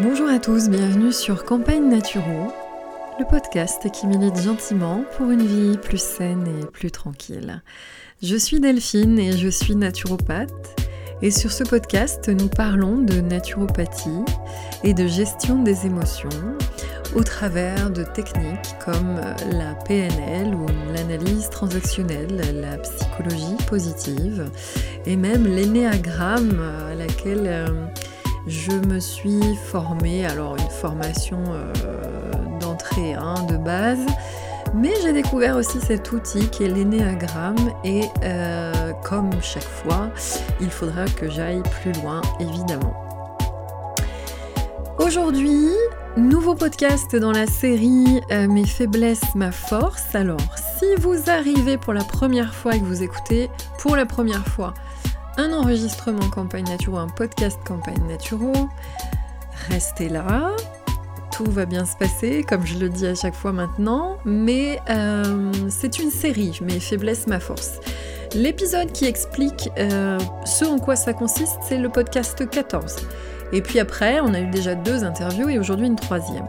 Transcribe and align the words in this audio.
Bonjour 0.00 0.28
à 0.28 0.38
tous, 0.38 0.68
bienvenue 0.68 1.12
sur 1.12 1.44
Campagne 1.44 1.88
Naturo, 1.88 2.52
le 3.18 3.24
podcast 3.24 3.90
qui 3.90 4.06
milite 4.06 4.40
gentiment 4.40 5.02
pour 5.16 5.28
une 5.32 5.44
vie 5.44 5.76
plus 5.76 6.00
saine 6.00 6.46
et 6.46 6.66
plus 6.66 6.92
tranquille. 6.92 7.62
Je 8.22 8.36
suis 8.36 8.60
Delphine 8.60 9.18
et 9.18 9.36
je 9.36 9.48
suis 9.48 9.74
naturopathe. 9.74 10.80
Et 11.20 11.32
sur 11.32 11.50
ce 11.50 11.64
podcast, 11.64 12.28
nous 12.28 12.46
parlons 12.46 12.98
de 12.98 13.20
naturopathie 13.20 14.24
et 14.84 14.94
de 14.94 15.08
gestion 15.08 15.64
des 15.64 15.86
émotions 15.86 16.28
au 17.16 17.24
travers 17.24 17.90
de 17.90 18.04
techniques 18.04 18.78
comme 18.84 19.20
la 19.50 19.74
PNL 19.74 20.54
ou 20.54 20.66
l'analyse 20.94 21.50
transactionnelle, 21.50 22.40
la 22.60 22.78
psychologie 22.78 23.56
positive 23.66 24.48
et 25.06 25.16
même 25.16 25.44
l'énéagramme 25.44 26.60
à 26.88 26.94
laquelle 26.94 27.46
euh, 27.46 27.86
je 28.48 28.72
me 28.72 28.98
suis 28.98 29.54
formée, 29.54 30.24
alors 30.24 30.56
une 30.56 30.70
formation 30.70 31.42
euh, 31.48 31.72
d'entrée 32.60 33.12
hein, 33.12 33.34
de 33.46 33.58
base, 33.58 34.04
mais 34.74 34.92
j'ai 35.02 35.12
découvert 35.12 35.56
aussi 35.56 35.80
cet 35.80 36.12
outil 36.12 36.48
qui 36.48 36.64
est 36.64 36.68
l'énéagramme 36.68 37.72
et 37.84 38.04
euh, 38.24 38.92
comme 39.04 39.30
chaque 39.42 39.62
fois, 39.62 40.08
il 40.60 40.70
faudra 40.70 41.04
que 41.04 41.28
j'aille 41.28 41.62
plus 41.82 41.92
loin 42.00 42.22
évidemment. 42.40 42.94
Aujourd'hui, 44.98 45.68
nouveau 46.16 46.54
podcast 46.54 47.14
dans 47.14 47.32
la 47.32 47.46
série 47.46 48.20
euh, 48.32 48.48
Mes 48.48 48.66
faiblesses, 48.66 49.34
ma 49.34 49.52
force. 49.52 50.14
Alors, 50.14 50.40
si 50.78 50.86
vous 51.00 51.30
arrivez 51.30 51.76
pour 51.76 51.92
la 51.92 52.02
première 52.02 52.54
fois 52.54 52.74
et 52.74 52.80
que 52.80 52.84
vous 52.84 53.02
écoutez 53.02 53.50
pour 53.78 53.94
la 53.94 54.06
première 54.06 54.46
fois 54.46 54.74
un 55.38 55.52
enregistrement 55.52 56.28
Campagne 56.30 56.64
Naturo, 56.64 56.98
un 56.98 57.08
podcast 57.08 57.58
Campagne 57.64 58.02
Naturo. 58.08 58.52
Restez 59.70 60.08
là, 60.08 60.50
tout 61.32 61.44
va 61.44 61.64
bien 61.64 61.84
se 61.84 61.96
passer, 61.96 62.42
comme 62.42 62.66
je 62.66 62.76
le 62.76 62.88
dis 62.88 63.06
à 63.06 63.14
chaque 63.14 63.34
fois 63.34 63.52
maintenant, 63.52 64.16
mais 64.24 64.80
euh, 64.90 65.52
c'est 65.70 66.00
une 66.00 66.10
série, 66.10 66.58
mes 66.60 66.80
faiblesses, 66.80 67.28
ma 67.28 67.38
force. 67.38 67.78
L'épisode 68.34 68.90
qui 68.90 69.06
explique 69.06 69.70
euh, 69.78 70.18
ce 70.44 70.64
en 70.64 70.78
quoi 70.78 70.96
ça 70.96 71.12
consiste, 71.12 71.58
c'est 71.62 71.78
le 71.78 71.88
podcast 71.88 72.48
14. 72.48 72.96
Et 73.52 73.62
puis 73.62 73.78
après, 73.78 74.20
on 74.20 74.34
a 74.34 74.40
eu 74.40 74.48
déjà 74.48 74.74
deux 74.74 75.04
interviews 75.04 75.48
et 75.48 75.58
aujourd'hui 75.60 75.86
une 75.86 75.96
troisième. 75.96 76.48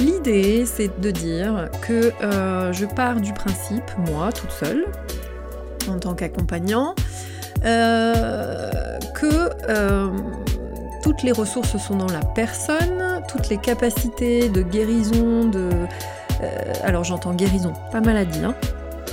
L'idée, 0.00 0.66
c'est 0.66 1.00
de 1.00 1.10
dire 1.12 1.68
que 1.86 2.12
euh, 2.22 2.72
je 2.72 2.84
pars 2.84 3.20
du 3.20 3.32
principe, 3.32 3.90
moi, 4.10 4.32
toute 4.32 4.50
seule, 4.50 4.86
en 5.88 5.98
tant 5.98 6.14
qu'accompagnant, 6.14 6.94
euh, 7.64 8.98
que 9.14 9.50
euh, 9.68 10.08
toutes 11.02 11.22
les 11.22 11.32
ressources 11.32 11.76
sont 11.76 11.96
dans 11.96 12.12
la 12.12 12.20
personne, 12.20 13.22
toutes 13.28 13.48
les 13.48 13.58
capacités 13.58 14.48
de 14.48 14.62
guérison, 14.62 15.44
de... 15.44 15.70
Euh, 16.42 16.72
alors 16.82 17.04
j'entends 17.04 17.34
guérison, 17.34 17.72
pas 17.90 18.00
maladie, 18.00 18.44
hein. 18.44 18.54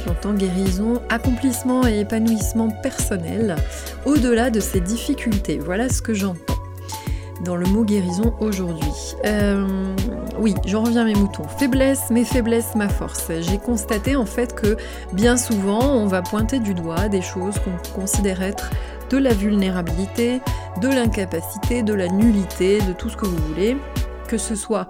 j'entends 0.05 0.33
guérison, 0.33 1.01
accomplissement 1.09 1.87
et 1.87 2.01
épanouissement 2.01 2.69
personnel, 2.69 3.55
au-delà 4.05 4.49
de 4.49 4.59
ces 4.59 4.79
difficultés. 4.79 5.57
Voilà 5.57 5.89
ce 5.89 6.01
que 6.01 6.13
j'entends 6.13 6.54
dans 7.43 7.55
le 7.55 7.65
mot 7.65 7.83
guérison 7.83 8.33
aujourd'hui. 8.39 9.15
Euh, 9.25 9.95
oui, 10.39 10.55
j'en 10.65 10.83
reviens 10.83 11.01
à 11.01 11.05
mes 11.05 11.15
moutons. 11.15 11.47
Faiblesse, 11.47 12.09
mes 12.09 12.23
faiblesses, 12.23 12.75
ma 12.75 12.89
force. 12.89 13.31
J'ai 13.41 13.57
constaté 13.57 14.15
en 14.15 14.25
fait 14.25 14.55
que 14.55 14.77
bien 15.13 15.37
souvent 15.37 15.93
on 15.93 16.07
va 16.07 16.21
pointer 16.21 16.59
du 16.59 16.73
doigt 16.73 17.09
des 17.09 17.21
choses 17.21 17.55
qu'on 17.59 17.99
considère 17.99 18.41
être 18.41 18.69
de 19.09 19.17
la 19.17 19.33
vulnérabilité, 19.33 20.41
de 20.81 20.87
l'incapacité, 20.87 21.83
de 21.83 21.93
la 21.93 22.07
nullité, 22.07 22.79
de 22.81 22.93
tout 22.93 23.09
ce 23.09 23.17
que 23.17 23.25
vous 23.25 23.37
voulez, 23.47 23.77
que 24.27 24.37
ce 24.37 24.55
soit 24.55 24.89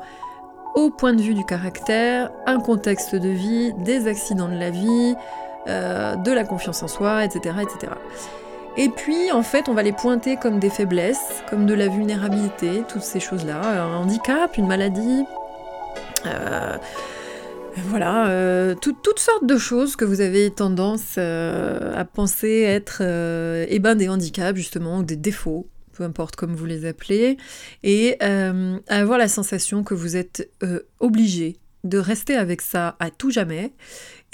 au 0.75 0.90
point 0.90 1.14
de 1.14 1.22
vue 1.22 1.34
du 1.34 1.46
caractère, 1.46 2.31
un 2.46 2.59
contexte 2.59 3.16
de 3.16 3.30
vie, 3.30 3.74
des 3.80 4.08
accidents 4.08 4.50
de 4.50 4.58
la 4.58 4.69
vie, 4.69 5.16
euh, 5.68 6.16
de 6.16 6.31
la 6.31 6.44
confiance 6.44 6.84
en 6.84 6.88
soi, 6.88 7.25
etc., 7.25 7.56
etc. 7.62 7.94
Et 8.78 8.90
puis, 8.90 9.31
en 9.31 9.41
fait, 9.41 9.69
on 9.69 9.74
va 9.74 9.84
les 9.84 9.94
pointer 9.94 10.36
comme 10.36 10.59
des 10.59 10.69
faiblesses, 10.69 11.44
comme 11.50 11.66
de 11.66 11.74
la 11.74 11.88
vulnérabilité, 11.88 12.84
toutes 12.90 13.03
ces 13.03 13.22
choses-là, 13.22 13.84
un 13.84 13.96
handicap, 13.96 14.58
une 14.58 14.68
maladie. 14.68 15.24
Euh, 16.25 16.78
voilà, 17.90 18.28
euh, 18.28 18.75
toutes 18.75 19.19
sortes 19.19 19.46
de 19.46 19.58
choses 19.58 19.96
que 19.96 20.03
vous 20.03 20.19
avez 20.19 20.50
tendance 20.50 21.16
euh, 21.18 21.94
à 21.96 22.03
penser 22.03 22.62
être 22.62 23.02
eh 23.02 23.80
ben, 23.80 23.96
des 23.96 24.09
handicaps, 24.09 24.58
justement, 24.58 25.00
ou 25.00 25.03
des 25.03 25.16
défauts, 25.16 25.68
peu 25.94 26.03
importe 26.03 26.36
comme 26.36 26.53
vous 26.53 26.66
les 26.66 26.86
appelez, 26.86 27.38
et 27.84 28.19
avoir 28.90 29.18
la 29.18 29.30
sensation 29.30 29.84
que 29.84 29.94
vous 29.94 30.18
êtes 30.18 30.50
obligé 31.00 31.59
de 31.86 31.97
rester 31.97 32.36
avec 32.36 32.62
ça 32.62 32.97
à 33.00 33.12
tout 33.12 33.30
jamais 33.30 33.72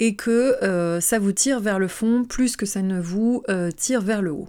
et 0.02 0.16
que 0.16 0.56
euh, 0.64 1.00
ça 1.00 1.20
vous 1.20 1.30
tire 1.30 1.60
vers 1.60 1.78
le 1.78 1.86
fond 1.86 2.24
plus 2.24 2.56
que 2.56 2.66
ça 2.66 2.82
ne 2.82 3.00
vous 3.00 3.44
euh, 3.48 3.70
tire 3.70 4.00
vers 4.00 4.20
le 4.20 4.32
haut. 4.32 4.48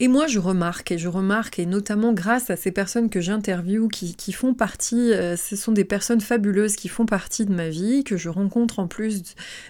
Et 0.00 0.08
moi, 0.08 0.26
je 0.26 0.40
remarque, 0.40 0.90
et 0.90 0.98
je 0.98 1.06
remarque, 1.06 1.60
et 1.60 1.66
notamment 1.66 2.12
grâce 2.12 2.50
à 2.50 2.56
ces 2.56 2.72
personnes 2.72 3.08
que 3.08 3.20
j'interviewe, 3.20 3.86
qui, 3.86 4.32
font 4.32 4.52
partie, 4.52 5.12
euh, 5.12 5.36
ce 5.36 5.54
sont 5.54 5.70
des 5.70 5.84
personnes 5.84 6.20
fabuleuses 6.20 6.74
qui 6.74 6.88
font 6.88 7.06
partie 7.06 7.46
de 7.46 7.54
ma 7.54 7.68
vie, 7.68 8.02
que 8.02 8.16
je 8.16 8.28
rencontre 8.28 8.80
en 8.80 8.88
plus, 8.88 9.22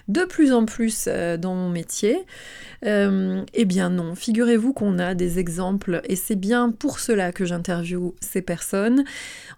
de 0.07 0.21
plus 0.21 0.51
en 0.51 0.65
plus 0.65 1.07
dans 1.07 1.53
mon 1.53 1.69
métier. 1.69 2.17
eh 2.83 3.65
bien 3.65 3.91
non, 3.91 4.15
figurez-vous 4.15 4.73
qu'on 4.73 4.97
a 4.97 5.13
des 5.13 5.37
exemples, 5.37 6.01
et 6.05 6.15
c'est 6.15 6.35
bien 6.35 6.71
pour 6.71 6.99
cela 6.99 7.31
que 7.31 7.45
j'interviewe 7.45 8.15
ces 8.19 8.41
personnes. 8.41 9.03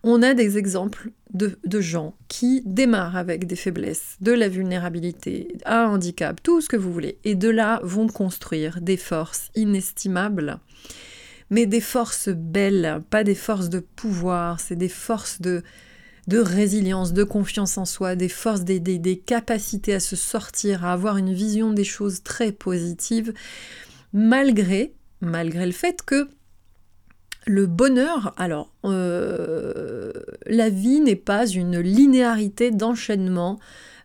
On 0.03 0.21
a 0.21 0.33
des 0.33 0.57
exemples 0.57 1.09
de, 1.35 1.81
gens 1.81 2.16
qui 2.28 2.62
démarrent 2.66 3.18
avec 3.18 3.46
des 3.46 3.56
faiblesses, 3.56 4.16
de 4.22 4.31
la 4.31 4.47
vulnérabilité, 4.47 5.57
un 5.66 5.85
handicap, 5.85 6.41
tout 6.41 6.62
ce 6.62 6.69
que 6.69 6.78
vous 6.78 6.91
voulez, 6.91 7.18
et 7.23 7.35
de 7.35 7.50
là 7.50 7.79
vont 7.84 8.07
construire 8.07 8.81
des 8.81 8.97
forces 8.97 9.50
inestimables, 9.56 10.59
mais 11.50 11.66
des 11.66 11.81
forces 11.81 12.29
belles, 12.29 13.01
pas 13.09 13.23
des 13.23 13.35
forces 13.35 13.69
de 13.69 13.79
pouvoir, 13.79 14.59
c'est 14.59 14.75
des 14.75 14.90
forces 14.90 15.41
de, 15.41 15.63
de 16.28 16.40
résilience, 16.40 17.13
de 17.13 17.23
confiance 17.23 17.78
en 17.78 17.85
soi, 17.85 18.16
des 18.16 18.29
forces, 18.29 18.63
des, 18.63 18.79
des, 18.79 19.19
capacités 19.19 19.94
à 19.94 20.00
se 20.00 20.16
sortir, 20.16 20.85
à 20.85 20.94
avoir 20.94 21.17
une 21.17 21.34
vision 21.34 21.72
des 21.72 21.84
choses 21.84 22.23
très 22.23 22.52
positive, 22.52 23.34
malgré, 24.13 24.94
malgré 25.22 25.66
le 25.66 25.73
fait 25.73 26.02
que 26.02 26.29
le 27.45 27.67
bonheur, 27.67 28.33
alors, 28.38 28.72
euh, 28.85 30.11
la 30.47 30.69
vie 30.69 31.00
n'est 31.00 31.16
pas 31.16 31.45
une 31.47 31.79
linéarité 31.79 32.72
d'enchaînement 32.72 33.59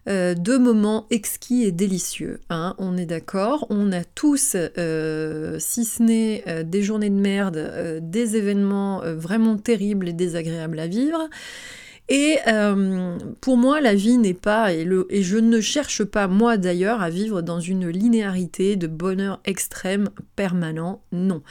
euh, 0.09 0.34
de 0.34 0.56
moments 0.56 1.06
exquis 1.11 1.65
et 1.65 1.73
délicieux. 1.73 2.41
Hein, 2.50 2.75
on 2.79 2.97
est 2.97 3.06
d'accord, 3.06 3.67
on 3.71 3.93
a 3.93 4.05
tous, 4.05 4.56
euh, 4.56 5.56
si 5.59 5.84
ce 5.84 6.03
n'est 6.03 6.65
des 6.65 6.83
journées 6.83 7.11
de 7.11 7.21
merde, 7.21 8.00
des 8.03 8.37
événements 8.37 9.03
vraiment 9.05 9.56
terribles 9.56 10.09
et 10.09 10.15
désagréables 10.15 10.79
à 10.79 10.87
vivre. 10.87 11.29
Et 12.12 12.39
pour 13.41 13.56
moi, 13.56 13.81
la 13.81 13.95
vie 13.95 14.19
n'est 14.19 14.34
pas, 14.34 14.73
et, 14.75 14.84
et, 15.11 15.23
je 15.23 15.37
ne 15.37 15.61
cherche 15.61 16.03
pas, 16.03 16.27
moi 16.27 16.56
d'ailleurs, 16.56 17.03
à 17.03 17.09
vivre 17.09 17.41
dans 17.41 17.61
une 17.61 17.89
linéarité 17.89 18.75
de 18.75 18.89
bonheur 18.89 19.41
extrême 19.45 20.09
permanent, 20.34 21.03
non. 21.12 21.43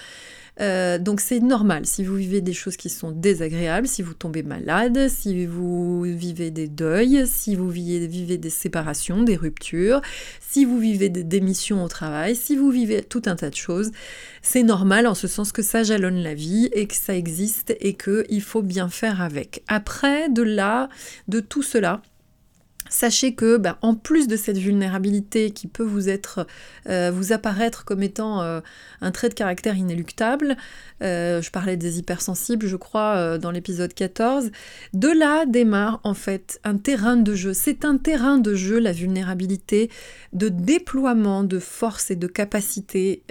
Euh, 0.62 0.98
donc 0.98 1.22
c'est 1.22 1.40
normal 1.40 1.86
si 1.86 2.04
vous 2.04 2.16
vivez 2.16 2.42
des 2.42 2.54
choses 2.54 2.76
qui 2.76 2.90
sont 2.90 3.12
désagréables, 3.12 3.88
si 3.88 4.02
vous 4.02 4.14
tombez 4.14 4.44
malade, 4.44 5.08
si 5.10 5.46
vous 5.46 6.02
vivez 6.02 6.52
des 6.52 6.68
deuils, 6.68 7.26
si 7.28 7.56
vous 7.56 7.70
vivez, 7.70 8.38
des 8.38 8.50
séparations, 8.50 9.24
des 9.24 9.36
ruptures, 9.36 10.02
si 10.42 10.66
vous 10.66 10.80
vivez 10.80 11.10
des 11.10 11.24
démissions 11.24 11.84
au 11.84 11.88
travail, 11.88 12.36
si 12.36 12.56
vous 12.56 12.70
vivez 12.70 13.04
tout 13.04 13.22
un 13.26 13.36
tas 13.36 13.50
de 13.50 13.56
choses. 13.56 13.92
C'est 14.42 14.64
normal 14.64 15.08
en 15.08 15.16
ce 15.16 15.28
sens 15.28 15.52
que 15.52 15.62
ça 15.62 15.84
jalonne 15.84 16.22
la 16.22 16.34
vie 16.34 16.70
et 16.74 16.88
que 16.88 16.96
ça 16.96 17.16
existe 17.16 17.76
et 17.80 17.94
qu'il 17.96 18.42
faut 18.42 18.62
bien 18.62 18.90
faire 18.90 19.22
avec. 19.22 19.64
Après, 19.68 20.30
de 20.30 20.42
là, 20.42 20.90
de 21.28 21.40
tout 21.40 21.64
cela, 21.64 22.02
Sachez 22.90 23.36
que, 23.36 23.58
ben, 23.58 23.78
en 23.82 23.94
plus 23.94 24.28
de 24.28 24.36
cette 24.36 24.58
vulnérabilité 24.58 25.52
qui 25.52 25.68
peut 25.68 25.84
vous 25.84 26.10
être, 26.10 26.48
euh, 26.90 27.12
vous 27.14 27.32
apparaître 27.32 27.86
comme 27.86 28.02
étant 28.02 28.42
euh, 28.42 28.62
un 29.02 29.12
trait 29.12 29.30
de 29.30 29.36
caractère 29.36 29.78
inéluctable, 29.78 30.58
euh, 31.04 31.42
je 31.42 31.52
parlais 31.52 31.78
des 31.78 32.00
hypersensibles, 32.00 32.66
je 32.66 32.76
crois, 32.76 33.38
dans 33.38 33.52
l'épisode 33.52 33.94
14, 33.94 34.52
de 34.94 35.08
là 35.08 35.46
démarre 35.46 36.02
en 36.04 36.16
fait 36.16 36.60
un 36.64 36.78
terrain 36.78 37.16
de 37.16 37.36
jeu. 37.36 37.54
C'est 37.54 37.86
un 37.86 37.98
terrain 37.98 38.40
de 38.40 38.56
jeu, 38.56 38.80
la 38.80 38.92
vulnérabilité, 38.92 39.90
de 40.34 40.50
déploiement 40.50 41.44
de 41.44 41.60
force 41.60 42.12
et 42.12 42.16
de 42.16 42.28
capacité 42.28 43.24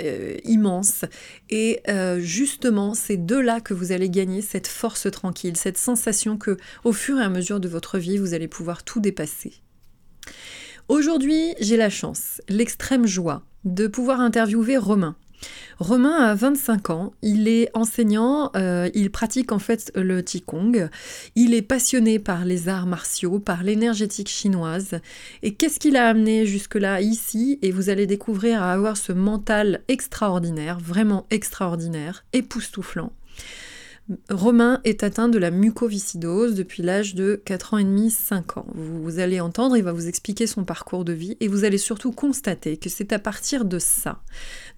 immense. 0.45 1.05
Et 1.51 1.83
justement, 2.19 2.95
c'est 2.95 3.27
de 3.27 3.37
là 3.37 3.61
que 3.61 3.75
vous 3.75 3.93
allez 3.93 4.09
gagner 4.09 4.41
cette 4.41 4.67
force 4.67 5.11
tranquille, 5.11 5.57
cette 5.57 5.79
sensation 5.79 6.39
que, 6.39 6.57
au 6.85 6.93
fur 6.93 7.19
et 7.19 7.23
à 7.23 7.29
mesure 7.29 7.61
de 7.61 7.69
votre 7.69 7.99
vie, 7.99 8.19
vous 8.19 8.35
allez 8.35 8.49
pouvoir 8.49 8.83
tout 8.85 9.01
dépasser. 9.01 9.48
Aujourd'hui, 10.89 11.55
j'ai 11.61 11.77
la 11.77 11.91
chance, 11.91 12.41
l'extrême 12.49 13.07
joie 13.07 13.43
de 13.65 13.87
pouvoir 13.87 14.21
interviewer 14.21 14.77
Romain. 14.77 15.17
Romain 15.79 16.17
a 16.17 16.35
25 16.35 16.91
ans, 16.91 17.13
il 17.23 17.47
est 17.47 17.71
enseignant, 17.75 18.51
euh, 18.57 18.91
il 18.95 19.11
pratique 19.11 19.53
en 19.53 19.61
fait 19.61 19.93
le 19.95 20.23
Qigong, 20.23 20.89
il 21.37 21.55
est 21.55 21.63
passionné 21.63 22.19
par 22.19 22.45
les 22.45 22.69
arts 22.69 22.87
martiaux, 22.87 23.39
par 23.39 23.63
l'énergétique 23.63 24.29
chinoise. 24.29 24.99
Et 25.43 25.55
qu'est-ce 25.55 25.79
qu'il 25.79 25.97
a 25.97 26.09
amené 26.09 26.47
jusque-là 26.47 27.01
ici? 27.01 27.59
Et 27.63 27.71
vous 27.71 27.91
allez 27.91 28.07
découvrir 28.07 28.63
à 28.63 28.73
avoir 28.73 28.97
ce 28.97 29.13
mental 29.13 29.83
extraordinaire, 29.87 30.81
vraiment 30.81 31.27
extraordinaire, 31.31 32.25
époustouflant. 32.33 33.13
Romain 34.31 34.81
est 34.85 35.03
atteint 35.03 35.29
de 35.29 35.39
la 35.39 35.51
mucoviscidose 35.51 36.55
depuis 36.55 36.83
l'âge 36.83 37.15
de 37.15 37.41
4 37.45 37.75
ans 37.75 37.79
et 37.79 37.85
demi, 37.85 38.11
5 38.11 38.57
ans. 38.57 38.67
Vous, 38.75 39.19
allez 39.19 39.41
entendre, 39.41 39.77
il 39.77 39.85
va 39.85 39.93
vous 39.93 40.09
expliquer 40.09 40.47
son 40.47 40.65
parcours 40.65 41.05
de 41.05 41.13
vie 41.13 41.37
et 41.41 41.49
vous 41.49 41.65
allez 41.65 41.77
surtout 41.77 42.13
constater 42.13 42.79
que 42.79 42.89
c'est 42.89 43.13
à 43.13 43.19
partir 43.19 43.67
de 43.67 43.79
ça, 43.79 44.23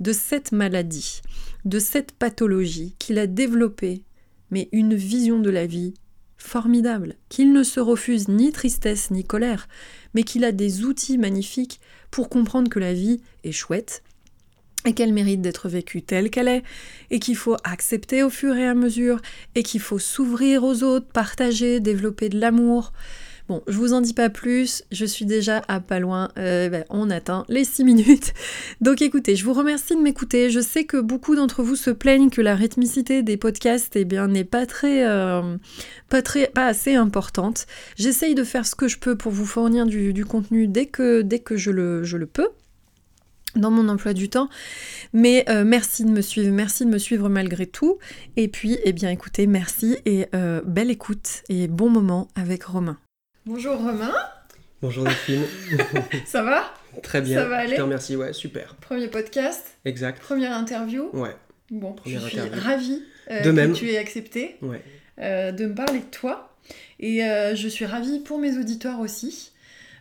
de 0.00 0.12
cette 0.12 0.50
maladie, 0.50 1.22
de 1.64 1.78
cette 1.78 2.12
pathologie 2.12 2.96
qu'il 2.98 3.18
a 3.18 3.28
développé, 3.28 4.02
mais 4.50 4.68
une 4.72 4.96
vision 4.96 5.38
de 5.38 5.50
la 5.50 5.66
vie 5.66 5.94
formidable, 6.36 7.14
qu'il 7.28 7.52
ne 7.52 7.62
se 7.62 7.78
refuse 7.78 8.28
ni 8.28 8.50
tristesse 8.50 9.12
ni 9.12 9.24
colère, 9.24 9.68
mais 10.14 10.24
qu'il 10.24 10.44
a 10.44 10.52
des 10.52 10.84
outils 10.84 11.18
magnifiques 11.18 11.80
pour 12.10 12.28
comprendre 12.28 12.70
que 12.70 12.80
la 12.80 12.94
vie 12.94 13.20
est 13.44 13.52
chouette, 13.52 14.02
et 14.86 14.92
qu'elle 14.92 15.12
mérite 15.12 15.42
d'être 15.42 15.68
vécue 15.68 16.02
telle 16.02 16.30
qu'elle 16.30 16.48
est, 16.48 16.62
et 17.10 17.18
qu'il 17.18 17.36
faut 17.36 17.56
accepter 17.64 18.22
au 18.22 18.30
fur 18.30 18.56
et 18.56 18.66
à 18.66 18.74
mesure, 18.74 19.20
et 19.54 19.62
qu'il 19.62 19.80
faut 19.80 19.98
s'ouvrir 19.98 20.64
aux 20.64 20.82
autres, 20.82 21.06
partager, 21.06 21.80
développer 21.80 22.28
de 22.28 22.40
l'amour. 22.40 22.92
Bon, 23.50 23.64
je 23.66 23.76
vous 23.78 23.94
en 23.94 24.00
dis 24.00 24.14
pas 24.14 24.30
plus, 24.30 24.84
je 24.92 25.04
suis 25.04 25.24
déjà 25.24 25.62
à 25.66 25.80
pas 25.80 25.98
loin, 25.98 26.28
euh, 26.38 26.68
ben, 26.68 26.84
on 26.88 27.10
atteint 27.10 27.44
les 27.48 27.64
6 27.64 27.82
minutes. 27.82 28.32
Donc 28.80 29.02
écoutez, 29.02 29.34
je 29.34 29.44
vous 29.44 29.54
remercie 29.54 29.96
de 29.96 30.00
m'écouter. 30.00 30.50
Je 30.50 30.60
sais 30.60 30.84
que 30.84 30.98
beaucoup 30.98 31.34
d'entre 31.34 31.64
vous 31.64 31.74
se 31.74 31.90
plaignent 31.90 32.30
que 32.30 32.40
la 32.40 32.54
rythmicité 32.54 33.24
des 33.24 33.36
podcasts 33.36 33.96
eh 33.96 34.04
bien, 34.04 34.28
n'est 34.28 34.44
pas 34.44 34.66
très, 34.66 35.04
euh, 35.04 35.56
pas 36.08 36.22
très, 36.22 36.46
pas 36.46 36.66
assez 36.66 36.94
importante. 36.94 37.66
J'essaye 37.96 38.36
de 38.36 38.44
faire 38.44 38.64
ce 38.64 38.76
que 38.76 38.86
je 38.86 38.98
peux 38.98 39.16
pour 39.16 39.32
vous 39.32 39.46
fournir 39.46 39.84
du, 39.84 40.24
contenu 40.24 40.68
dès 40.68 40.86
que, 40.86 41.22
dès 41.22 41.40
que 41.40 41.56
je 41.56 41.72
le, 41.72 42.04
je 42.04 42.18
le 42.18 42.26
peux 42.26 42.50
dans 43.56 43.70
mon 43.70 43.88
emploi 43.88 44.12
du 44.12 44.28
temps. 44.28 44.48
Mais 45.12 45.44
euh, 45.48 45.64
merci 45.64 46.04
de 46.04 46.10
me 46.10 46.20
suivre, 46.20 46.52
merci 46.52 46.84
de 46.84 46.90
me 46.90 46.98
suivre 46.98 47.28
malgré 47.28 47.66
tout. 47.66 47.98
Et 48.36 48.48
puis, 48.48 48.78
eh 48.84 48.92
bien, 48.92 49.10
écoutez, 49.10 49.46
merci 49.46 49.96
et 50.06 50.26
euh, 50.34 50.60
belle 50.64 50.90
écoute 50.90 51.42
et 51.48 51.68
bon 51.68 51.90
moment 51.90 52.28
avec 52.34 52.64
Romain. 52.64 52.98
Bonjour 53.46 53.76
Romain. 53.76 54.12
Bonjour 54.82 55.04
Delphine. 55.04 55.42
Ça 56.26 56.42
va? 56.42 56.72
Très 57.02 57.20
bien. 57.20 57.42
Ça 57.42 57.48
va 57.48 57.58
aller? 57.58 57.72
Je 57.72 57.76
te 57.76 57.82
remercie, 57.82 58.16
ouais, 58.16 58.32
super. 58.32 58.76
Premier 58.76 59.08
podcast? 59.08 59.76
Exact. 59.84 60.20
Première 60.20 60.56
interview? 60.56 61.10
Ouais. 61.12 61.34
Bon, 61.70 61.94
je 62.04 62.18
suis 62.18 62.40
ravie 62.40 63.02
euh, 63.30 63.42
que 63.42 63.72
tu 63.74 63.90
aies 63.90 63.98
accepté 63.98 64.56
ouais. 64.62 64.82
de 65.18 65.66
me 65.66 65.74
parler 65.74 66.00
de 66.00 66.10
toi. 66.10 66.56
Et 66.98 67.20
je 67.20 67.68
suis 67.68 67.86
ravie 67.86 68.20
pour 68.20 68.38
mes 68.38 68.58
auditeurs 68.58 69.00
aussi. 69.00 69.52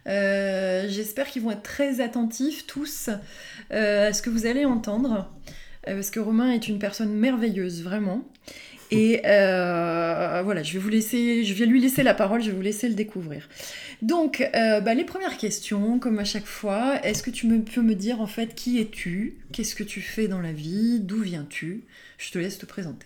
Euh, 0.07 0.85
j'espère 0.89 1.27
qu'ils 1.27 1.41
vont 1.41 1.51
être 1.51 1.63
très 1.63 2.01
attentifs 2.01 2.65
tous 2.65 3.09
euh, 3.71 4.09
à 4.09 4.13
ce 4.13 4.21
que 4.21 4.29
vous 4.29 4.45
allez 4.45 4.65
entendre, 4.65 5.31
euh, 5.87 5.95
parce 5.95 6.09
que 6.09 6.19
Romain 6.19 6.51
est 6.51 6.67
une 6.67 6.79
personne 6.79 7.13
merveilleuse, 7.13 7.83
vraiment. 7.83 8.27
Et 8.91 9.21
voilà, 9.23 10.63
je 10.63 10.73
vais 10.73 10.79
vous 10.79 10.89
laisser, 10.89 11.43
je 11.43 11.53
vais 11.53 11.67
lui 11.67 11.79
laisser 11.79 12.01
la 12.01 12.15
parole, 12.15 12.41
je 12.41 12.49
vais 12.49 12.55
vous 12.55 12.61
laisser 12.61 12.87
le 12.87 12.95
découvrir. 12.95 13.47
Donc, 14.01 14.43
bah, 14.53 14.93
les 14.95 15.03
premières 15.03 15.37
questions, 15.37 15.99
comme 15.99 16.17
à 16.17 16.23
chaque 16.23 16.47
fois, 16.47 16.99
est-ce 17.03 17.21
que 17.21 17.29
tu 17.29 17.45
me, 17.45 17.61
peux 17.61 17.81
me 17.81 17.93
dire 17.93 18.19
en 18.19 18.25
fait 18.25 18.55
qui 18.55 18.79
es-tu? 18.79 19.37
Qu'est-ce 19.51 19.75
que 19.75 19.83
tu 19.83 20.01
fais 20.01 20.27
dans 20.27 20.41
la 20.41 20.53
vie? 20.53 20.99
D'où 21.01 21.21
viens-tu? 21.21 21.83
Je 22.17 22.31
te 22.31 22.39
laisse 22.39 22.57
te 22.57 22.65
présenter. 22.65 23.05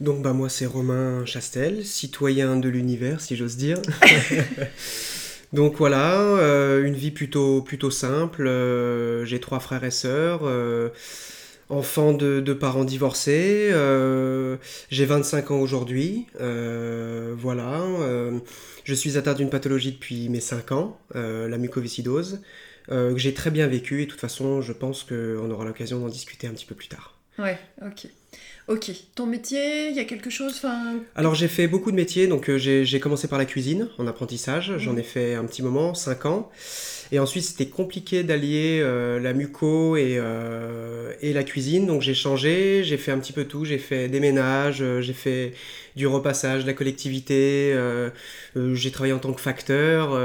Donc 0.00 0.20
bah 0.20 0.32
moi 0.32 0.48
c'est 0.48 0.66
Romain 0.66 1.24
Chastel, 1.26 1.86
citoyen 1.86 2.56
de 2.56 2.68
l'univers 2.68 3.20
si 3.20 3.36
j'ose 3.36 3.56
dire. 3.56 3.80
Donc 5.52 5.76
voilà, 5.76 6.18
euh, 6.18 6.82
une 6.84 6.94
vie 6.94 7.10
plutôt, 7.10 7.60
plutôt 7.60 7.90
simple. 7.90 8.46
Euh, 8.46 9.24
j'ai 9.26 9.38
trois 9.38 9.60
frères 9.60 9.84
et 9.84 9.90
sœurs, 9.90 10.40
euh, 10.44 10.88
enfants 11.68 12.14
de, 12.14 12.52
parents 12.54 12.84
divorcés. 12.84 13.70
j'ai 14.90 15.04
25 15.04 15.50
ans 15.50 15.60
aujourd'hui. 15.60 16.26
voilà. 16.38 17.82
je 18.84 18.94
suis 18.94 19.18
atteint 19.18 19.34
d'une 19.34 19.50
pathologie 19.50 19.92
depuis 19.92 20.28
mes 20.28 20.40
5 20.40 20.72
ans, 20.72 20.98
la 21.14 21.58
mucoviscidose, 21.58 22.40
que 22.88 23.16
j'ai 23.16 23.34
très 23.34 23.50
bien 23.50 23.66
vécu 23.68 24.02
et 24.02 24.06
de 24.06 24.10
toute 24.10 24.20
façon, 24.20 24.60
je 24.62 24.72
pense 24.72 25.04
qu'on 25.04 25.50
aura 25.50 25.64
l'occasion 25.64 26.00
d'en 26.00 26.08
discuter 26.08 26.46
un 26.46 26.52
petit 26.52 26.66
peu 26.66 26.74
plus 26.74 26.88
tard. 26.88 27.11
Ouais, 27.38 27.58
ok. 27.80 28.08
Ok, 28.68 28.90
ton 29.14 29.26
métier, 29.26 29.88
il 29.88 29.96
y 29.96 30.00
a 30.00 30.04
quelque 30.04 30.30
chose 30.30 30.62
Alors 31.16 31.34
j'ai 31.34 31.48
fait 31.48 31.66
beaucoup 31.66 31.90
de 31.90 31.96
métiers, 31.96 32.28
donc 32.28 32.48
euh, 32.48 32.58
j'ai 32.58 33.00
commencé 33.00 33.26
par 33.26 33.38
la 33.38 33.44
cuisine 33.44 33.88
en 33.98 34.06
apprentissage, 34.06 34.74
j'en 34.78 34.96
ai 34.96 35.02
fait 35.02 35.34
un 35.34 35.44
petit 35.44 35.62
moment, 35.62 35.94
5 35.94 36.26
ans. 36.26 36.50
Et 37.10 37.18
ensuite 37.18 37.44
c'était 37.44 37.66
compliqué 37.66 38.22
d'allier 38.22 38.80
euh, 38.80 39.18
la 39.18 39.32
muco 39.32 39.96
et, 39.96 40.16
euh, 40.16 41.12
et, 41.20 41.32
la 41.32 41.42
cuisine, 41.42 41.86
donc 41.86 42.02
j'ai 42.02 42.14
changé, 42.14 42.84
j'ai 42.84 42.96
fait 42.96 43.10
un 43.10 43.18
petit 43.18 43.32
peu 43.32 43.44
tout, 43.44 43.64
j'ai 43.64 43.78
fait 43.78 44.08
des 44.08 44.20
ménages, 44.20 44.82
j'ai 45.00 45.12
fait 45.12 45.52
du 45.96 46.06
repassage, 46.06 46.62
de 46.62 46.68
la 46.68 46.72
collectivité, 46.72 47.76
j'ai 48.56 48.90
travaillé 48.90 49.12
en 49.12 49.18
tant 49.18 49.32
que 49.32 49.40
facteur, 49.40 50.18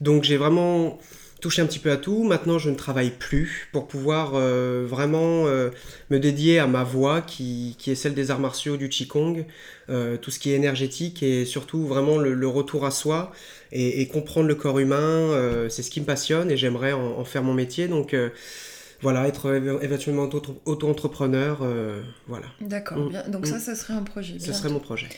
donc 0.00 0.22
j'ai 0.22 0.36
vraiment 0.36 1.00
toucher 1.42 1.60
un 1.60 1.66
petit 1.66 1.80
peu 1.80 1.90
à 1.90 1.96
tout. 1.98 2.22
Maintenant, 2.22 2.58
je 2.58 2.70
ne 2.70 2.76
travaille 2.76 3.10
plus 3.10 3.68
pour 3.72 3.88
pouvoir 3.88 4.32
euh, 4.34 4.86
vraiment 4.88 5.46
euh, 5.46 5.70
me 6.08 6.18
dédier 6.18 6.60
à 6.60 6.68
ma 6.68 6.84
voix 6.84 7.20
qui, 7.20 7.74
qui, 7.78 7.90
est 7.90 7.96
celle 7.96 8.14
des 8.14 8.30
arts 8.30 8.38
martiaux, 8.38 8.76
du 8.76 8.88
Qigong, 8.88 9.44
euh, 9.90 10.16
tout 10.16 10.30
ce 10.30 10.38
qui 10.38 10.52
est 10.52 10.54
énergétique 10.54 11.22
et 11.22 11.44
surtout 11.44 11.84
vraiment 11.84 12.16
le, 12.16 12.46
retour 12.46 12.86
à 12.86 12.92
soi 12.92 13.32
et, 13.72 14.06
comprendre 14.06 14.46
le 14.46 14.54
corps 14.54 14.78
humain. 14.78 15.68
c'est 15.68 15.82
ce 15.82 15.90
qui 15.90 16.00
me 16.00 16.06
passionne 16.06 16.50
et 16.50 16.56
j'aimerais 16.56 16.92
en, 16.92 17.24
faire 17.24 17.42
mon 17.42 17.54
métier. 17.54 17.88
Donc, 17.88 18.14
voilà, 19.00 19.26
être 19.26 19.52
éventuellement 19.82 20.28
auto-entrepreneur. 20.64 21.66
voilà. 22.28 22.46
D'accord, 22.60 22.98
mm. 22.98 23.30
donc 23.30 23.46
ça, 23.46 23.56
mm. 23.56 23.60
ça 23.60 23.74
serait 23.74 23.94
un 23.94 24.04
projet. 24.04 24.38
Ce 24.38 24.52
serait 24.52 24.68
mon 24.68 24.78
projet. 24.80 25.08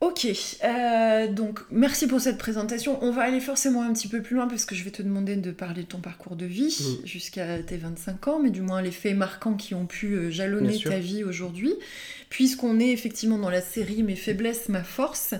Ok, 0.00 0.28
euh, 0.62 1.26
donc 1.26 1.58
merci 1.72 2.06
pour 2.06 2.20
cette 2.20 2.38
présentation. 2.38 3.02
On 3.02 3.10
va 3.10 3.22
aller 3.22 3.40
forcément 3.40 3.82
un 3.82 3.92
petit 3.92 4.06
peu 4.06 4.22
plus 4.22 4.36
loin 4.36 4.46
parce 4.46 4.64
que 4.64 4.76
je 4.76 4.84
vais 4.84 4.92
te 4.92 5.02
demander 5.02 5.34
de 5.34 5.50
parler 5.50 5.82
de 5.82 5.88
ton 5.88 5.98
parcours 5.98 6.36
de 6.36 6.46
vie 6.46 7.00
mm. 7.02 7.06
jusqu'à 7.06 7.58
tes 7.64 7.76
25 7.76 8.28
ans, 8.28 8.38
mais 8.40 8.50
du 8.50 8.60
moins 8.60 8.80
les 8.80 8.92
faits 8.92 9.16
marquants 9.16 9.54
qui 9.54 9.74
ont 9.74 9.86
pu 9.86 10.14
euh, 10.14 10.30
jalonner 10.30 10.78
ta 10.78 11.00
vie 11.00 11.24
aujourd'hui, 11.24 11.74
puisqu'on 12.30 12.78
est 12.78 12.90
effectivement 12.90 13.38
dans 13.38 13.50
la 13.50 13.60
série 13.60 14.04
Mes 14.04 14.14
faiblesses, 14.14 14.68
ma 14.68 14.84
force. 14.84 15.34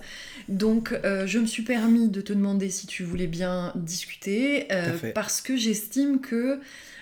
Donc 0.49 0.93
euh, 1.05 1.25
je 1.25 1.39
me 1.39 1.47
suis 1.47 1.63
permis 1.63 2.09
de 2.09 2.21
te 2.21 2.33
demander 2.33 2.69
si 2.69 2.89
tu 2.89 3.05
voulais 3.05 3.29
bien 3.29 3.73
discuter, 3.77 4.67
parce 5.15 5.41
que 5.41 5.57
j'estime 5.57 6.21
que 6.21 6.59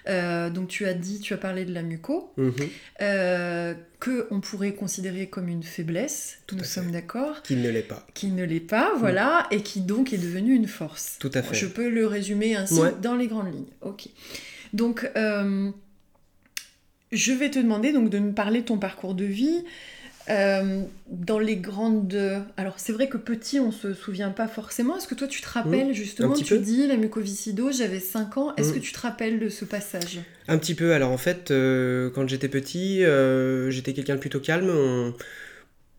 euh, 0.08 0.50
donc 0.50 0.68
tu 0.68 0.86
as 0.86 0.94
dit, 0.94 1.20
tu 1.20 1.34
as 1.34 1.36
parlé 1.36 1.64
de 1.64 1.72
la 1.72 1.82
muco, 1.82 2.32
euh, 3.00 3.74
que 4.00 4.26
on 4.30 4.40
pourrait 4.40 4.72
considérer 4.72 5.28
comme 5.28 5.48
une 5.48 5.62
faiblesse. 5.62 6.38
Tout 6.46 6.56
nous 6.56 6.64
sommes 6.64 6.90
d'accord. 6.90 7.42
Qu'il 7.42 7.62
ne 7.62 7.70
l'est 7.70 7.82
pas. 7.82 8.06
Qu'il 8.14 8.34
ne 8.34 8.44
l'est 8.44 8.60
pas, 8.60 8.94
voilà, 8.96 9.46
et 9.50 9.62
qui 9.62 9.80
donc 9.80 10.12
est 10.12 10.18
devenu 10.18 10.54
une 10.54 10.68
force. 10.68 11.16
Tout 11.18 11.30
à 11.34 11.42
fait. 11.42 11.54
Je 11.54 11.66
peux 11.66 11.88
le 11.88 12.06
résumer 12.06 12.56
ainsi 12.56 12.80
dans 13.02 13.16
les 13.16 13.26
grandes 13.26 13.52
lignes. 13.52 13.72
Ok. 13.82 14.08
Donc 14.72 15.10
euh, 15.16 15.70
je 17.12 17.32
vais 17.32 17.50
te 17.50 17.58
demander 17.58 17.92
donc 17.92 18.10
de 18.10 18.18
me 18.18 18.32
parler 18.32 18.60
de 18.60 18.66
ton 18.66 18.78
parcours 18.78 19.14
de 19.14 19.24
vie. 19.24 19.64
Euh, 20.28 20.82
dans 21.08 21.38
les 21.38 21.56
grandes. 21.56 22.18
Alors, 22.56 22.74
c'est 22.78 22.92
vrai 22.92 23.08
que 23.08 23.16
petit, 23.16 23.60
on 23.60 23.70
se 23.70 23.94
souvient 23.94 24.30
pas 24.30 24.48
forcément. 24.48 24.96
Est-ce 24.96 25.06
que 25.06 25.14
toi, 25.14 25.28
tu 25.28 25.40
te 25.40 25.48
rappelles, 25.48 25.90
mmh, 25.90 25.94
justement, 25.94 26.34
tu 26.34 26.58
dis 26.58 26.86
la 26.86 26.96
mucoviscidose, 26.96 27.78
j'avais 27.78 28.00
5 28.00 28.36
ans. 28.38 28.54
Est-ce 28.56 28.70
mmh. 28.70 28.74
que 28.74 28.78
tu 28.80 28.92
te 28.92 29.00
rappelles 29.00 29.38
de 29.38 29.48
ce 29.48 29.64
passage? 29.64 30.20
Un 30.48 30.58
petit 30.58 30.74
peu. 30.74 30.92
Alors, 30.92 31.12
en 31.12 31.18
fait, 31.18 31.50
euh, 31.50 32.10
quand 32.10 32.28
j'étais 32.28 32.48
petit, 32.48 33.04
euh, 33.04 33.70
j'étais 33.70 33.92
quelqu'un 33.92 34.16
de 34.16 34.20
plutôt 34.20 34.40
calme 34.40 34.70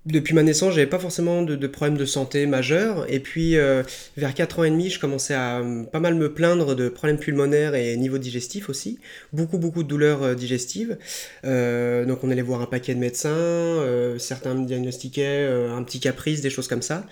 depuis 0.08 0.34
ma 0.34 0.44
naissance, 0.44 0.74
j'avais 0.74 0.88
pas 0.88 1.00
forcément 1.00 1.42
de, 1.42 1.56
de, 1.56 1.68
problèmes 1.68 1.98
de 1.98 2.06
santé 2.06 2.46
majeurs. 2.46 3.06
Et 3.12 3.20
puis, 3.20 3.58
euh, 3.58 3.84
vers 4.16 4.34
4 4.34 4.60
ans 4.60 4.64
et 4.64 4.70
demi, 4.70 4.90
je 4.90 5.00
commençais 5.00 5.34
à 5.34 5.60
euh, 5.60 5.84
pas 5.84 6.00
mal 6.00 6.16
me 6.16 6.34
plaindre 6.34 6.76
de 6.76 6.90
problèmes 6.90 7.20
pulmonaires 7.20 7.76
et 7.76 7.96
niveau 7.98 8.18
digestif 8.18 8.70
aussi. 8.70 9.00
Beaucoup, 9.34 9.58
beaucoup 9.58 9.84
de 9.84 9.88
douleurs 9.88 10.24
euh, 10.24 10.36
digestives. 10.36 10.98
donc, 11.44 12.24
on 12.24 12.32
allait 12.32 12.42
voir 12.42 12.62
un 12.62 12.66
paquet 12.66 12.94
de 12.96 13.00
médecins. 13.00 13.84
certains 14.18 14.54
me 14.54 14.66
diagnostiquaient 14.66 15.48
un 15.48 15.84
petit 15.84 16.00
caprice, 16.00 16.42
des 16.42 16.50
choses 16.50 16.68
comme 16.68 16.82
ça. 16.82 17.06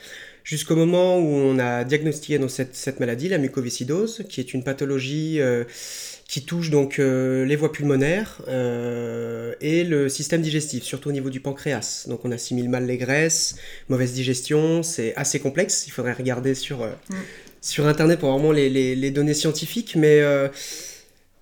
Jusqu'au 0.44 0.76
moment 0.76 1.18
où 1.18 1.28
on 1.28 1.58
a 1.60 1.84
diagnostiqué 1.84 2.40
cette, 2.50 2.76
cette, 2.76 3.00
maladie, 3.00 3.30
la 3.30 3.38
mucoviscidose, 3.38 4.24
qui 4.30 4.40
est 4.40 4.54
une 4.54 4.64
pathologie 4.64 5.40
qui 6.28 6.44
touche 6.44 6.72
donc 6.72 6.98
euh, 6.98 7.46
les 7.46 7.56
voies 7.56 7.72
pulmonaires 7.72 8.42
euh, 8.48 9.54
et 9.62 9.84
le 9.84 10.10
système 10.10 10.42
digestif, 10.42 10.84
surtout 10.84 11.10
au 11.10 11.12
niveau 11.12 11.30
du 11.30 11.40
pancréas. 11.40 12.06
Donc 12.08 12.26
on 12.26 12.32
assimile 12.32 12.70
mal 12.70 12.86
les 12.86 12.98
graisses, 12.98 13.56
mauvaise 13.90 14.14
digestion, 14.14 14.82
c'est 14.82 15.16
assez 15.16 15.40
complexe, 15.40 15.86
il 15.88 15.92
faudrait 15.92 16.14
regarder 16.14 16.56
sur, 16.56 16.82
euh, 16.82 16.90
mm. 17.10 17.16
sur 17.62 17.86
Internet 17.86 18.20
pour 18.20 18.32
vraiment 18.32 18.52
les, 18.52 18.70
les, 18.70 18.96
les 18.96 19.12
données 19.12 19.36
scientifiques, 19.36 19.96
mais 19.96 20.22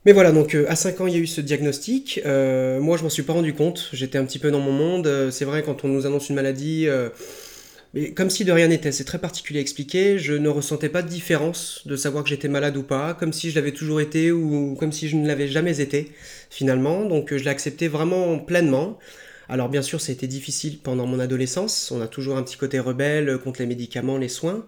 Mais 0.06 0.12
voilà, 0.12 0.34
donc 0.34 0.54
à 0.68 0.76
5 0.76 1.00
ans, 1.00 1.08
il 1.08 1.14
y 1.14 1.16
a 1.16 1.20
eu 1.20 1.28
ce 1.28 1.40
diagnostic. 1.40 2.20
moi, 2.26 2.98
je 2.98 3.04
m'en 3.04 3.10
suis 3.10 3.24
pas 3.24 3.32
rendu 3.32 3.54
compte. 3.54 3.90
J'étais 3.94 4.18
un 4.18 4.26
petit 4.26 4.38
peu 4.38 4.52
dans 4.52 4.60
mon 4.60 4.74
monde. 4.74 5.32
C'est 5.32 5.46
vrai, 5.46 5.64
quand 5.64 5.86
on 5.86 5.88
nous 5.88 6.06
annonce 6.06 6.28
une 6.28 6.36
maladie, 6.36 6.88
mais 7.94 8.12
comme 8.14 8.30
si 8.30 8.44
de 8.44 8.52
rien 8.52 8.68
n'était, 8.68 8.92
c'est 8.92 9.04
très 9.04 9.20
particulier 9.20 9.60
à 9.60 9.62
expliquer, 9.62 10.18
je 10.18 10.34
ne 10.34 10.50
ressentais 10.50 10.90
pas 10.90 11.04
de 11.04 11.08
différence 11.08 11.84
de 11.86 11.96
savoir 11.96 12.24
que 12.24 12.30
j'étais 12.30 12.48
malade 12.48 12.76
ou 12.76 12.84
pas, 12.84 13.14
comme 13.14 13.34
si 13.34 13.52
je 13.52 13.56
l'avais 13.56 13.72
toujours 13.72 14.02
été 14.02 14.32
ou 14.32 14.76
comme 14.80 14.92
si 14.92 15.08
je 15.08 15.16
ne 15.16 15.28
l'avais 15.28 15.48
jamais 15.48 15.80
été 15.80 16.12
finalement, 16.50 17.06
donc 17.06 17.36
je 17.36 17.44
l'ai 17.44 17.52
accepté 17.52 17.88
vraiment 17.88 18.40
pleinement. 18.40 18.98
Alors 19.48 19.70
bien 19.70 19.84
sûr, 19.84 20.02
ça 20.02 20.12
a 20.12 20.14
été 20.14 20.26
difficile 20.26 20.80
pendant 20.80 21.06
mon 21.06 21.20
adolescence, 21.20 21.92
on 21.92 22.02
a 22.02 22.08
toujours 22.08 22.38
un 22.38 22.44
petit 22.44 22.58
côté 22.58 22.80
rebelle 22.80 23.38
contre 23.38 23.60
les 23.62 23.68
médicaments, 23.68 24.18
les 24.18 24.30
soins. 24.30 24.66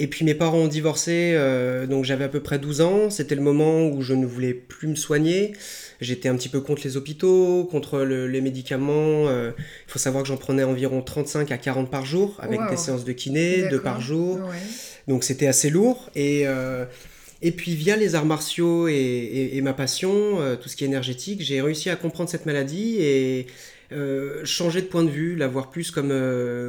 Et 0.00 0.06
puis 0.06 0.24
mes 0.24 0.34
parents 0.34 0.58
ont 0.58 0.68
divorcé, 0.68 1.32
euh, 1.34 1.86
donc 1.86 2.04
j'avais 2.04 2.24
à 2.24 2.28
peu 2.28 2.40
près 2.40 2.58
12 2.60 2.80
ans, 2.80 3.10
c'était 3.10 3.34
le 3.34 3.42
moment 3.42 3.88
où 3.88 4.00
je 4.00 4.14
ne 4.14 4.26
voulais 4.26 4.54
plus 4.54 4.86
me 4.86 4.94
soigner. 4.94 5.52
J'étais 6.00 6.28
un 6.28 6.36
petit 6.36 6.48
peu 6.48 6.60
contre 6.60 6.82
les 6.84 6.96
hôpitaux, 6.96 7.68
contre 7.70 8.00
les 8.00 8.40
médicaments. 8.40 9.28
Euh, 9.28 9.50
il 9.58 9.90
faut 9.90 9.98
savoir 9.98 10.22
que 10.22 10.28
j'en 10.28 10.36
prenais 10.36 10.64
environ 10.64 11.02
35 11.02 11.50
à 11.50 11.58
40 11.58 11.90
par 11.90 12.04
jour, 12.04 12.36
avec 12.40 12.60
des 12.70 12.76
séances 12.76 13.04
de 13.04 13.12
kiné, 13.12 13.68
deux 13.68 13.80
par 13.80 14.00
jour. 14.00 14.38
Donc 15.08 15.24
c'était 15.24 15.46
assez 15.46 15.70
lourd. 15.70 16.10
Et, 16.14 16.46
euh, 16.46 16.84
et 17.42 17.50
puis 17.52 17.74
via 17.74 17.96
les 17.96 18.14
arts 18.14 18.26
martiaux 18.26 18.88
et, 18.88 19.60
ma 19.62 19.72
passion, 19.72 20.38
tout 20.60 20.68
ce 20.68 20.76
qui 20.76 20.84
est 20.84 20.88
énergétique, 20.88 21.42
j'ai 21.42 21.60
réussi 21.60 21.90
à 21.90 21.96
comprendre 21.96 22.30
cette 22.30 22.46
maladie 22.46 22.96
et 23.00 23.46
changer 24.44 24.82
de 24.82 24.86
point 24.86 25.04
de 25.04 25.10
vue, 25.10 25.36
la 25.36 25.48
voir 25.48 25.70
plus 25.70 25.90
comme, 25.90 26.12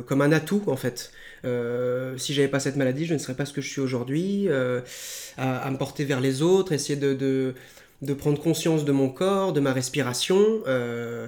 comme 0.08 0.22
un 0.22 0.32
atout 0.32 0.64
en 0.68 0.76
fait. 0.76 1.12
Euh, 1.46 2.18
si 2.18 2.34
j'avais 2.34 2.48
pas 2.48 2.60
cette 2.60 2.76
maladie, 2.76 3.06
je 3.06 3.14
ne 3.14 3.20
serais 3.20 3.36
pas 3.36 3.46
ce 3.46 3.54
que 3.54 3.62
je 3.62 3.70
suis 3.70 3.82
aujourd'hui, 3.82 4.48
euh, 4.50 4.82
à, 5.38 5.70
me 5.72 5.78
porter 5.78 6.04
vers 6.06 6.20
les 6.20 6.42
autres, 6.42 6.74
essayer 6.74 7.00
de, 7.00 7.14
de, 7.14 7.54
prendre 8.14 8.40
conscience 8.40 8.86
de 8.86 8.92
mon 8.92 9.10
corps, 9.10 9.54
de 9.54 9.60
ma 9.60 9.74
respiration. 9.74 10.42
Euh, 10.68 11.28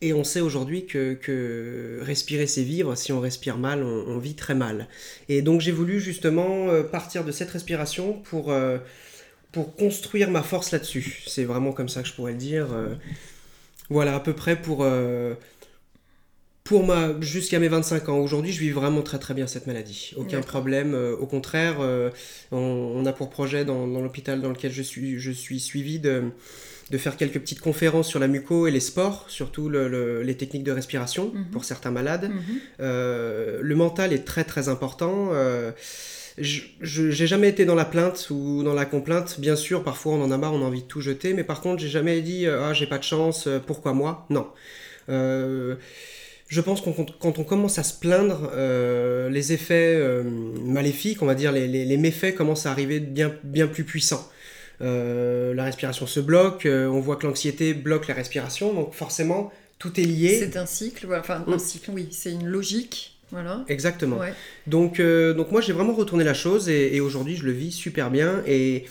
et 0.00 0.12
on 0.12 0.24
sait 0.24 0.40
aujourd'hui 0.40 0.86
que, 0.86 1.14
que, 1.14 2.00
respirer, 2.02 2.46
c'est 2.46 2.62
vivre. 2.62 2.94
Si 2.96 3.12
on 3.12 3.20
respire 3.20 3.56
mal, 3.56 3.82
on, 3.82 4.18
vit 4.18 4.34
très 4.34 4.54
mal. 4.54 4.88
Et 5.28 5.42
donc 5.42 5.60
j'ai 5.60 5.70
voulu 5.70 6.00
justement 6.00 6.68
partir 6.90 7.24
de 7.24 7.30
cette 7.30 7.50
respiration 7.50 8.14
pour, 8.14 8.52
pour 9.52 9.76
construire 9.76 10.28
ma 10.28 10.42
force 10.42 10.72
là-dessus. 10.72 11.22
C'est 11.28 11.44
vraiment 11.44 11.70
comme 11.70 11.88
ça 11.88 12.02
que 12.02 12.08
je 12.08 12.14
pourrais 12.14 12.32
le 12.32 12.38
dire. 12.38 12.66
voilà, 13.90 14.16
à 14.16 14.20
peu 14.20 14.32
près 14.32 14.56
pour 14.56 14.84
pour 16.64 16.86
ma 16.86 17.20
jusqu'à 17.20 17.58
mes 17.58 17.68
25 17.68 18.08
ans. 18.08 18.18
Aujourd'hui, 18.18 18.52
je 18.52 18.60
vis 18.60 18.70
vraiment 18.70 19.02
très 19.02 19.18
très 19.18 19.34
bien 19.34 19.46
cette 19.46 19.66
maladie. 19.66 20.12
Aucun 20.16 20.40
problème. 20.40 20.94
Euh, 20.94 21.16
au 21.16 21.26
contraire, 21.26 21.76
euh, 21.80 22.10
on, 22.52 23.04
a 23.04 23.12
pour 23.12 23.30
projet 23.30 23.64
dans, 23.64 23.86
l'hôpital 23.86 24.40
dans 24.40 24.50
lequel 24.50 24.72
je 24.72 24.82
suis, 24.82 25.18
je 25.18 25.32
suis 25.32 25.58
suivi 25.58 25.98
de, 25.98 26.22
de, 26.90 26.98
faire 26.98 27.16
quelques 27.16 27.40
petites 27.40 27.60
conférences 27.60 28.08
sur 28.08 28.20
la 28.20 28.28
muco 28.28 28.68
et 28.68 28.70
les 28.70 28.80
sports, 28.80 29.24
surtout 29.28 29.68
les 29.68 30.36
techniques 30.36 30.62
de 30.62 30.70
respiration 30.70 31.32
mhm. 31.34 31.46
pour 31.50 31.64
certains 31.64 31.90
malades. 31.90 32.30
Mhm. 32.30 32.40
Euh, 32.80 33.58
le 33.60 33.74
mental 33.74 34.12
est 34.12 34.24
très 34.24 34.44
très 34.44 34.68
important. 34.68 35.30
je 36.38 37.02
n'ai 37.02 37.26
jamais 37.26 37.48
été 37.48 37.64
dans 37.64 37.74
la 37.74 37.84
plainte 37.84 38.28
ou 38.30 38.62
dans 38.62 38.74
la 38.74 38.84
complainte. 38.84 39.40
Bien 39.40 39.56
sûr, 39.56 39.82
parfois 39.82 40.12
on 40.12 40.22
en 40.22 40.30
a 40.30 40.38
marre, 40.38 40.54
on 40.54 40.62
a 40.62 40.66
envie 40.66 40.82
de 40.82 40.88
tout 40.88 41.00
jeter, 41.00 41.34
mais 41.34 41.44
par 41.44 41.60
contre, 41.60 41.82
j'ai 41.82 41.88
jamais 41.88 42.20
dit 42.20 42.46
ah 42.46 42.72
j'ai 42.72 42.86
pas 42.86 42.98
de 42.98 43.04
chance, 43.04 43.48
pourquoi 43.66 43.94
moi? 43.94 44.26
Non 44.30 44.46
je 46.52 46.60
pense 46.60 46.82
que 46.82 46.90
quand 47.18 47.38
on 47.38 47.44
commence 47.44 47.78
à 47.78 47.82
se 47.82 47.98
plaindre, 47.98 48.50
euh, 48.52 49.30
les 49.30 49.54
effets 49.54 49.94
euh, 49.96 50.22
maléfiques, 50.22 51.22
on 51.22 51.26
va 51.26 51.34
dire, 51.34 51.50
les, 51.50 51.96
méfaits 51.96 52.34
commencent 52.34 52.66
à 52.66 52.70
arriver 52.70 53.00
bien, 53.00 53.34
bien 53.42 53.66
plus 53.66 53.84
puissants. 53.84 54.28
Euh, 54.82 55.54
la 55.54 55.64
respiration 55.64 56.06
se 56.06 56.20
bloque, 56.20 56.68
on 56.70 57.00
voit 57.00 57.16
que 57.16 57.26
l'anxiété 57.26 57.72
bloque 57.72 58.06
la 58.06 58.12
respiration, 58.12 58.74
donc 58.74 58.92
forcément, 58.92 59.50
tout 59.78 59.98
est 59.98 60.04
lié. 60.04 60.40
C'est 60.40 60.58
un 60.58 60.66
cycle, 60.66 61.08
enfin 61.18 61.42
un 61.46 61.56
mm. 61.56 61.58
cycle, 61.58 61.90
oui, 61.90 62.08
c'est 62.10 62.32
une 62.32 62.46
logique. 62.46 63.18
Voilà. 63.30 63.64
Exactement. 63.68 64.18
Donc, 64.66 65.00
donc 65.00 65.52
moi 65.52 65.62
j'ai 65.62 65.72
vraiment 65.72 65.94
retourné 65.94 66.22
la 66.22 66.34
chose 66.34 66.68
et 66.68 67.00
aujourd'hui 67.00 67.34
je 67.34 67.44
le 67.44 67.52
vis 67.52 67.72
super 67.72 68.10
bien 68.10 68.42
et 68.46 68.84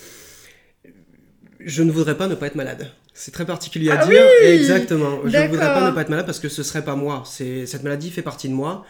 je 1.59 1.83
ne 1.83 1.91
voudrais 1.91 2.17
pas 2.17 2.27
ne 2.27 2.33
pas 2.33 2.47
être 2.47 2.55
malade. 2.55 2.89
C'est 3.13 3.31
très 3.31 3.45
particulier 3.45 3.91
à 3.91 3.99
ah 4.01 4.07
dire. 4.07 4.23
Exactement. 4.43 5.19
Je 5.25 5.37
ne 5.37 5.47
voudrais 5.47 5.73
pas 5.73 5.89
ne 5.89 5.93
pas 5.93 6.01
être 6.01 6.09
malade 6.09 6.25
parce 6.25 6.39
que 6.39 6.49
ce 6.49 6.63
serait 6.63 6.83
pas 6.83 6.95
moi. 6.95 7.23
C'est 7.25 7.65
cette 7.65 7.83
maladie 7.83 8.09
fait 8.09 8.21
partie 8.21 8.49
de 8.49 8.53
moi 8.53 8.85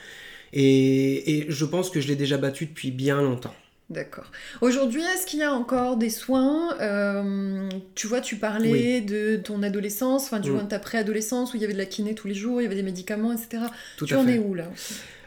et, 0.53 1.37
et 1.37 1.45
je 1.49 1.65
pense 1.65 1.89
que 1.89 2.01
je 2.01 2.07
l'ai 2.07 2.15
déjà 2.15 2.37
battue 2.37 2.65
depuis 2.65 2.91
bien 2.91 3.21
longtemps. 3.21 3.55
D'accord. 3.91 4.31
Aujourd'hui, 4.61 5.01
est-ce 5.01 5.25
qu'il 5.25 5.39
y 5.39 5.43
a 5.43 5.51
encore 5.51 5.97
des 5.97 6.09
soins 6.09 6.77
euh, 6.79 7.67
Tu 7.93 8.07
vois, 8.07 8.21
tu 8.21 8.37
parlais 8.37 9.01
de 9.01 9.35
ton 9.35 9.63
adolescence, 9.63 10.23
enfin, 10.23 10.39
du 10.39 10.49
mm. 10.49 10.53
moins 10.53 10.63
de 10.63 10.69
ta 10.69 10.79
préadolescence 10.79 11.53
où 11.53 11.57
il 11.57 11.61
y 11.61 11.65
avait 11.65 11.73
de 11.73 11.77
la 11.77 11.85
kiné 11.85 12.15
tous 12.15 12.29
les 12.29 12.33
jours, 12.33 12.61
il 12.61 12.63
y 12.63 12.67
avait 12.67 12.75
des 12.75 12.83
médicaments, 12.83 13.33
etc. 13.33 13.63
Tout 13.97 14.05
tu 14.05 14.15
en 14.15 14.25
es 14.29 14.39
où 14.39 14.53
là 14.53 14.69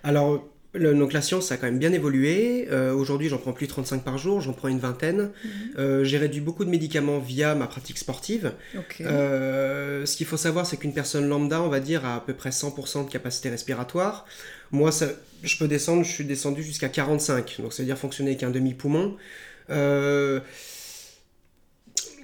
Alors, 0.03 0.49
donc 0.75 1.13
la 1.13 1.23
science 1.23 1.53
a 1.53 1.57
quand 1.57 1.67
même 1.67 1.79
bien 1.79 1.93
évolué. 1.93 2.69
Euh, 2.71 2.93
aujourd'hui, 2.93 3.29
j'en 3.29 3.39
prends 3.39 3.53
plus 3.53 3.69
35 3.69 4.03
par 4.03 4.19
jour, 4.19 4.41
j'en 4.41 4.53
prends 4.53 4.69
une 4.69 4.79
vingtaine. 4.79 5.31
Mhm. 5.45 5.51
Euh, 5.79 6.05
j'ai 6.05 6.19
réduit 6.19 6.41
beaucoup 6.41 6.65
de 6.65 6.71
médicaments 6.71 7.19
via 7.19 7.55
ma 7.55 7.67
pratique 7.67 7.99
sportive. 7.99 8.53
Euh, 9.01 10.05
ce 10.05 10.17
qu'il 10.17 10.27
faut 10.27 10.37
savoir, 10.37 10.67
c'est 10.67 10.77
qu'une 10.77 10.93
personne 10.93 11.29
lambda, 11.29 11.63
on 11.63 11.69
va 11.69 11.81
dire, 11.81 12.05
a 12.05 12.17
à 12.17 12.21
peu 12.21 12.35
près 12.35 12.51
100% 12.51 13.05
de 13.07 13.11
capacité 13.11 13.51
respiratoire. 13.51 14.27
Moi, 14.73 14.91
ça, 14.91 15.07
je 15.43 15.57
peux 15.57 15.69
descendre, 15.69 16.03
je 16.05 16.11
suis 16.11 16.25
descendu 16.25 16.63
jusqu'à 16.63 16.89
45, 16.89 17.61
donc 17.61 17.73
c'est-à-dire 17.73 17.97
fonctionner 17.97 18.31
avec 18.31 18.43
un 18.43 18.51
demi-poumon 18.51 19.17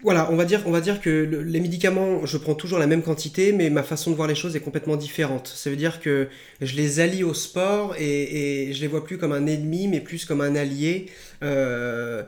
voilà, 0.03 0.31
on 0.31 0.37
va 0.37 0.45
dire, 0.45 0.63
on 0.67 0.71
va 0.71 0.81
dire 0.81 1.01
que 1.01 1.11
les 1.11 1.61
médicaments, 1.61 2.25
je 2.25 2.39
prends 2.39 2.55
toujours 2.55 2.79
la 2.79 2.87
même 2.87 3.03
quantité, 3.03 3.53
mais 3.53 3.69
ma 3.69 3.83
façon 3.83 4.11
de 4.11 4.17
voir 4.17 4.29
les 4.29 4.35
choses 4.35 4.57
est 4.57 4.61
complètement 4.61 4.97
différente. 4.97 5.49
Ça 5.49 5.69
veut 5.69 5.77
dire 5.77 6.01
que 6.01 6.29
je 6.61 6.75
les 6.75 7.01
allie 7.01 7.23
au 7.23 7.35
sport 7.35 7.95
et, 7.99 8.69
et 8.69 8.73
je 8.73 8.81
les 8.81 8.87
vois 8.87 9.05
plus 9.05 9.19
comme 9.19 9.33
un 9.33 9.47
ennemi, 9.47 9.89
mais 9.89 10.01
plus 10.01 10.25
comme 10.25 10.41
un 10.41 10.57
allié, 10.57 11.07
euh, 11.43 12.23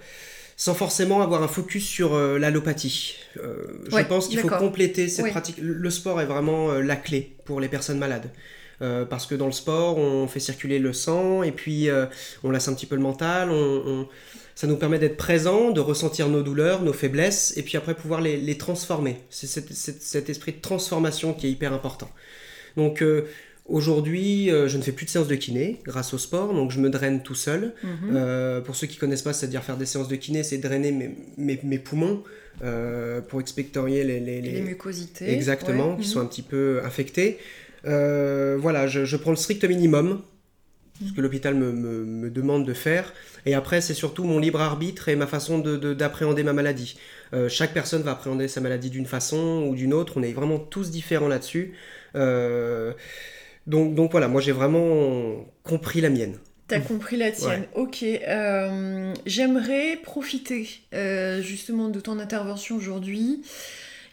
sans 0.57 0.75
forcément 0.75 1.23
avoir 1.23 1.43
un 1.43 1.49
focus 1.49 1.87
sur 1.87 2.15
euh, 2.15 2.39
l'allopathie. 2.39 3.17
Euh, 3.39 3.65
je 3.91 4.03
pense 4.03 4.29
qu'il 4.29 4.39
faut 4.39 4.49
compléter 4.49 5.09
cette 5.09 5.31
pratique. 5.31 5.57
Le 5.61 5.91
sport 5.91 6.21
est 6.21 6.27
vraiment 6.27 6.73
la 6.75 6.97
clé 6.97 7.37
pour 7.45 7.61
les 7.61 7.69
personnes 7.69 7.99
malades. 7.99 8.31
Parce 9.09 9.27
que 9.27 9.35
dans 9.35 9.47
le 9.47 9.53
sport, 9.53 9.99
on 9.99 10.27
fait 10.27 10.41
circuler 10.41 10.79
le 10.79 10.93
sang 10.93 11.43
et 11.43 11.53
puis 11.53 11.89
on 12.43 12.51
laisse 12.51 12.69
un 12.69 12.75
petit 12.75 12.87
peu 12.87 12.97
le 12.97 13.03
mental, 13.03 13.51
on 13.51 14.09
ça 14.55 14.67
nous 14.67 14.77
permet 14.77 14.99
d'être 14.99 15.17
présents, 15.17 15.71
de 15.71 15.81
ressentir 15.81 16.29
nos 16.29 16.43
douleurs, 16.43 16.83
nos 16.83 16.93
faiblesses, 16.93 17.55
et 17.57 17.63
puis 17.63 17.77
après 17.77 17.95
pouvoir 17.95 18.21
les, 18.21 18.59
transformer. 18.59 19.17
C'est 19.31 19.47
cet, 19.47 20.31
esprit 20.31 20.53
de 20.53 20.61
transformation 20.61 21.33
qui 21.33 21.47
est 21.47 21.51
hyper 21.51 21.73
important. 21.73 22.11
Donc 22.77 23.03
euh, 23.03 23.27
aujourd'hui, 23.67 24.51
euh, 24.51 24.69
je 24.69 24.77
ne 24.77 24.83
fais 24.83 24.93
plus 24.93 25.07
de 25.07 25.11
séances 25.11 25.29
de 25.29 25.35
kiné 25.35 25.81
grâce 25.85 26.13
au 26.13 26.19
sport, 26.19 26.53
donc 26.53 26.71
je 26.71 26.81
me 26.81 26.91
draine 26.91 27.23
tout 27.23 27.35
seul. 27.35 27.73
Mhm. 27.83 27.93
Euh, 28.15 28.61
pour 28.61 28.77
ceux 28.77 28.87
qui 28.87 28.99
connaissent 28.99 29.23
pas, 29.23 29.33
c'est-à-dire 29.33 29.63
faire 29.63 29.77
des 29.77 29.87
séances 29.87 30.09
de 30.09 30.17
kiné, 30.17 30.43
c'est 30.43 30.59
drainer 30.59 31.17
mes, 31.39 31.79
poumons 31.79 32.23
pour 33.29 33.41
expectorier 33.41 34.05
les, 34.05 34.21
les, 34.21 34.61
mucosités. 34.61 35.33
Exactement, 35.33 35.97
qui 35.97 36.07
mhm. 36.07 36.13
sont 36.13 36.21
un 36.21 36.27
petit 36.27 36.43
peu 36.43 36.83
infectées. 36.85 37.39
Voilà, 37.85 38.87
je, 38.87 39.05
je 39.05 39.17
prends 39.17 39.31
le 39.31 39.37
strict 39.37 39.65
minimum 39.65 40.23
ce 41.07 41.13
que 41.13 41.21
l'hôpital 41.21 41.55
me, 41.55 42.31
demande 42.31 42.67
de 42.67 42.75
faire. 42.75 43.13
Et 43.47 43.55
après, 43.55 43.81
c'est 43.81 43.95
surtout 43.95 44.25
mon 44.25 44.39
libre 44.39 44.61
arbitre 44.61 45.09
et 45.09 45.17
ma 45.17 45.27
façon 45.27 45.59
d'appréhender 45.59 46.43
ma 46.43 46.53
maladie. 46.53 46.97
Euh, 47.33 47.49
chaque 47.49 47.73
personne 47.73 48.03
va 48.03 48.13
appréhender 48.13 48.49
sa 48.49 48.61
maladie 48.61 48.91
d'une 48.91 49.07
façon 49.07 49.67
ou 49.69 49.75
d'une 49.75 49.93
autre. 49.95 50.15
On 50.17 50.23
est 50.23 50.33
vraiment 50.33 50.59
tous 50.59 50.91
différents 50.91 51.29
là-dessus. 51.29 51.75
Euh, 52.15 52.93
donc, 53.67 53.95
donc 53.95 54.11
voilà, 54.13 54.29
moi 54.29 54.41
j'ai 54.41 54.53
vraiment 54.53 55.47
compris 55.63 56.01
la 56.01 56.11
mienne. 56.11 56.39
T'as 56.69 56.81
compris 56.81 57.17
la 57.17 57.31
tienne, 57.33 57.65
ok. 57.75 58.03
Euh, 58.03 59.13
j'aimerais 59.27 59.99
profiter 60.03 60.69
justement 61.41 61.89
de 61.89 62.01
ton 62.01 62.19
intervention 62.19 62.77
aujourd'hui 62.77 63.43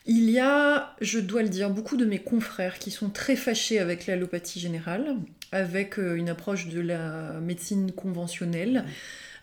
il 0.06 0.30
y 0.30 0.40
a, 0.40 0.96
je 1.02 1.20
dois 1.20 1.44
le 1.44 1.50
dire, 1.50 1.70
beaucoup 1.70 1.98
de 1.98 2.06
mes 2.06 2.20
confrères 2.20 2.80
qui 2.80 2.92
sont 2.92 3.10
très 3.10 3.36
fâchés 3.36 3.80
avec 3.80 4.08
l'allopathie 4.08 4.60
générale, 4.60 5.16
avec 5.52 6.00
euh, 6.00 6.16
une 6.16 6.30
approche 6.30 6.68
de 6.68 6.80
la 6.80 7.40
médecine 7.42 7.92
conventionnelle, 7.92 8.86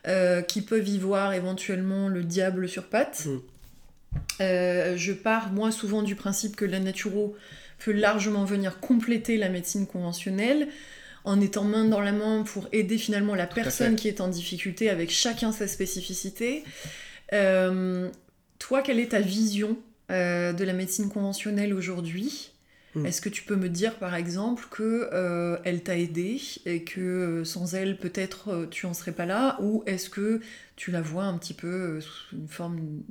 euh, 0.07 0.43
qui 0.43 0.63
peuvent 0.63 0.89
y 0.89 0.99
voir 0.99 1.35
éventuellement 1.35 2.09
le 2.09 2.23
diable 2.23 2.69
sur 2.69 2.89
pattes. 2.89 3.27
Mm. 3.27 3.41
Euh, 4.41 4.97
je 4.97 5.13
pars, 5.13 5.53
moi, 5.53 5.71
souvent 5.71 6.03
du 6.03 6.15
principe 6.15 6.57
que 6.57 6.65
la 6.65 6.81
naturo 6.81 7.37
peut 7.79 7.93
largement 7.93 8.45
venir 8.45 8.81
compléter 8.81 9.37
la 9.37 9.51
médecine 9.51 9.87
conventionnelle 9.87 10.69
en 11.25 11.41
étant 11.41 11.65
main 11.65 11.85
dans 11.85 12.01
la 12.01 12.13
main 12.13 12.45
pour 12.45 12.69
aider 12.73 12.99
finalement 12.99 13.35
la 13.35 13.47
personne 13.47 13.97
qui 13.97 14.09
est 14.09 14.21
en 14.21 14.29
difficulté 14.29 14.89
avec 14.89 15.11
chacun 15.11 15.53
sa 15.53 15.67
spécificité. 15.67 16.65
toi, 17.31 18.83
quelle 18.83 19.01
est 19.01 19.11
ta 19.11 19.21
vision 19.21 19.77
euh, 20.11 20.53
de 20.53 20.65
la 20.65 20.73
médecine 20.73 21.09
conventionnelle 21.09 21.75
aujourd'hui. 21.75 22.53
Hmm. 22.95 23.07
Est-ce 23.07 23.21
que 23.21 23.29
tu 23.29 23.43
peux 23.43 23.57
me 23.57 23.69
dire 23.69 23.97
par 23.97 24.15
exemple 24.15 24.67
que 24.71 25.11
euh, 25.13 25.59
elle 25.65 25.83
t'a 25.83 25.99
aidé 25.99 26.41
et 26.65 26.85
que 26.85 27.01
euh, 27.01 27.45
sans 27.45 27.75
elle 27.75 27.99
peut-être 27.99 28.69
tu 28.71 28.87
en 28.87 28.95
serais 28.95 29.13
pas 29.13 29.27
là? 29.27 29.59
Ou 29.61 29.83
est-ce 29.87 30.09
que 30.09 30.41
tu 30.77 30.91
la 30.91 31.01
vois 31.01 31.25
un 31.25 31.37
petit 31.39 31.55
peu 31.55 32.01
sous 32.01 32.37
une 32.37 32.49
forme 32.49 33.03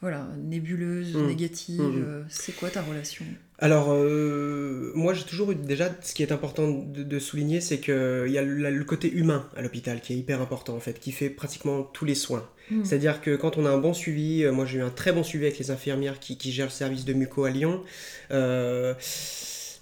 voilà, 0.00 0.26
nébuleuse, 0.38 1.14
Mm. 1.14 1.26
négative. 1.26 1.80
Mm, 1.80 1.84
mm. 1.98 2.04
euh, 2.08 2.22
C'est 2.28 2.52
quoi 2.56 2.70
ta 2.70 2.82
relation? 2.82 3.24
Alors, 3.58 3.88
euh, 3.92 4.90
moi 4.94 5.12
j'ai 5.12 5.24
toujours 5.24 5.50
eu 5.52 5.54
déjà, 5.54 5.90
ce 6.00 6.14
qui 6.14 6.22
est 6.22 6.32
important 6.32 6.66
de, 6.70 7.02
de 7.02 7.18
souligner, 7.18 7.60
c'est 7.60 7.78
qu'il 7.78 8.28
y 8.30 8.38
a 8.38 8.42
le, 8.42 8.70
le 8.70 8.84
côté 8.84 9.12
humain 9.12 9.46
à 9.54 9.60
l'hôpital 9.60 10.00
qui 10.00 10.14
est 10.14 10.16
hyper 10.16 10.40
important 10.40 10.74
en 10.74 10.80
fait, 10.80 10.98
qui 10.98 11.12
fait 11.12 11.28
pratiquement 11.28 11.82
tous 11.82 12.06
les 12.06 12.14
soins. 12.14 12.48
Mm. 12.70 12.84
C'est-à-dire 12.84 13.20
que 13.20 13.36
quand 13.36 13.58
on 13.58 13.66
a 13.66 13.70
un 13.70 13.76
bon 13.78 13.92
suivi, 13.92 14.44
euh, 14.44 14.52
moi 14.52 14.64
j'ai 14.64 14.78
eu 14.78 14.82
un 14.82 14.88
très 14.88 15.12
bon 15.12 15.22
suivi 15.22 15.44
avec 15.44 15.58
les 15.58 15.70
infirmières 15.70 16.18
qui, 16.20 16.38
qui 16.38 16.52
gèrent 16.52 16.66
le 16.66 16.70
service 16.72 17.04
de 17.04 17.12
muco 17.12 17.44
à 17.44 17.50
Lyon. 17.50 17.82
euh, 18.30 18.94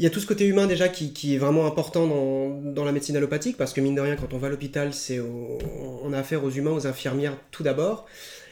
il 0.01 0.05
y 0.05 0.07
a 0.07 0.11
tout 0.11 0.21
ce 0.21 0.27
côté 0.27 0.47
humain 0.47 0.67
déjà 0.69 0.89
qui, 0.89 1.13
qui 1.13 1.35
est 1.35 1.39
vraiment 1.39 1.67
important 1.67 2.07
dans, 2.07 2.61
dans 2.73 2.85
la 2.85 2.93
médecine 2.93 3.17
allopathique 3.17 3.57
parce 3.57 3.73
que 3.73 3.81
mine 3.81 3.97
de 3.97 4.01
rien, 4.01 4.15
quand 4.15 4.33
on 4.33 4.39
va 4.39 4.47
à 4.47 4.51
l'hôpital, 4.51 4.95
c'est 4.95 5.19
au- 5.19 5.59
on 6.05 6.13
a 6.13 6.19
affaire 6.19 6.45
aux 6.45 6.51
humains, 6.51 6.71
aux 6.71 6.87
infirmières 6.87 7.37
tout 7.51 7.65
d'abord. 7.65 8.07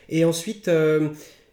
Et 0.08 0.24
ensuite, 0.24 0.66
euh, 0.66 1.08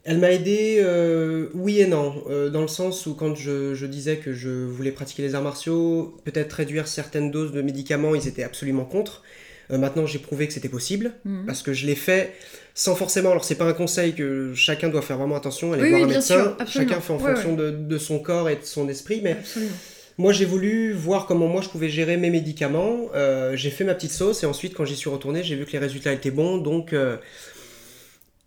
elle 0.06 0.18
m'a 0.20 0.32
aidé, 0.32 0.78
euh, 0.80 1.48
oui 1.54 1.80
et 1.80 1.88
non, 1.88 2.24
euh, 2.30 2.50
dans 2.50 2.62
le 2.62 2.68
sens 2.68 3.06
où 3.06 3.14
quand 3.16 3.36
je, 3.36 3.74
je 3.74 3.86
disais 3.86 4.18
que 4.18 4.34
je 4.34 4.50
voulais 4.50 4.92
pratiquer 4.92 5.22
les 5.24 5.34
arts 5.36 5.44
martiaux, 5.44 6.18
peut-être 6.26 6.52
réduire 6.54 6.88
certaines 6.88 7.32
doses 7.32 7.54
de 7.54 7.62
médicaments, 7.62 8.14
ils 8.14 8.28
étaient 8.28 8.44
absolument 8.44 8.84
contre. 8.86 9.24
Euh, 9.72 9.78
maintenant, 9.78 10.06
j'ai 10.06 10.20
prouvé 10.20 10.46
que 10.48 10.54
c'était 10.54 10.68
possible 10.68 11.14
Mhm. 11.24 11.46
parce 11.46 11.62
que 11.62 11.72
je 11.72 11.86
l'ai 11.86 11.96
fait 11.96 12.34
sans 12.76 12.96
forcément. 12.96 13.32
Alors, 13.32 13.46
c'est 13.46 13.56
pas 13.56 13.64
un 13.66 13.72
conseil 13.74 14.14
que 14.14 14.54
chacun 14.56 14.90
doit 14.90 15.02
faire 15.02 15.18
vraiment 15.18 15.38
attention, 15.38 15.72
aller 15.72 15.84
Oui, 15.84 15.90
voir 15.90 16.00
oui, 16.02 16.04
un 16.06 16.08
bien 16.10 16.18
médecin. 16.18 16.56
sûr, 16.58 16.68
chacun 16.68 17.00
fait 17.00 17.14
en 17.14 17.18
Ouais, 17.20 17.34
fonction 17.34 17.56
De, 17.56 17.70
de 17.72 17.98
son 17.98 18.20
corps 18.20 18.50
et 18.50 18.56
de 18.58 18.64
son 18.66 18.90
esprit, 18.90 19.22
mais 19.24 19.32
Absolument. 19.40 19.72
moi, 20.18 20.34
j'ai 20.34 20.44
voulu 20.46 20.92
voir 20.92 21.28
comment 21.28 21.48
moi 21.48 21.62
je 21.62 21.70
pouvais 21.70 21.88
gérer 21.88 22.18
mes 22.18 22.30
médicaments. 22.30 23.10
J'ai 23.54 23.70
fait 23.70 23.86
ma 23.86 23.94
petite 23.96 24.12
sauce 24.12 24.44
et 24.44 24.48
ensuite, 24.48 24.74
quand 24.74 24.84
j'y 24.84 24.98
suis 24.98 25.10
retourné, 25.10 25.44
j'ai 25.44 25.56
vu 25.56 25.66
que 25.66 25.72
les 25.72 25.80
résultats 25.80 26.12
étaient 26.12 26.32
bons. 26.32 26.58
Donc, 26.58 26.94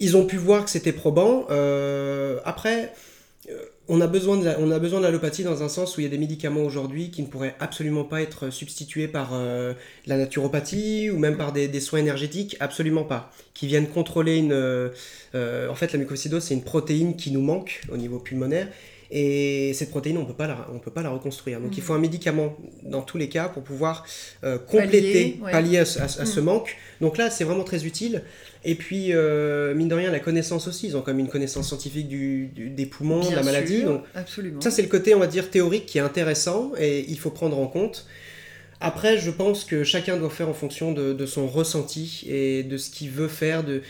ils 0.01 0.17
ont 0.17 0.27
pu 0.27 0.37
voir 0.37 0.65
que 0.65 0.71
c'était 0.71 0.93
probant. 0.93 1.47
Euh, 1.51 2.39
après, 2.45 2.93
euh, 3.49 3.55
on 3.89 4.01
a 4.01 4.07
besoin 4.07 4.37
de 4.37 5.03
l'allopathie 5.03 5.45
dans 5.45 5.63
un 5.63 5.69
sens 5.69 5.97
où 5.97 6.01
il 6.01 6.05
y 6.05 6.07
a 6.07 6.11
des 6.11 6.19
médicaments 6.19 6.63
aujourd'hui 6.63 7.11
qui 7.11 7.23
ne 7.23 7.29
pourraient 7.29 7.55
absolument 7.61 8.05
pas 8.05 8.21
être 8.21 8.51
substitués 8.51 9.09
par 9.09 9.31
euh, 9.33 9.75
la 10.07 10.19
naturopathie 10.19 11.11
ou 11.11 11.19
même 11.19 11.37
par 11.37 11.53
des, 11.53 11.81
soins 11.81 12.01
énergétiques, 12.01 12.57
absolument 12.61 13.05
pas. 13.05 13.33
Qui 13.55 13.67
viennent 13.67 13.89
contrôler 13.89 14.37
une. 14.37 14.53
en 14.53 15.75
fait, 15.75 15.93
la 15.93 15.99
mucoviscidose, 15.99 16.43
c'est 16.43 16.55
une 16.55 16.65
protéine 16.65 17.17
qui 17.17 17.31
nous 17.31 17.43
manque 17.43 17.83
au 17.91 17.97
niveau 17.97 18.19
pulmonaire. 18.19 18.69
Et 19.11 19.73
cette 19.75 19.91
protéine, 19.91 20.19
on 20.19 20.25
peut 20.25 20.35
pas 20.35 20.47
la, 20.49 20.67
on 20.73 20.79
peut 20.79 20.91
pas 20.91 21.03
la 21.03 21.11
reconstruire. 21.11 21.61
Donc 21.61 21.77
il 21.77 21.83
faut 21.83 21.95
un 21.95 21.99
médicament 21.99 22.57
dans 22.83 23.03
tous 23.03 23.19
les 23.19 23.29
cas 23.29 23.49
pour 23.49 23.63
pouvoir 23.63 24.05
euh, 24.45 24.59
compléter, 24.59 25.37
Pallier, 25.39 25.39
ouais. 25.43 25.53
pallier 25.53 25.79
à, 25.79 25.85
ce- 25.85 25.99
à- 26.01 26.05
à 26.05 26.27
ce 26.27 26.41
Mm. 26.41 26.45
manque. 26.45 26.77
Donc 27.01 27.17
là, 27.17 27.31
c'est 27.31 27.45
vraiment 27.45 27.63
très 27.65 27.85
utile. 27.85 28.23
Et 28.65 28.75
puis, 28.75 29.13
euh, 29.13 29.75
mine 29.75 29.87
de 29.89 29.95
rien, 29.95 30.11
la 30.11 30.19
connaissance 30.19 30.67
aussi. 30.67 30.89
Ils 30.89 30.97
ont 30.97 31.03
comme 31.03 31.21
une 31.21 31.29
connaissance 31.29 31.69
scientifique 31.69 32.09
du, 32.09 32.47
du- 32.49 32.69
des 32.71 32.87
poumons, 32.87 33.21
de 33.31 33.35
la 33.35 33.45
maladie. 33.45 33.79
sûr, 33.81 33.89
Donc 33.89 34.03
absolument. 34.15 34.61
ça, 34.61 34.73
c'est 34.73 34.83
le 34.83 34.89
côté, 34.89 35.15
on 35.15 35.21
va 35.21 35.29
dire, 35.29 35.51
théorique 35.51 35.87
qui 35.87 35.99
est 35.99 36.03
intéressant 36.03 36.73
et 36.79 37.05
il 37.09 37.19
faut 37.19 37.31
prendre 37.31 37.59
en 37.59 37.69
compte. 37.69 38.07
Après, 38.81 39.19
je 39.19 39.31
pense 39.31 39.65
que 39.65 39.85
chacun 39.85 40.17
doit 40.17 40.31
faire 40.31 40.49
en 40.49 40.53
fonction 40.53 40.93
de, 40.93 41.13
de 41.13 41.27
son 41.27 41.47
ressenti 41.47 42.25
et 42.29 42.63
de 42.65 42.77
ce 42.77 42.91
qu'il 42.91 43.11
veut 43.11 43.29
faire, 43.29 43.63
de 43.65 43.83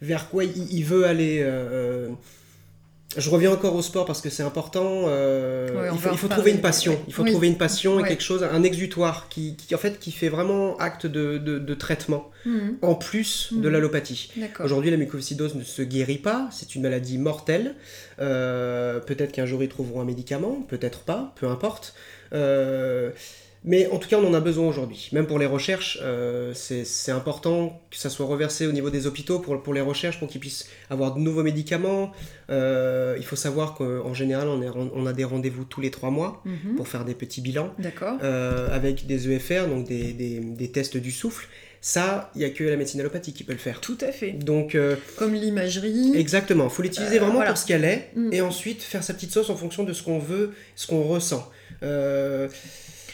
vers 0.00 0.30
quoi 0.30 0.44
il, 0.44 0.72
il 0.72 0.84
veut 0.84 1.04
aller. 1.04 1.40
euh. 1.42 2.08
Je 3.16 3.30
reviens 3.30 3.50
encore 3.52 3.74
au 3.74 3.82
sport 3.82 4.04
parce 4.04 4.20
que 4.20 4.30
c'est 4.30 4.42
important. 4.42 5.04
euh, 5.06 5.68
Ouais, 5.74 5.88
il 5.92 5.98
faut, 5.98 6.10
il 6.26 6.28
trouver 6.28 6.50
une 6.52 6.60
passion. 6.60 6.92
ouais. 6.92 7.02
Il 7.08 7.12
faut 7.14 7.22
Oui. 7.22 7.30
trouver 7.30 7.48
une 7.48 7.56
passion 7.58 7.98
et 7.98 8.06
quelque 8.08 8.22
chose, 8.22 8.42
un 8.44 8.62
exutoire 8.62 9.28
qui, 9.28 9.56
qui, 9.56 9.74
en 9.74 9.78
fait, 9.78 9.98
qui 9.98 10.12
fait 10.12 10.28
vraiment 10.28 10.76
acte 10.78 11.06
de, 11.06 11.38
de- 11.38 11.58
de 11.58 11.74
traitement 11.74 12.30
Mhm. 12.44 12.76
en 12.82 12.94
plus 12.94 13.48
de 13.52 13.66
Mhm. 13.66 13.72
l'allopathie. 13.72 14.30
Aujourd'hui, 14.62 14.90
la 14.90 14.96
mucoviscidose 14.96 15.54
ne 15.54 15.64
se 15.64 15.82
guérit 15.82 16.18
pas, 16.18 16.48
c'est 16.52 16.74
une 16.74 16.82
maladie 16.82 17.18
mortelle. 17.18 17.74
Euh, 18.20 19.00
peut-être 19.00 19.32
qu'un 19.32 19.46
jour 19.46 19.62
ils 19.62 19.68
trouveront 19.68 20.00
un 20.00 20.04
médicament, 20.04 20.62
peut-être 20.68 21.00
pas, 21.00 21.32
peu 21.40 21.46
importe. 21.48 21.94
Euh, 22.32 23.10
mais 23.64 23.88
en 23.88 23.98
tout 23.98 24.08
cas, 24.08 24.18
on 24.18 24.26
en 24.26 24.34
a 24.34 24.40
besoin 24.40 24.66
aujourd'hui. 24.68 25.08
Même 25.12 25.26
pour 25.26 25.38
les 25.38 25.46
recherches, 25.46 25.98
euh, 26.02 26.52
c'est 26.54 27.10
important 27.12 27.82
que 27.90 27.96
ça 27.96 28.10
soit 28.10 28.26
reversé 28.26 28.66
au 28.66 28.72
niveau 28.72 28.90
des 28.90 29.06
hôpitaux 29.06 29.38
pour, 29.40 29.60
pour 29.62 29.74
les 29.74 29.80
recherches, 29.80 30.18
pour 30.18 30.28
qu'ils 30.28 30.40
puissent 30.40 30.68
avoir 30.90 31.14
de 31.14 31.20
nouveaux 31.20 31.42
médicaments. 31.42 32.12
Euh, 32.50 33.16
il 33.18 33.24
faut 33.24 33.36
savoir 33.36 33.74
qu'en 33.74 34.14
général, 34.14 34.48
on, 34.48 34.62
est- 34.62 34.68
on 34.94 35.06
a 35.06 35.12
des 35.12 35.24
rendez-vous 35.24 35.64
tous 35.64 35.80
les 35.80 35.90
trois 35.90 36.10
mois 36.10 36.42
Mhm. 36.44 36.76
pour 36.76 36.86
faire 36.88 37.04
des 37.04 37.14
petits 37.14 37.40
bilans 37.40 37.72
D'accord. 37.78 38.18
euh, 38.22 38.68
avec 38.70 39.06
des 39.06 39.28
EFR, 39.30 39.66
donc 39.68 39.86
des, 39.88 40.12
des- 40.12 40.38
des 40.40 40.70
tests 40.70 40.96
du 40.96 41.10
souffle. 41.10 41.48
Ça, 41.80 42.30
il 42.34 42.38
n'y 42.38 42.44
a 42.44 42.50
que 42.50 42.64
la 42.64 42.76
médecine 42.76 43.00
allopathique 43.00 43.36
qui 43.36 43.44
peut 43.44 43.52
le 43.52 43.58
faire. 43.58 43.80
Tout 43.80 43.98
à 44.00 44.10
fait. 44.10 44.32
Donc, 44.32 44.74
euh, 44.74 44.96
Comme 45.18 45.34
l'imagerie. 45.34 46.16
Exactement, 46.16 46.68
faut 46.68 46.82
l'utiliser 46.82 47.16
Euh, 47.16 47.20
vraiment 47.20 47.34
voilà. 47.34 47.50
pour 47.50 47.58
ce 47.58 47.66
qu'elle 47.66 47.84
est, 47.84 48.10
Mm. 48.16 48.32
et 48.32 48.40
ensuite 48.40 48.82
faire 48.82 49.04
sa 49.04 49.14
petite 49.14 49.30
sauce 49.30 49.50
en 49.50 49.56
fonction 49.56 49.84
de 49.84 49.92
ce 49.92 50.02
qu'on 50.02 50.18
veut, 50.18 50.52
ce 50.74 50.86
qu'on 50.88 51.02
ressent. 51.02 51.48
Euh, 51.82 52.48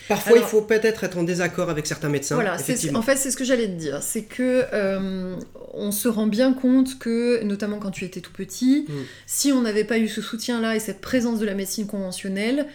parfois, 0.09 0.37
Alors- 0.37 0.49
il 0.49 0.51
faut 0.51 0.62
peut-être 0.62 1.05
être 1.05 1.19
en 1.19 1.23
désaccord 1.23 1.71
avec 1.71 1.87
certains 1.87 2.09
médecins. 2.09 2.35
Voilà, 2.35 2.55
en 2.55 3.03
fait, 3.03 3.17
c'est 3.17 3.31
ce 3.31 3.37
que 3.37 3.45
j'allais 3.45 3.67
te 3.67 3.73
dire. 3.79 4.03
C'est 4.03 4.25
que 4.25 4.65
euh, 4.73 5.37
on 5.75 5.91
se 5.93 6.09
rend 6.09 6.27
bien 6.27 6.53
compte 6.53 6.99
que, 6.99 7.43
notamment 7.45 7.79
quand 7.79 7.91
tu 7.91 8.05
étais 8.05 8.21
tout 8.21 8.33
petit, 8.33 8.87
Mm. 8.88 8.93
si 9.27 9.53
on 9.53 9.61
n'avait 9.62 9.85
pas 9.85 9.99
eu 9.99 10.09
ce 10.09 10.21
soutien-là 10.23 10.77
et 10.77 10.81
cette 10.81 11.01
présence 11.01 11.38
de 11.38 11.47
la 11.47 11.55
médecine 11.55 11.87
conventionnelle, 11.87 12.67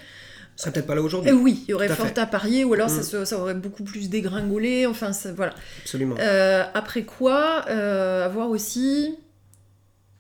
Ça 0.56 0.64
serait 0.64 0.72
peut-être 0.74 0.88
pas 0.88 0.96
là 0.96 1.02
aujourd'hui. 1.04 1.30
eh 1.32 1.34
oui, 1.34 1.64
il 1.68 1.72
y 1.72 1.74
aurait 1.76 1.88
à 1.90 1.96
fort 1.96 2.08
fait. 2.08 2.18
à 2.18 2.26
parier, 2.26 2.64
ou 2.64 2.74
alors 2.74 2.90
ça, 2.90 3.02
Mm. 3.02 3.04
se- 3.04 3.26
ça 3.26 3.38
aurait 3.40 3.54
beaucoup 3.54 3.84
plus 3.84 4.10
dégringolé. 4.10 4.86
Enfin, 4.88 5.14
ça- 5.14 5.32
voilà. 5.32 5.54
Absolument. 5.84 6.16
Euh, 6.20 6.64
après 6.74 7.04
quoi, 7.04 7.66
euh, 7.70 8.26
avoir 8.26 8.50
aussi 8.50 9.16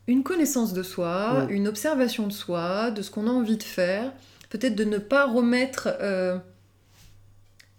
une 0.07 0.23
connaissance 0.23 0.73
de 0.73 0.83
soi, 0.83 1.45
Mm. 1.47 1.51
une 1.51 1.67
observation 1.67 2.27
de 2.27 2.31
soi, 2.33 2.91
de 2.91 3.01
ce 3.01 3.11
qu'on 3.11 3.27
a 3.27 3.31
envie 3.31 3.57
de 3.57 3.63
faire, 3.63 4.13
peut-être 4.49 4.75
de 4.75 4.83
ne 4.85 4.99
pas 4.99 5.25
remettre 5.25 5.89
euh, 6.01 6.37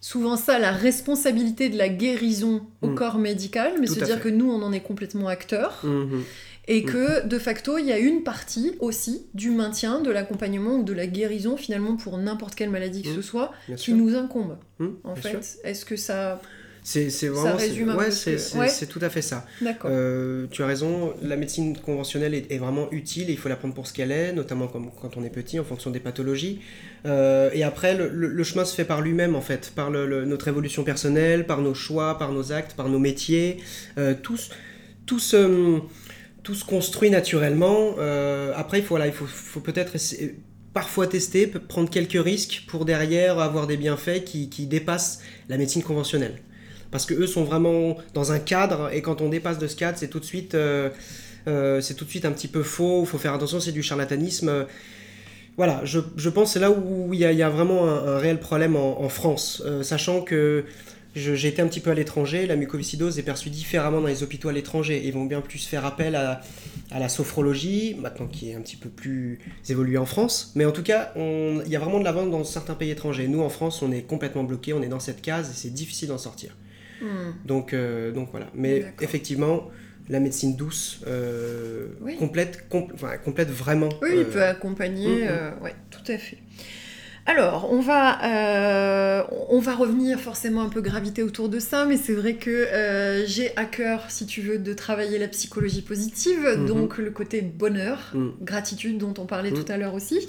souvent 0.01 0.37
ça, 0.37 0.59
la 0.59 0.73
responsabilité 0.73 1.69
de 1.69 1.77
la 1.79 1.89
guérison 1.89 2.63
au 2.83 2.89
Mm. 2.89 2.95
corps 2.95 3.19
médical, 3.19 3.73
mais 3.81 3.87
se 3.87 3.95
dire 4.05 4.17
fait. 4.17 4.21
que 4.21 4.29
nous, 4.29 4.51
on 4.51 4.63
en 4.63 4.73
est 4.73 4.81
complètement 4.81 5.29
acteurs, 5.29 5.81
Mhm. 5.85 6.23
et 6.69 6.83
Mm. 6.83 6.85
que 6.87 7.27
de 7.27 7.39
facto, 7.39 7.79
il 7.79 7.87
y 7.87 7.93
a 7.93 7.99
une 7.99 8.23
partie 8.23 8.73
aussi 8.81 9.27
du 9.35 9.51
maintien, 9.51 10.01
de 10.01 10.11
l'accompagnement 10.11 10.77
ou 10.77 10.83
de 10.85 10.93
la 10.93 11.07
guérison 11.07 11.57
finalement 11.57 11.97
pour 11.97 12.19
n'importe 12.19 12.55
quelle 12.55 12.71
maladie 12.71 13.03
que 13.03 13.09
Mm. 13.11 13.15
ce 13.17 13.23
soit, 13.23 13.53
Bien 13.67 13.77
qui 13.77 13.85
sûr. 13.85 13.97
nous 13.97 14.15
incombe. 14.15 14.57
En 15.05 15.15
bien 15.15 15.23
fait, 15.23 15.59
est-ce 15.65 15.85
que 15.85 15.97
ça... 15.97 16.41
C'est 17.11 17.29
vraiment. 17.29 17.59
c'est- 17.59 17.71
ouais, 17.97 18.11
ouais. 18.61 18.69
tout 18.87 18.99
à 19.03 19.11
fait 19.11 19.21
ça. 19.23 19.45
Euh, 19.91 20.47
tu 20.51 20.63
as 20.63 20.67
raison, 20.67 21.13
la 21.23 21.37
médecine 21.37 21.77
conventionnelle 21.77 22.33
est, 22.35 22.51
est 22.51 22.59
vraiment 22.59 22.91
utile 22.93 23.29
et 23.29 23.33
il 23.33 23.39
faut 23.39 23.49
la 23.51 23.57
prendre 23.57 23.75
pour 23.75 23.87
ce 23.87 23.93
qu'elle 23.93 24.11
est, 24.11 24.33
notamment 24.33 24.69
comme, 24.69 24.91
quand 25.01 25.17
on 25.19 25.25
est 25.25 25.31
petit, 25.31 25.59
en 25.61 25.65
fonction 25.65 25.91
des 25.91 26.01
pathologies. 26.01 26.61
Euh, 27.05 27.51
et 27.53 27.63
après, 27.63 27.95
le, 27.95 28.09
le- 28.09 28.29
le 28.29 28.45
chemin 28.45 28.65
se 28.65 28.75
fait 28.75 28.85
par 28.87 29.01
lui-même, 29.03 29.35
en 29.35 29.41
fait, 29.43 29.73
par 29.75 29.91
le- 29.91 30.25
notre 30.25 30.49
évolution 30.49 30.83
personnelle, 30.83 31.47
par 31.47 31.61
nos 31.61 31.75
choix, 31.75 32.17
par 32.19 32.33
nos 32.33 32.53
actes, 32.53 32.73
par 32.75 32.89
nos 32.89 32.99
métiers. 32.99 33.59
Euh, 33.99 34.15
tout, 34.21 34.37
se- 34.39 34.51
tout, 35.05 35.19
se, 35.19 35.81
tout 36.43 36.55
se 36.55 36.65
construit 36.65 37.11
naturellement. 37.11 37.97
Euh, 37.99 38.53
après, 38.57 38.79
il 38.79 38.83
faut, 38.83 38.91
voilà, 38.95 39.07
il 39.09 39.13
faut, 39.13 39.27
faut 39.27 39.61
peut-être 39.61 39.93
parfois 40.73 41.07
tester, 41.07 41.47
prendre 41.47 41.91
quelques 41.91 42.23
risques 42.23 42.65
pour 42.69 42.85
derrière 42.85 43.39
avoir 43.41 43.67
des 43.67 43.77
bienfaits 43.77 44.25
qui, 44.25 44.49
qui 44.49 44.67
dépassent 44.67 45.21
la 45.51 45.59
médecine 45.59 45.83
conventionnelle 45.83 46.39
parce 46.91 47.07
que 47.07 47.15
eux 47.15 47.27
sont 47.27 47.45
vraiment 47.45 47.97
dans 48.15 48.33
un 48.33 48.39
cadre 48.39 48.91
et 48.93 49.03
quand 49.03 49.21
on 49.21 49.29
dépasse 49.29 49.59
de 49.59 49.67
ce 49.67 49.77
cadre 49.77 49.99
c'est 49.99 50.09
tout 50.09 50.21
de 50.21 50.25
suite 50.25 50.55
euh, 50.55 50.91
euh, 51.47 51.81
c'est 51.81 51.95
tout 51.95 52.05
de 52.05 52.11
suite 52.11 52.25
un 52.25 52.33
petit 52.33 52.49
peu 52.49 52.63
faux 52.63 53.03
il 53.03 53.07
faut 53.07 53.19
faire 53.19 53.35
attention 53.35 53.61
c'est 53.61 53.73
du 53.73 53.83
charlatanisme 53.83 54.67
voilà 55.57 55.81
je, 55.85 56.01
je 56.17 56.29
pense 56.31 56.49
que 56.49 56.53
c'est 56.55 56.61
là 56.61 56.71
où 56.71 57.13
il 57.13 57.21
y, 57.21 57.25
a- 57.43 57.49
vraiment 57.51 57.89
un, 57.89 58.19
réel 58.19 58.39
problème 58.41 58.77
en, 58.77 59.09
France 59.09 59.63
Euh, 59.67 59.83
sachant 59.83 60.21
que 60.23 60.65
j'ai 61.15 61.49
été 61.49 61.63
un 61.63 61.67
petit 61.67 61.81
peu 61.81 61.91
à 61.91 61.95
l'étranger, 61.95 62.47
la 62.47 62.55
mucoviscidose 62.55 63.19
est 63.19 63.23
perçue 63.25 63.51
différemment 63.51 64.01
dans 64.01 64.07
les 64.07 64.23
hôpitaux 64.23 64.51
à 64.51 64.53
l'étranger. 64.53 65.03
Ils 65.05 65.13
vont 65.13 65.25
bien 65.25 65.41
plus 65.41 65.67
faire 65.67 65.85
appel 65.85 66.15
à, 66.15 66.43
à 66.93 67.01
la 67.01 67.09
sophrologie, 67.09 67.97
maintenant 67.99 68.27
qui 68.29 68.51
est 68.51 68.55
un 68.55 68.61
petit 68.61 68.77
peu 68.77 68.89
plus 68.89 69.41
évoluée 69.69 69.99
en 69.99 70.07
France. 70.07 70.53
Mais 70.55 70.65
en 70.65 70.71
tout 70.71 70.83
cas, 70.85 71.13
il 71.17 71.69
y 71.69 71.75
a 71.75 71.81
vraiment 71.81 71.99
de 71.99 72.05
la 72.05 72.13
vente 72.13 72.31
dans 72.31 72.45
certains 72.45 72.75
pays 72.75 72.91
étrangers. 72.91 73.27
Nous, 73.27 73.41
en 73.43 73.49
France, 73.49 73.83
on 73.83 73.91
est 73.91 74.03
complètement 74.03 74.45
bloqué, 74.45 74.75
on 74.75 74.83
est 74.83 74.89
dans 74.89 75.01
cette 75.01 75.21
case 75.23 75.51
et 75.51 75.55
c'est 75.55 75.71
difficile 75.75 76.09
d'en 76.09 76.19
sortir. 76.19 76.55
Hmm. 77.01 77.33
Donc, 77.45 77.73
euh, 77.73 78.13
donc 78.13 78.31
voilà. 78.31 78.47
Mais 78.55 78.85
effectivement, 79.01 79.69
la 80.09 80.21
médecine 80.21 80.57
douce 80.57 81.01
euh, 81.07 81.89
Oui. 82.01 82.17
complète, 82.17 82.69
com- 82.69 82.89
enfin, 82.95 83.17
complète 83.19 83.51
vraiment. 83.51 83.89
Oui, 84.03 84.09
euh, 84.13 84.21
il 84.21 84.25
peut 84.27 84.43
accompagner, 84.43 85.23
mm, 85.23 85.25
mm. 85.25 85.29
euh, 85.29 85.51
ouais, 85.63 85.75
tout 85.91 86.11
à 86.13 86.17
fait. 86.19 86.39
Alors, 87.27 87.71
on 87.71 87.81
va, 87.81 88.25
euh, 88.25 89.23
on 89.51 89.59
va 89.61 89.75
revenir 89.75 90.19
forcément 90.19 90.63
un 90.63 90.71
peu 90.71 90.81
graviter 90.81 91.23
autour 91.23 91.51
de 91.51 91.59
ça, 91.59 91.85
mais 91.85 91.99
c'est 91.99 92.15
vrai 92.15 92.37
que 92.37 92.49
euh, 92.51 93.27
j'ai 93.27 93.55
à 93.57 93.67
cœur, 93.67 94.11
si 94.11 94.25
tu 94.25 94.41
veux, 94.41 94.59
de 94.59 94.73
travailler 94.73 95.19
la 95.19 95.29
psychologie 95.29 95.83
positive, 95.83 96.41
Mhm. 96.57 96.67
donc 96.67 96.97
le 96.97 97.11
côté 97.11 97.43
bonheur, 97.43 98.13
Mm. 98.15 98.29
gratitude 98.41 98.97
dont 98.97 99.13
on 99.19 99.27
parlait 99.27 99.53
tout 99.53 99.67
à 99.71 99.77
l'heure 99.77 99.93
aussi. 99.93 100.27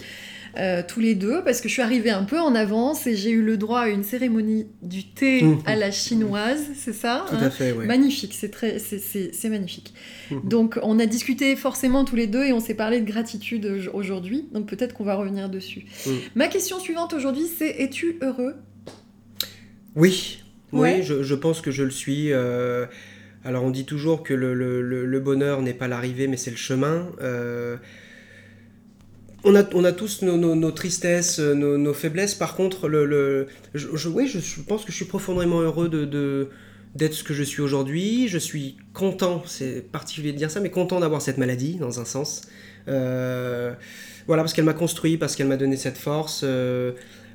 Euh, 0.58 0.82
tous 0.88 1.00
les 1.00 1.16
deux, 1.16 1.44
parce 1.44 1.62
que 1.62 1.68
je 1.70 1.74
suis 1.74 1.82
arrivée 1.82 2.10
un 2.10 2.24
peu 2.24 2.40
en 2.40 2.56
avance 2.56 3.06
et 3.08 3.16
j'ai 3.16 3.30
eu 3.32 3.42
le 3.42 3.56
droit 3.58 3.82
à 3.82 3.90
une 3.90 4.04
cérémonie 4.04 4.66
du 4.82 5.04
thé 5.06 5.44
Mhm. 5.44 5.60
à 5.66 5.76
la 5.76 5.92
chinoise, 5.92 6.64
c'est 6.76 6.94
ça 6.94 7.26
Tout 7.30 7.36
hein 7.36 7.44
à 7.44 7.50
fait, 7.50 7.72
ouais. 7.72 7.86
Magnifique, 7.86 8.34
c'est 8.36 8.50
très, 8.50 8.80
c'est- 8.80 9.50
magnifique. 9.50 9.94
Mhm. 10.32 10.42
Donc, 10.44 10.80
on 10.84 10.98
a 11.00 11.06
discuté 11.06 11.56
forcément 11.56 12.04
tous 12.06 12.16
les 12.16 12.28
deux 12.28 12.44
et 12.46 12.54
on 12.54 12.60
s'est 12.60 12.74
parlé 12.74 13.00
de 13.02 13.06
gratitude 13.06 13.66
au- 13.94 13.98
aujourd'hui. 13.98 14.48
Donc, 14.54 14.66
peut-être 14.68 14.94
qu'on 14.94 15.04
va 15.04 15.16
revenir 15.16 15.50
dessus. 15.50 15.86
Mhm. 16.08 16.14
Ma 16.36 16.48
question 16.48 16.80
suivante 16.80 17.14
aujourd'hui, 17.14 17.46
c'est 17.58 17.70
es-tu 17.82 18.18
heureux? 18.22 18.56
Oui, 19.96 20.40
Ouais. 20.72 20.98
oui, 21.00 21.04
je, 21.04 21.24
je 21.24 21.36
pense 21.36 21.62
que 21.62 21.72
je 21.72 21.84
le 21.84 21.90
suis. 21.92 22.32
euh, 22.32 22.86
alors 23.44 23.64
on 23.64 23.70
dit 23.72 23.86
toujours 23.86 24.22
que 24.24 24.34
le, 24.34 24.54
le- 24.54 24.82
le- 24.82 25.06
le 25.06 25.20
bonheur 25.20 25.62
n'est 25.62 25.74
pas 25.74 25.88
l'arrivée, 25.88 26.28
mais 26.28 26.38
c'est 26.38 26.52
le 26.52 26.58
chemin. 26.58 27.08
Euh, 27.22 27.78
on, 29.44 29.56
a, 29.56 29.64
on 29.74 29.84
a 29.84 29.92
tous 29.92 30.22
nos, 30.22 30.72
tristesses, 30.72 31.40
nos, 31.40 31.78
nos 31.78 31.94
faiblesses. 31.94 32.36
Par 32.36 32.56
contre, 32.56 32.90
je, 33.74 34.08
oui, 34.10 34.28
je, 34.28 34.62
pense 34.62 34.86
que 34.86 34.92
je 34.92 34.98
suis 34.98 35.06
profondément 35.06 35.62
heureux 35.62 35.90
de, 35.90 36.50
d'être 36.96 37.14
ce 37.14 37.24
que 37.24 37.34
je 37.34 37.44
suis 37.44 37.62
aujourd'hui. 37.62 38.28
Je 38.28 38.38
suis 38.38 38.78
content, 38.94 39.44
c'est 39.46 39.82
particulier 39.92 40.32
de 40.34 40.38
dire 40.38 40.52
ça, 40.52 40.60
mais 40.60 40.72
content 40.72 41.00
d'avoir 41.00 41.22
cette 41.22 41.38
maladie, 41.38 41.76
dans 41.76 42.00
un 42.00 42.06
sens. 42.06 42.42
Euh, 42.88 43.74
voilà, 44.28 44.44
parce 44.44 44.54
qu'elle 44.54 44.66
m'a 44.66 44.74
construit, 44.74 45.18
parce 45.18 45.36
qu'elle 45.36 45.48
m'a 45.48 45.58
donné 45.58 45.78
cette 45.78 45.98
force. 45.98 46.42
euh, 46.44 46.92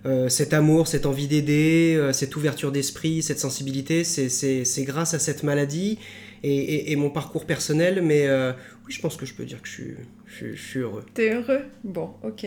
euh, 0.07 0.29
cet 0.29 0.53
amour, 0.53 0.87
cette 0.87 1.07
envie 1.07 1.29
d'aider, 1.29 1.95
euh, 1.97 2.12
cette 2.12 2.37
ouverture 2.37 2.71
d'esprit, 2.73 3.23
cette 3.23 3.38
sensibilité, 3.38 4.05
c'est- 4.05 4.85
grâce 4.85 5.14
à 5.14 5.19
cette 5.19 5.43
maladie 5.43 5.99
et, 6.43 6.95
mon 6.97 7.09
parcours 7.09 7.47
personnel. 7.47 8.03
Mais 8.03 8.27
euh, 8.27 8.53
oui, 8.87 8.93
je 8.93 9.01
pense 9.01 9.17
que 9.17 9.25
je 9.25 9.33
peux 9.35 9.45
dire 9.47 9.62
que 9.62 9.69
je 9.69 9.73
suis, 9.73 9.95
je 10.35 10.47
suis- 10.47 10.57
je 10.57 10.62
suis 10.62 10.81
heureux. 10.81 11.05
T'es 11.14 11.31
heureux? 11.35 11.62
Bon, 11.85 12.11
ok. 12.23 12.47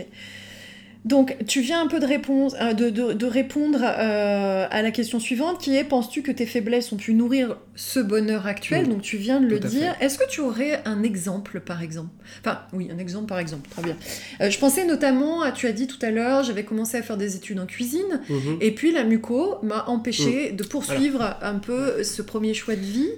Donc, 1.06 1.38
tu 1.47 1.62
viens 1.62 1.82
un 1.82 1.88
peu 1.88 2.02
de, 2.02 2.06
réponse, 2.06 2.54
euh, 2.60 2.73
de, 2.73 2.89
de- 2.89 3.13
de 3.13 3.26
répondre 3.26 3.80
euh, 3.82 4.67
à 4.69 4.82
la 4.82 4.91
question 4.91 5.21
suivante 5.21 5.62
qui 5.62 5.73
est 5.78 5.86
penses-tu 5.86 6.21
que 6.21 6.32
tes 6.34 6.45
faiblesses 6.45 6.91
ont 6.91 6.97
pu 6.97 7.13
nourrir 7.13 7.58
ce 7.76 8.02
bonheur 8.02 8.45
actuel? 8.45 8.86
Mm. 8.86 8.89
Donc, 8.89 9.02
tu 9.04 9.15
viens 9.15 9.39
de 9.39 9.45
le 9.47 9.58
dire. 9.60 9.95
Est-ce 10.02 10.17
que 10.17 10.28
tu 10.30 10.41
aurais 10.41 10.82
un 10.84 11.04
exemple, 11.04 11.62
par 11.62 11.82
exemple? 11.82 12.10
Enfin, 12.41 12.60
oui, 12.73 12.89
un 12.93 12.97
exemple, 12.97 13.28
par 13.28 13.39
exemple, 13.39 13.69
très 13.69 13.84
bien. 13.84 13.95
Euh, 14.41 14.50
je 14.50 14.60
pensais 14.60 14.84
notamment 14.86 15.43
à, 15.43 15.54
tu 15.54 15.65
as 15.67 15.71
dit 15.71 15.88
tout 15.88 16.00
à 16.02 16.12
l'heure, 16.12 16.43
j'avais 16.43 16.63
commencé 16.65 16.97
à 16.97 17.02
faire 17.04 17.15
des 17.17 17.38
études 17.38 17.60
en 17.60 17.67
cuisine, 17.67 18.19
Mhm. 18.28 18.58
et 18.60 18.71
puis 18.71 18.91
la 18.91 19.06
muco 19.06 19.60
m'a 19.63 19.86
empêché 19.88 20.52
de 20.52 20.63
poursuivre 20.65 21.38
un 21.41 21.56
peu 21.60 22.04
ce 22.04 22.21
premier 22.21 22.54
choix 22.54 22.76
de 22.76 22.82
vie. 22.82 23.10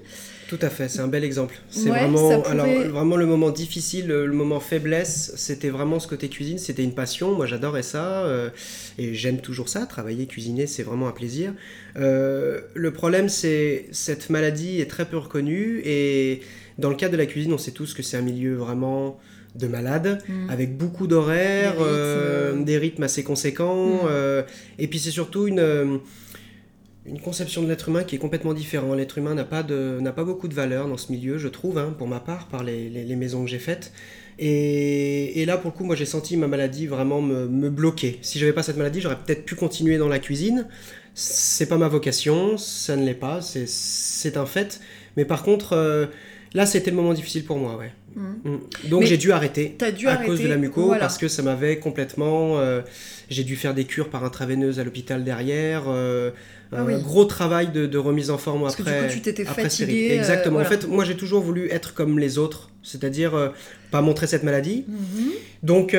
Tout 0.49 0.57
à 0.63 0.71
fait, 0.71 0.89
c'est 0.89 1.01
un 1.01 1.07
bel 1.07 1.23
exemple. 1.23 1.59
C'est 1.69 1.91
Ouais, 1.91 1.99
vraiment, 1.99 2.43
alors, 2.45 2.65
vraiment 2.65 3.17
le 3.17 3.27
moment 3.27 3.51
difficile, 3.51 4.07
le 4.07 4.33
moment 4.33 4.59
faiblesse, 4.59 5.31
c'était 5.35 5.69
vraiment 5.69 5.99
ce 5.99 6.07
côté 6.07 6.27
cuisine, 6.27 6.57
c'était 6.57 6.83
une 6.83 6.95
passion. 6.95 7.35
Moi, 7.35 7.45
j'adorais 7.45 7.83
ça 7.83 8.23
euh, 8.25 8.49
et 8.97 9.13
j'aime 9.13 9.41
toujours 9.41 9.69
ça. 9.69 9.85
Travailler, 9.85 10.25
cuisiner, 10.25 10.65
c'est 10.65 10.81
vraiment 10.81 11.07
un 11.07 11.11
plaisir. 11.11 11.53
Euh, 11.97 12.61
le 12.73 12.91
problème, 12.91 13.29
c'est 13.29 13.85
cette 13.91 14.31
maladie 14.31 14.81
est 14.81 14.89
très 14.89 15.05
peu 15.05 15.17
reconnue 15.17 15.81
et 15.85 16.41
dans 16.79 16.89
le 16.89 16.95
cadre 16.95 17.11
de 17.11 17.17
la 17.17 17.27
cuisine, 17.27 17.53
on 17.53 17.59
sait 17.59 17.69
tous 17.71 17.93
que 17.93 18.01
c'est 18.01 18.17
un 18.17 18.21
milieu 18.21 18.55
vraiment 18.55 19.19
de 19.55 19.67
malades 19.67 20.21
Mm. 20.27 20.49
avec 20.49 20.77
beaucoup 20.77 21.07
d'horaires, 21.07 21.73
Des 21.77 21.83
rythmes, 21.83 21.89
euh, 21.89 22.53
euh. 22.55 22.63
des 22.63 22.77
rythmes 22.77 23.03
assez 23.03 23.23
conséquents. 23.23 24.03
Mm. 24.03 24.07
euh, 24.09 24.41
et 24.79 24.87
puis 24.87 24.99
c'est 24.99 25.11
surtout 25.11 25.47
une, 25.47 25.59
euh, 25.59 25.97
une 27.09 27.19
conception 27.21 27.63
de 27.63 27.67
l'être 27.67 27.89
humain 27.89 28.03
qui 28.03 28.15
est 28.15 28.19
complètement 28.19 28.53
différente. 28.53 28.95
L'être 28.97 29.17
humain 29.17 29.35
n'a 29.35 29.43
pas, 29.45 29.63
de, 29.63 29.99
n'a 30.01 30.11
pas 30.11 30.23
beaucoup 30.23 30.47
de 30.47 30.53
valeur 30.53 30.87
dans 30.87 30.97
ce 30.97 31.11
milieu, 31.11 31.37
je 31.37 31.47
trouve, 31.47 31.77
hein, 31.77 31.93
pour 31.97 32.07
ma 32.07 32.19
part, 32.19 32.47
par 32.47 32.63
les, 32.63 32.89
les- 32.89 33.15
maisons 33.15 33.43
que 33.43 33.49
j'ai 33.49 33.59
faites. 33.59 33.91
Et, 34.37 35.41
et 35.41 35.45
là, 35.45 35.57
pour 35.57 35.71
le 35.71 35.77
coup, 35.77 35.83
moi 35.83 35.95
j'ai 35.95 36.05
senti 36.05 36.37
ma 36.37 36.47
maladie 36.47 36.87
vraiment 36.87 37.21
me, 37.21 37.47
me 37.47 37.69
bloquer. 37.69 38.19
Si 38.21 38.39
j'avais 38.39 38.53
pas 38.53 38.63
cette 38.63 38.77
maladie, 38.77 39.01
j'aurais 39.01 39.17
peut-être 39.17 39.43
pu 39.45 39.55
continuer 39.55 39.97
dans 39.97 40.07
la 40.07 40.19
cuisine. 40.19 40.67
C'est 41.13 41.67
pas 41.67 41.77
ma 41.77 41.87
vocation, 41.89 42.57
ça 42.57 42.95
ne 42.95 43.05
l'est 43.05 43.13
pas, 43.13 43.41
c'est, 43.41 43.67
c'est 43.67 44.37
un 44.37 44.45
fait. 44.45 44.79
Mais 45.17 45.25
par 45.25 45.43
contre, 45.43 45.73
euh, 45.73 46.05
là 46.53 46.65
c'était 46.65 46.91
le 46.91 46.97
moment 46.97 47.13
difficile 47.13 47.43
pour 47.45 47.57
moi, 47.57 47.77
ouais. 47.77 47.91
Mm. 48.15 48.49
Mm. 48.49 48.59
Donc 48.89 49.03
j'ai 49.03 49.17
dû 49.17 49.31
arrêter 49.31 49.75
dû 49.97 50.07
à 50.07 50.13
arrêter. 50.13 50.25
cause 50.25 50.41
de 50.41 50.47
la 50.47 50.57
muco 50.57 50.83
voilà. 50.85 51.01
parce 51.01 51.17
que 51.19 51.27
ça 51.27 51.43
m'avait 51.43 51.77
complètement 51.77 52.57
euh, 52.59 52.81
j'ai 53.29 53.43
dû 53.43 53.55
faire 53.55 53.75
des 53.75 53.85
cures 53.85 54.09
par 54.09 54.23
intraveineuse 54.23 54.79
à 54.79 54.83
l'hôpital 54.83 55.23
derrière 55.23 55.83
euh, 55.87 56.31
Ah 56.71 56.81
un 56.81 56.97
gros 56.99 57.25
travail 57.25 57.71
de, 57.71 57.85
de 57.85 57.97
remise 57.99 58.31
en 58.31 58.39
forme 58.39 58.61
Parce 58.63 58.75
que 58.75 58.81
du 58.83 58.89
après 58.89 59.07
coup, 59.07 59.13
tu 59.13 59.21
t'étais 59.21 59.45
fatigué, 59.45 60.09
euh, 60.11 60.15
exactement 60.15 60.55
voilà. 60.59 60.67
en 60.67 60.71
fait 60.71 60.87
moi 60.87 61.05
j'ai 61.05 61.15
toujours 61.17 61.41
voulu 61.43 61.69
être 61.71 61.93
comme 61.93 62.17
les 62.17 62.39
autres 62.39 62.71
c'est-à-dire 62.81 63.53
pas 63.91 64.01
montrer 64.01 64.25
cette 64.25 64.43
maladie 64.43 64.85
Mhm. 64.87 65.31
donc 65.61 65.95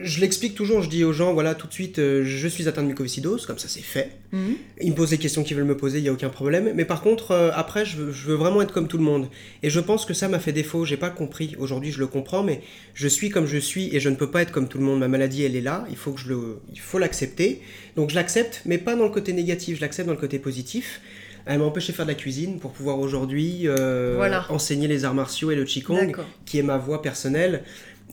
je 0.00 0.20
l'explique 0.20 0.54
toujours 0.54 0.80
je 0.82 0.88
dis 0.88 1.04
aux 1.04 1.12
gens 1.12 1.34
voilà 1.34 1.54
tout 1.54 1.66
de 1.66 1.72
suite 1.72 1.98
euh, 1.98 2.22
je 2.24 2.48
suis 2.48 2.66
atteint 2.68 2.82
de 2.82 2.88
mucoviscidose 2.88 3.44
comme 3.46 3.58
ça 3.58 3.68
c'est 3.68 3.82
fait 3.82 4.10
Mhm. 4.32 4.54
ils 4.80 4.90
me 4.92 4.96
posent 4.96 5.10
les 5.10 5.18
questions 5.18 5.42
qu'ils 5.44 5.58
veulent 5.58 5.66
me 5.66 5.76
poser, 5.76 5.98
il 5.98 6.02
n'y 6.04 6.08
a 6.08 6.12
aucun 6.14 6.30
problème. 6.30 6.72
Mais 6.74 6.86
par 6.86 7.02
contre, 7.02 7.32
euh, 7.32 7.50
après, 7.52 7.84
je 7.84 7.98
veux, 7.98 8.12
je 8.12 8.28
veux 8.28 8.34
vraiment 8.34 8.62
être 8.62 8.72
comme 8.72 8.88
tout 8.88 8.96
le 8.96 9.04
monde. 9.04 9.28
Et 9.62 9.68
je 9.68 9.78
pense 9.78 10.06
que 10.06 10.14
ça 10.14 10.26
m'a 10.26 10.38
fait 10.38 10.52
défaut, 10.52 10.86
j'ai 10.86 10.96
pas 10.96 11.10
compris. 11.10 11.54
Aujourd'hui, 11.58 11.92
je 11.92 11.98
le 11.98 12.06
comprends, 12.06 12.42
mais 12.42 12.62
je 12.94 13.08
suis 13.08 13.28
comme 13.28 13.44
je 13.46 13.58
suis 13.58 13.94
et 13.94 14.00
je 14.00 14.08
ne 14.08 14.14
peux 14.14 14.30
pas 14.30 14.40
être 14.40 14.50
comme 14.50 14.68
tout 14.68 14.78
le 14.78 14.84
monde. 14.84 15.00
Ma 15.00 15.08
maladie, 15.08 15.42
elle 15.44 15.54
est 15.54 15.60
là, 15.60 15.84
il 15.90 15.96
faut 15.96 16.12
que 16.12 16.20
je 16.20 16.28
le, 16.30 16.60
il 16.72 16.80
faut 16.80 16.98
l'accepter. 16.98 17.60
Donc 17.94 18.08
je 18.08 18.14
l'accepte, 18.14 18.62
mais 18.64 18.78
pas 18.78 18.96
dans 18.96 19.04
le 19.04 19.10
côté 19.10 19.34
négatif, 19.34 19.76
je 19.76 19.82
l'accepte 19.82 20.06
dans 20.06 20.14
le 20.14 20.18
côté 20.20 20.38
positif. 20.38 21.02
Elle 21.44 21.58
m'a 21.58 21.64
empêché 21.64 21.92
de 21.92 21.96
faire 21.96 22.06
de 22.06 22.10
la 22.12 22.16
cuisine 22.16 22.58
pour 22.58 22.70
pouvoir 22.72 23.00
aujourd'hui 23.00 23.62
euh, 23.68 24.14
Voilà. 24.16 24.46
enseigner 24.48 24.88
les 24.88 25.04
arts 25.04 25.12
martiaux 25.12 25.50
et 25.50 25.56
le 25.56 25.64
qigong, 25.64 26.12
qui 26.46 26.58
est 26.58 26.62
ma 26.62 26.78
voie 26.78 27.02
personnelle. 27.02 27.64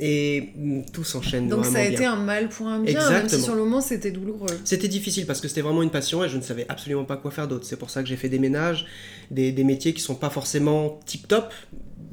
Et 0.01 0.49
mm, 0.55 0.81
tout 0.93 1.03
s'enchaîne 1.03 1.47
Donc 1.49 1.65
ça 1.65 1.79
a 1.79 1.81
bien. 1.81 1.91
été 1.91 2.05
un 2.05 2.15
mal 2.15 2.47
pour 2.49 2.67
un 2.67 2.79
bien, 2.81 2.93
même 2.93 3.01
si 3.01 3.13
Exactement. 3.15 3.43
sur 3.43 3.55
le 3.55 3.63
moment 3.65 3.81
c'était 3.81 4.11
douloureux. 4.11 4.47
C'était 4.63 4.87
difficile 4.87 5.25
parce 5.25 5.41
que 5.41 5.47
c'était 5.49 5.61
vraiment 5.61 5.83
une 5.83 5.89
passion 5.91 6.23
et 6.23 6.29
je 6.29 6.37
ne 6.37 6.41
savais 6.41 6.65
absolument 6.69 7.03
pas 7.05 7.17
quoi 7.17 7.31
faire 7.31 7.47
d'autre. 7.47 7.65
C'est 7.65 7.75
pour 7.77 7.89
ça 7.89 8.01
que 8.01 8.07
j'ai 8.07 8.15
fait 8.15 8.29
des 8.29 8.39
ménages, 8.39 8.85
des, 9.29 9.51
des 9.51 9.63
métiers 9.65 9.93
qui 9.93 10.01
sont 10.01 10.15
pas 10.15 10.29
forcément 10.29 10.99
tip 11.05 11.27
top. 11.27 11.51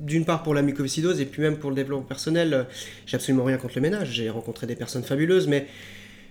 D'une 0.01 0.25
part 0.25 0.43
pour 0.43 0.53
la 0.55 0.63
mucoviscidose 0.63 1.21
et 1.21 1.27
puis 1.27 1.43
même 1.43 1.57
pour 1.59 1.71
le 1.71 1.77
développement 1.77 2.05
personnel, 2.07 2.67
j'ai 3.07 3.17
absolument 3.17 3.45
rien 3.45 3.57
contre 3.57 3.75
le 3.77 3.83
ménage. 3.83 4.11
J'ai 4.13 4.31
rencontré 4.31 4.67
des 4.67 4.77
personnes 4.77 5.03
fabuleuses, 5.03 5.47
mais 5.49 5.67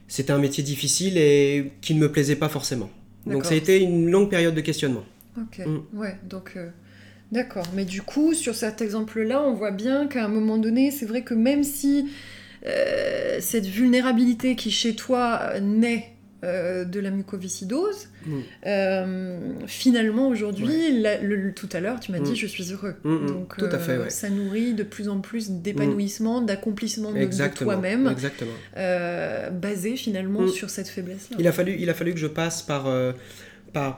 c'était 0.07 0.31
un 0.33 0.37
métier 0.37 0.63
difficile 0.63 1.17
et 1.17 1.71
qui 1.81 1.95
ne 1.95 1.99
me 1.99 2.11
plaisait 2.11 2.35
pas 2.35 2.47
forcément. 2.49 2.89
Donc 3.25 3.43
ça 3.45 3.53
a 3.53 3.57
été 3.57 3.79
une 3.81 4.09
longue 4.11 4.29
période 4.29 4.53
de 4.53 4.61
questionnement. 4.61 5.03
Ok, 5.37 5.65
Mm. 5.65 5.97
ouais, 5.97 6.15
donc 6.29 6.53
euh, 6.57 6.69
d'accord. 7.31 7.65
Mais 7.75 7.85
du 7.85 8.01
coup, 8.01 8.33
sur 8.33 8.55
cet 8.55 8.81
exemple-là, 8.81 9.41
on 9.43 9.53
voit 9.53 9.71
bien 9.71 10.07
qu'à 10.07 10.25
un 10.25 10.29
moment 10.29 10.57
donné, 10.57 10.91
c'est 10.91 11.05
vrai 11.05 11.23
que 11.23 11.33
même 11.33 11.63
si 11.63 12.09
euh, 12.65 13.37
cette 13.41 13.65
vulnérabilité 13.67 14.55
qui 14.55 14.71
chez 14.71 14.95
toi 14.95 15.59
naît 15.61 16.11
euh, 16.43 16.83
de 16.83 16.99
la 16.99 17.09
mucoviscidose, 17.09 18.09
Mm. 18.27 18.33
euh, 18.67 19.39
finalement 19.67 20.27
aujourd'hui, 20.27 21.01
le- 21.01 21.51
tout 21.53 21.69
à 21.73 21.79
l'heure, 21.79 21.99
tu 21.99 22.11
m'as 22.11 22.19
dit 22.19 22.31
Mm. 22.31 22.35
je 22.35 22.45
suis 22.47 22.71
heureux. 22.71 22.95
Mm, 23.03 23.25
Donc 23.27 23.57
tout 23.57 23.65
à 23.65 23.79
fait, 23.79 23.97
ouais. 23.97 24.09
ça 24.11 24.29
nourrit 24.29 24.73
de 24.73 24.83
plus 24.83 25.09
en 25.09 25.21
plus 25.21 25.49
d'épanouissement, 25.51 26.41
d'accomplissement 26.41 27.11
de, 27.11 27.25
toi-même, 27.55 28.13
basé 29.53 29.95
finalement 29.95 30.47
sur 30.47 30.69
cette 30.69 30.87
faiblesse-là. 30.87 31.37
Il 31.39 31.47
a 31.47 31.51
fallu, 31.51 31.75
il 31.79 31.89
a 31.89 31.93
fallu 31.93 32.13
que 32.13 32.19
je 32.19 32.27
passe 32.27 32.61
par, 32.61 32.85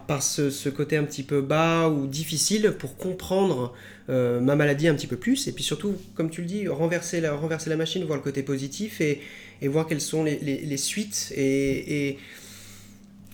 par, 0.07 0.23
ce, 0.23 0.69
côté 0.69 0.97
un 0.97 1.03
petit 1.03 1.21
peu 1.21 1.41
bas 1.41 1.87
ou 1.87 2.07
difficile 2.07 2.73
pour 2.79 2.97
comprendre 2.97 3.75
euh, 4.09 4.39
ma 4.39 4.55
maladie 4.55 4.87
un 4.87 4.95
petit 4.95 5.05
peu 5.05 5.17
plus. 5.17 5.47
Et 5.47 5.51
puis 5.51 5.63
surtout, 5.63 5.95
comme 6.15 6.31
tu 6.31 6.41
le 6.41 6.47
dis, 6.47 6.67
renverser 6.67 7.21
la, 7.21 7.33
renverser 7.33 7.69
la 7.69 7.75
machine, 7.75 8.03
voir 8.03 8.17
le 8.17 8.23
côté 8.23 8.41
positif 8.41 9.01
et, 9.01 9.21
voir 9.63 9.85
quelles 9.85 10.01
sont 10.01 10.23
les, 10.23 10.77
suites. 10.77 11.31
Et, 11.35 12.17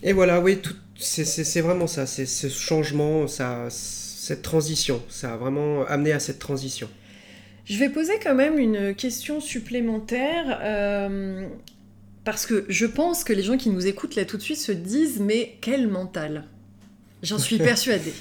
et, 0.03 0.12
voilà, 0.12 0.41
oui, 0.41 0.60
c'est 0.97 1.62
vraiment 1.62 1.88
ça, 1.88 2.06
c'est 2.06 2.25
ce 2.25 2.49
changement, 2.49 3.27
ça, 3.27 3.67
cette 3.69 4.41
transition. 4.41 5.01
Ça 5.08 5.34
a 5.34 5.38
vraiment 5.38 5.86
amené 5.86 6.12
à 6.12 6.19
cette 6.19 6.39
transition. 6.39 6.89
Je 7.65 7.77
vais 7.77 7.88
poser 7.88 8.19
quand 8.21 8.36
même 8.36 8.60
une 8.60 8.93
question 8.93 9.39
supplémentaire. 9.39 10.60
euh, 10.62 11.47
parce 12.25 12.45
que 12.45 12.65
je 12.69 12.86
pense 12.86 13.23
que 13.23 13.33
les 13.33 13.43
gens 13.43 13.57
qui 13.57 13.69
nous 13.69 13.86
écoutent 13.88 14.15
là 14.15 14.25
tout 14.25 14.38
de 14.38 14.41
suite 14.41 14.59
se 14.59 14.71
disent 14.71 15.19
mais 15.19 15.57
quel 15.62 15.88
mental 15.88 16.45
J'en 17.21 17.39
suis 17.39 17.57
persuadée. 17.71 18.13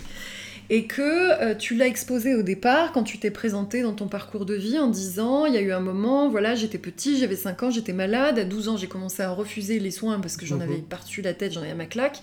Et 0.71 0.87
que 0.87 1.03
euh, 1.43 1.55
tu 1.55 1.75
l'as 1.75 1.87
exposé 1.89 2.35
au 2.35 2.43
départ 2.43 2.93
quand 2.93 3.03
tu 3.03 3.19
t'es 3.19 3.31
présenté 3.33 3.83
dans 3.83 3.93
ton 3.93 4.07
parcours 4.09 4.47
de 4.47 4.55
vie 4.55 4.79
en 4.79 4.89
disant 4.89 5.45
il 5.45 5.55
y 5.55 5.57
a 5.59 5.61
eu 5.61 5.73
un 5.73 5.81
moment, 5.81 6.31
voilà, 6.31 6.55
j'étais 6.55 6.79
petit, 6.79 7.19
j'avais 7.19 7.37
5 7.37 7.63
ans, 7.65 7.71
j'étais 7.71 7.93
malade, 7.93 8.39
à 8.39 8.45
12 8.45 8.69
ans 8.69 8.77
j'ai 8.77 8.87
commencé 8.87 9.23
à 9.23 9.31
refuser 9.33 9.81
les 9.81 9.91
soins 9.91 10.19
parce 10.21 10.37
que 10.37 10.47
j'en 10.47 10.57
Mhm. 10.57 10.63
avais 10.63 10.77
par-dessus 10.79 11.21
la 11.21 11.35
tête, 11.35 11.53
j'en 11.53 11.61
avais 11.63 11.73
à 11.73 11.75
ma 11.75 11.87
claque. 11.87 12.21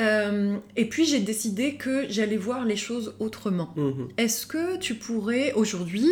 Euh, 0.00 0.56
et 0.76 0.88
puis 0.88 1.04
j'ai 1.06 1.20
décidé 1.20 1.74
que 1.76 2.06
j'allais 2.10 2.36
voir 2.36 2.64
les 2.64 2.76
choses 2.76 3.14
autrement. 3.20 3.72
Mhm. 3.76 4.08
Est-ce 4.18 4.46
que 4.46 4.76
tu 4.78 4.94
pourrais 4.96 5.52
aujourd'hui, 5.52 6.08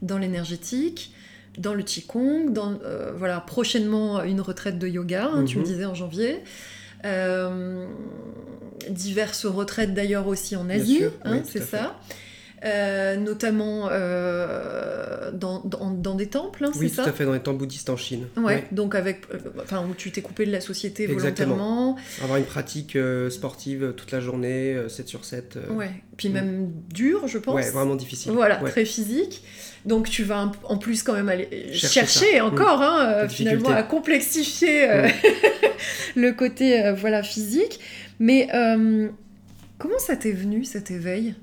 dans 0.00 0.16
l'énergétique, 0.18 1.12
dans 1.58 1.74
le 1.74 1.82
Qigong, 1.82 2.50
dans, 2.52 2.78
euh, 2.84 3.12
voilà, 3.14 3.40
prochainement 3.40 4.22
une 4.22 4.40
retraite 4.40 4.78
de 4.78 4.88
yoga, 4.88 5.28
hein, 5.32 5.44
tu 5.44 5.58
me 5.58 5.62
Mhm. 5.62 5.68
disais 5.68 5.84
en 5.84 5.94
janvier, 5.94 6.40
euh, 7.04 7.86
diverses 8.88 9.44
retraites 9.46 9.92
d'ailleurs 9.94 10.26
aussi 10.28 10.56
en 10.56 10.68
Asie, 10.70 11.02
hein, 11.24 11.42
c'est 11.44 11.62
ça. 11.62 11.98
euh, 12.64 13.16
notamment 13.16 13.88
dans, 15.32 15.60
dans, 15.60 15.90
dans 15.90 16.14
des 16.14 16.26
temples, 16.26 16.64
hein, 16.64 16.70
Oui, 16.76 16.88
c'est 16.88 16.96
tout 16.96 17.02
ça 17.04 17.10
à 17.10 17.12
fait, 17.12 17.24
dans 17.24 17.32
les 17.32 17.40
temples 17.40 17.58
bouddhistes 17.58 17.90
en 17.90 17.96
Chine. 17.96 18.26
Ouais, 18.36 18.64
donc 18.72 18.94
avec, 18.94 19.22
euh, 19.32 19.38
enfin, 19.62 19.84
où 19.88 19.94
tu 19.94 20.10
t'es 20.10 20.22
coupé 20.22 20.46
de 20.46 20.52
la 20.52 20.60
société 20.60 21.04
Exactement. 21.10 21.54
volontairement. 21.54 21.96
Avoir 22.22 22.38
une 22.38 22.44
pratique 22.44 22.96
euh, 22.96 23.30
sportive 23.30 23.94
toute 23.96 24.10
la 24.12 24.20
journée, 24.20 24.74
euh, 24.74 24.88
7 24.88 25.08
sur 25.08 25.24
7. 25.24 25.56
euh, 25.56 25.72
Ouais, 25.72 25.90
puis 26.16 26.28
Mm. 26.28 26.32
même 26.32 26.70
dur, 26.92 27.26
je 27.28 27.38
pense. 27.38 27.54
ouais, 27.54 27.70
vraiment 27.70 27.96
difficile. 27.96 28.32
Voilà, 28.32 28.62
Ouais. 28.62 28.70
très 28.70 28.84
physique. 28.84 29.42
Donc 29.84 30.08
tu 30.08 30.22
vas 30.22 30.50
en 30.64 30.76
plus 30.78 31.02
quand 31.02 31.12
même 31.14 31.28
aller 31.28 31.48
Chercher 31.72 31.88
chercher, 32.06 32.36
ça. 32.38 32.44
encore, 32.46 32.80
hein, 32.82 33.04
euh, 33.24 33.28
finalement, 33.28 33.70
à 33.70 33.82
complexifier 33.82 34.88
euh, 34.88 35.08
le 36.16 36.32
côté 36.32 36.84
euh, 36.84 36.92
voilà 36.94 37.22
physique. 37.22 37.80
Mais 38.20 38.48
euh, 38.54 39.08
comment 39.78 39.98
ça 39.98 40.14
t'est 40.16 40.32
venu 40.32 40.64
cet 40.64 40.90
éveil? 40.92 41.34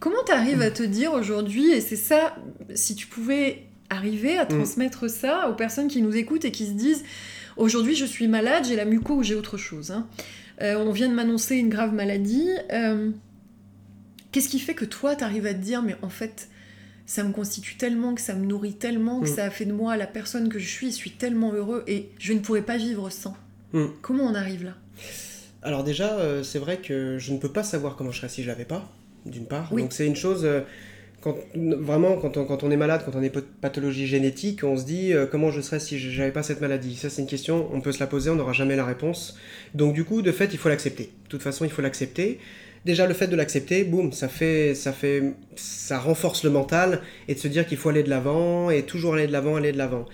Comment 0.00 0.22
t'arrives 0.24 0.62
à 0.62 0.70
te 0.70 0.82
dire 0.82 1.12
aujourd'hui, 1.12 1.70
et 1.72 1.80
c'est 1.80 1.96
ça, 1.96 2.36
si 2.74 2.94
tu 2.94 3.06
pouvais 3.06 3.64
arriver 3.90 4.36
à 4.38 4.46
transmettre 4.46 5.08
ça 5.10 5.48
aux 5.50 5.54
personnes 5.54 5.88
qui 5.88 6.02
nous 6.02 6.14
écoutent 6.16 6.44
et 6.44 6.52
qui 6.52 6.66
se 6.66 6.72
disent 6.72 7.04
aujourd'hui 7.56 7.94
je 7.96 8.04
suis 8.04 8.28
malade, 8.28 8.64
j'ai 8.68 8.76
la 8.76 8.84
muco 8.84 9.14
ou 9.14 9.22
j'ai 9.22 9.34
autre 9.34 9.56
chose. 9.56 9.90
hein. 9.90 10.06
Euh, 10.60 10.76
on 10.76 10.90
vient 10.92 11.08
de 11.08 11.14
m'annoncer 11.14 11.56
une 11.56 11.68
grave 11.68 11.92
maladie. 11.94 12.48
euh, 12.72 13.10
Qu'est-ce 14.30 14.48
qui 14.50 14.58
fait 14.58 14.74
que 14.74 14.84
toi, 14.84 15.16
t'arrives 15.16 15.46
à 15.46 15.54
te 15.54 15.58
dire, 15.60 15.82
mais 15.82 15.96
en 16.02 16.10
fait, 16.10 16.48
ça 17.06 17.24
me 17.24 17.32
constitue 17.32 17.76
tellement, 17.76 18.14
que 18.14 18.20
ça 18.20 18.34
me 18.34 18.44
nourrit 18.44 18.74
tellement, 18.74 19.20
que 19.20 19.28
Mm. 19.28 19.34
ça 19.34 19.44
a 19.44 19.50
fait 19.50 19.64
de 19.64 19.72
moi 19.72 19.96
la 19.96 20.06
personne 20.06 20.48
que 20.50 20.58
je 20.58 20.68
suis, 20.68 20.90
je 20.90 20.96
suis 20.96 21.12
tellement 21.12 21.52
heureux 21.54 21.82
et 21.86 22.10
je 22.18 22.34
ne 22.34 22.40
pourrais 22.40 22.62
pas 22.62 22.76
vivre 22.76 23.08
sans. 23.10 23.36
Mm. 23.72 23.86
Comment 24.02 24.24
on 24.24 24.34
arrive 24.34 24.64
là? 24.64 24.74
Alors 25.62 25.82
déjà, 25.82 26.18
euh, 26.18 26.42
c'est 26.42 26.58
vrai 26.58 26.76
que 26.78 27.16
je 27.18 27.32
ne 27.32 27.38
peux 27.38 27.48
pas 27.50 27.62
savoir 27.62 27.96
comment 27.96 28.10
je 28.10 28.18
serais 28.18 28.28
si 28.28 28.42
je 28.42 28.48
l'avais 28.48 28.66
pas, 28.66 28.86
d'une 29.26 29.46
part. 29.46 29.68
Oui. 29.72 29.82
Donc 29.82 29.92
c'est 29.92 30.06
une 30.06 30.16
chose, 30.16 30.44
euh, 30.44 30.60
quand, 31.20 31.36
vraiment, 31.54 32.16
quand 32.16 32.36
on, 32.36 32.44
quand 32.44 32.62
on 32.62 32.70
est 32.70 32.76
malade, 32.76 33.02
quand 33.04 33.16
on 33.16 33.22
est 33.22 33.30
pat- 33.30 33.44
pathologie 33.60 34.06
génétique, 34.06 34.64
on 34.64 34.76
se 34.76 34.84
dit 34.84 35.12
euh, 35.12 35.26
comment 35.26 35.50
je 35.50 35.60
serais 35.60 35.80
si 35.80 35.98
je 35.98 36.18
n'avais 36.18 36.32
pas 36.32 36.42
cette 36.42 36.60
maladie? 36.60 36.94
Ça 36.96 37.10
c'est 37.10 37.22
une 37.22 37.28
question, 37.28 37.68
on 37.72 37.80
peut 37.80 37.92
se 37.92 38.00
la 38.00 38.06
poser, 38.06 38.30
on 38.30 38.36
n'aura 38.36 38.52
jamais 38.52 38.76
la 38.76 38.84
réponse. 38.84 39.36
Donc 39.74 39.94
du 39.94 40.04
coup, 40.04 40.22
de 40.22 40.32
fait, 40.32 40.50
il 40.52 40.58
faut 40.58 40.68
l'accepter. 40.68 41.04
De 41.04 41.28
toute 41.28 41.42
façon, 41.42 41.64
il 41.64 41.70
faut 41.70 41.82
l'accepter. 41.82 42.38
Déjà, 42.84 43.08
le 43.08 43.12
fait 43.12 43.26
de 43.26 43.34
l'accepter, 43.34 43.82
boum, 43.82 44.12
ça 44.12 44.28
fait, 44.28 44.74
ça 44.74 44.92
fait, 44.92 45.34
ça 45.56 45.98
renforce 45.98 46.44
le 46.44 46.50
mental 46.50 47.00
et 47.26 47.34
de 47.34 47.38
se 47.38 47.48
dire 47.48 47.66
qu'il 47.66 47.76
faut 47.76 47.88
aller 47.88 48.04
de 48.04 48.08
l'avant 48.08 48.70
et 48.70 48.84
toujours 48.84 49.14
aller 49.14 49.26
de 49.26 49.32
l'avant, 49.32 49.56
aller 49.56 49.72
de 49.72 49.78
l'avant. 49.78 50.06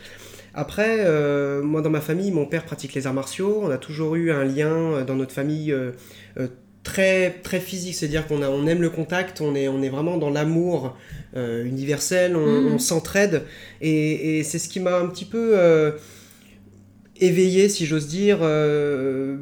Après, 0.55 1.01
euh, 1.01 1.63
moi 1.63 1.83
dans 1.83 1.91
ma 1.91 2.01
famille, 2.01 2.31
mon 2.31 2.47
père 2.47 2.65
pratique 2.65 2.95
les 2.95 3.07
arts 3.07 3.15
martiaux. 3.15 3.61
On 3.63 3.71
a 3.71 3.77
toujours 3.77 4.17
eu 4.17 4.31
un 4.31 4.45
lien 4.45 5.03
dans 5.03 5.15
notre 5.15 5.33
famille 5.33 5.73
euh, 5.73 5.93
très 6.85 7.31
très 7.43 7.59
physique, 7.61 7.95
c'est-à-dire 7.97 8.27
qu'on 8.29 8.43
a- 8.43 8.49
on 8.51 8.67
aime 8.67 8.83
le 8.83 8.91
contact, 8.91 9.41
on 9.41 9.55
est 9.57 9.67
on 9.69 9.83
est 9.83 9.89
vraiment 9.89 10.17
dans 10.19 10.31
l'amour 10.31 10.97
euh, 11.37 11.65
universel, 11.65 12.37
on, 12.37 12.41
Mhm. 12.47 12.75
on 12.75 12.79
s'entraide 12.79 13.43
et, 13.81 14.39
et 14.39 14.45
c'est 14.45 14.59
ce 14.61 14.69
qui 14.69 14.79
m'a 14.81 14.97
un 14.99 15.07
petit 15.09 15.25
peu 15.25 15.53
euh, 15.59 15.93
éveillé, 17.21 17.69
si 17.69 17.87
j'ose 17.87 18.07
dire. 18.09 18.39
euh, 18.43 19.37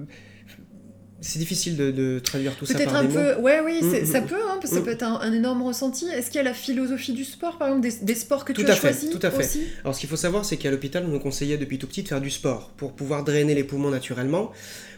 c'est 1.23 1.39
difficile 1.39 1.77
de, 1.77 1.91
de 1.91 2.19
traduire 2.19 2.55
tout 2.57 2.67
ça 2.67 2.75
Peut-être 2.75 2.93
par 2.93 3.01
un 3.01 3.05
des 3.05 3.09
mots. 3.09 3.15
peu, 3.15 3.41
ouais, 3.41 3.61
oui, 3.65 3.79
Mm, 3.81 4.03
mm, 4.03 4.05
ça 4.07 4.21
mm. 4.21 4.27
peut, 4.27 4.35
hein, 4.35 4.59
parce 4.61 4.71
que 4.71 4.77
ça 4.77 4.81
Mm. 4.81 4.85
peut 4.85 4.91
être 4.91 5.03
un, 5.05 5.21
un 5.21 5.33
énorme 5.33 5.63
ressenti. 5.63 6.05
Est-ce 6.07 6.27
qu'il 6.27 6.37
y 6.37 6.41
a 6.41 6.43
la 6.43 6.53
philosophie 6.53 7.13
du 7.13 7.25
sport, 7.25 7.57
par 7.59 7.69
exemple, 7.69 7.89
des, 7.89 7.95
des 8.05 8.15
sports 8.15 8.45
que 8.45 8.53
tu 8.53 8.67
as 8.67 8.75
fait, 8.75 8.89
choisis 8.93 9.09
tout 9.11 9.25
à 9.25 9.31
fait. 9.31 9.39
aussi? 9.47 9.63
Alors 9.85 9.95
ce 9.95 10.01
qu'il 10.01 10.09
faut 10.11 10.17
savoir, 10.17 10.45
c'est 10.45 10.57
qu'à 10.59 10.71
l'hôpital, 10.71 11.05
on 11.07 11.11
nous 11.11 11.21
conseillait 11.21 11.57
depuis 11.57 11.79
tout 11.79 11.87
petit 11.87 12.03
de 12.03 12.09
faire 12.09 12.21
du 12.21 12.31
sport 12.31 12.71
pour 12.77 12.93
pouvoir 12.93 13.25
drainer 13.25 13.55
les 13.55 13.65
poumons 13.65 13.91
naturellement. 13.91 14.51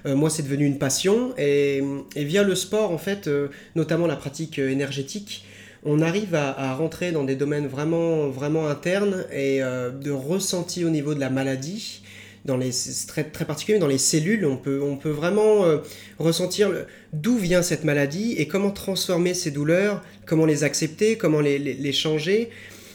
Euh, 0.06 0.16
moi, 0.16 0.30
c'est 0.30 0.42
devenu 0.42 0.64
une 0.66 0.78
passion 0.78 1.34
et, 1.38 1.82
et 2.16 2.24
via 2.24 2.42
le 2.42 2.54
sport, 2.54 2.90
en 2.90 2.98
fait, 2.98 3.28
euh, 3.28 3.48
notamment 3.76 4.06
la 4.06 4.16
pratique 4.16 4.58
euh, 4.58 4.68
énergétique, 4.70 5.44
on 5.87 6.00
arrive 6.00 6.34
à, 6.34 6.58
à 6.58 6.74
rentrer 6.74 7.12
dans 7.12 7.24
des 7.24 7.37
domaines 7.37 7.66
vraiment, 7.66 8.28
vraiment 8.28 8.68
internes 8.68 9.24
et 9.30 9.62
euh, 9.62 9.90
de 9.90 10.10
ressenti 10.10 10.82
au 10.84 10.88
niveau 10.88 11.14
de 11.14 11.20
la 11.20 11.28
maladie. 11.28 12.00
Dans 12.44 12.59
les, 12.59 12.70
très, 13.09 13.24
très 13.24 13.46
particulier, 13.46 13.78
dans 13.78 13.87
les 13.87 13.96
cellules, 13.96 14.44
on 14.44 14.59
peut, 14.59 14.83
on 14.83 14.96
peut 14.96 15.09
vraiment 15.11 15.64
euh, 15.64 15.78
ressentir 16.18 16.70
d'où 17.14 17.38
vient 17.38 17.62
cette 17.62 17.85
maladie 17.85 18.35
et 18.37 18.46
comment 18.46 18.70
transformer 18.70 19.33
ces 19.33 19.50
douleurs, 19.50 20.02
comment 20.26 20.44
les 20.44 20.62
accepter, 20.62 21.16
comment 21.16 21.40
les, 21.40 21.59
les- 21.59 21.72
les 21.72 21.92
changer. 21.92 22.50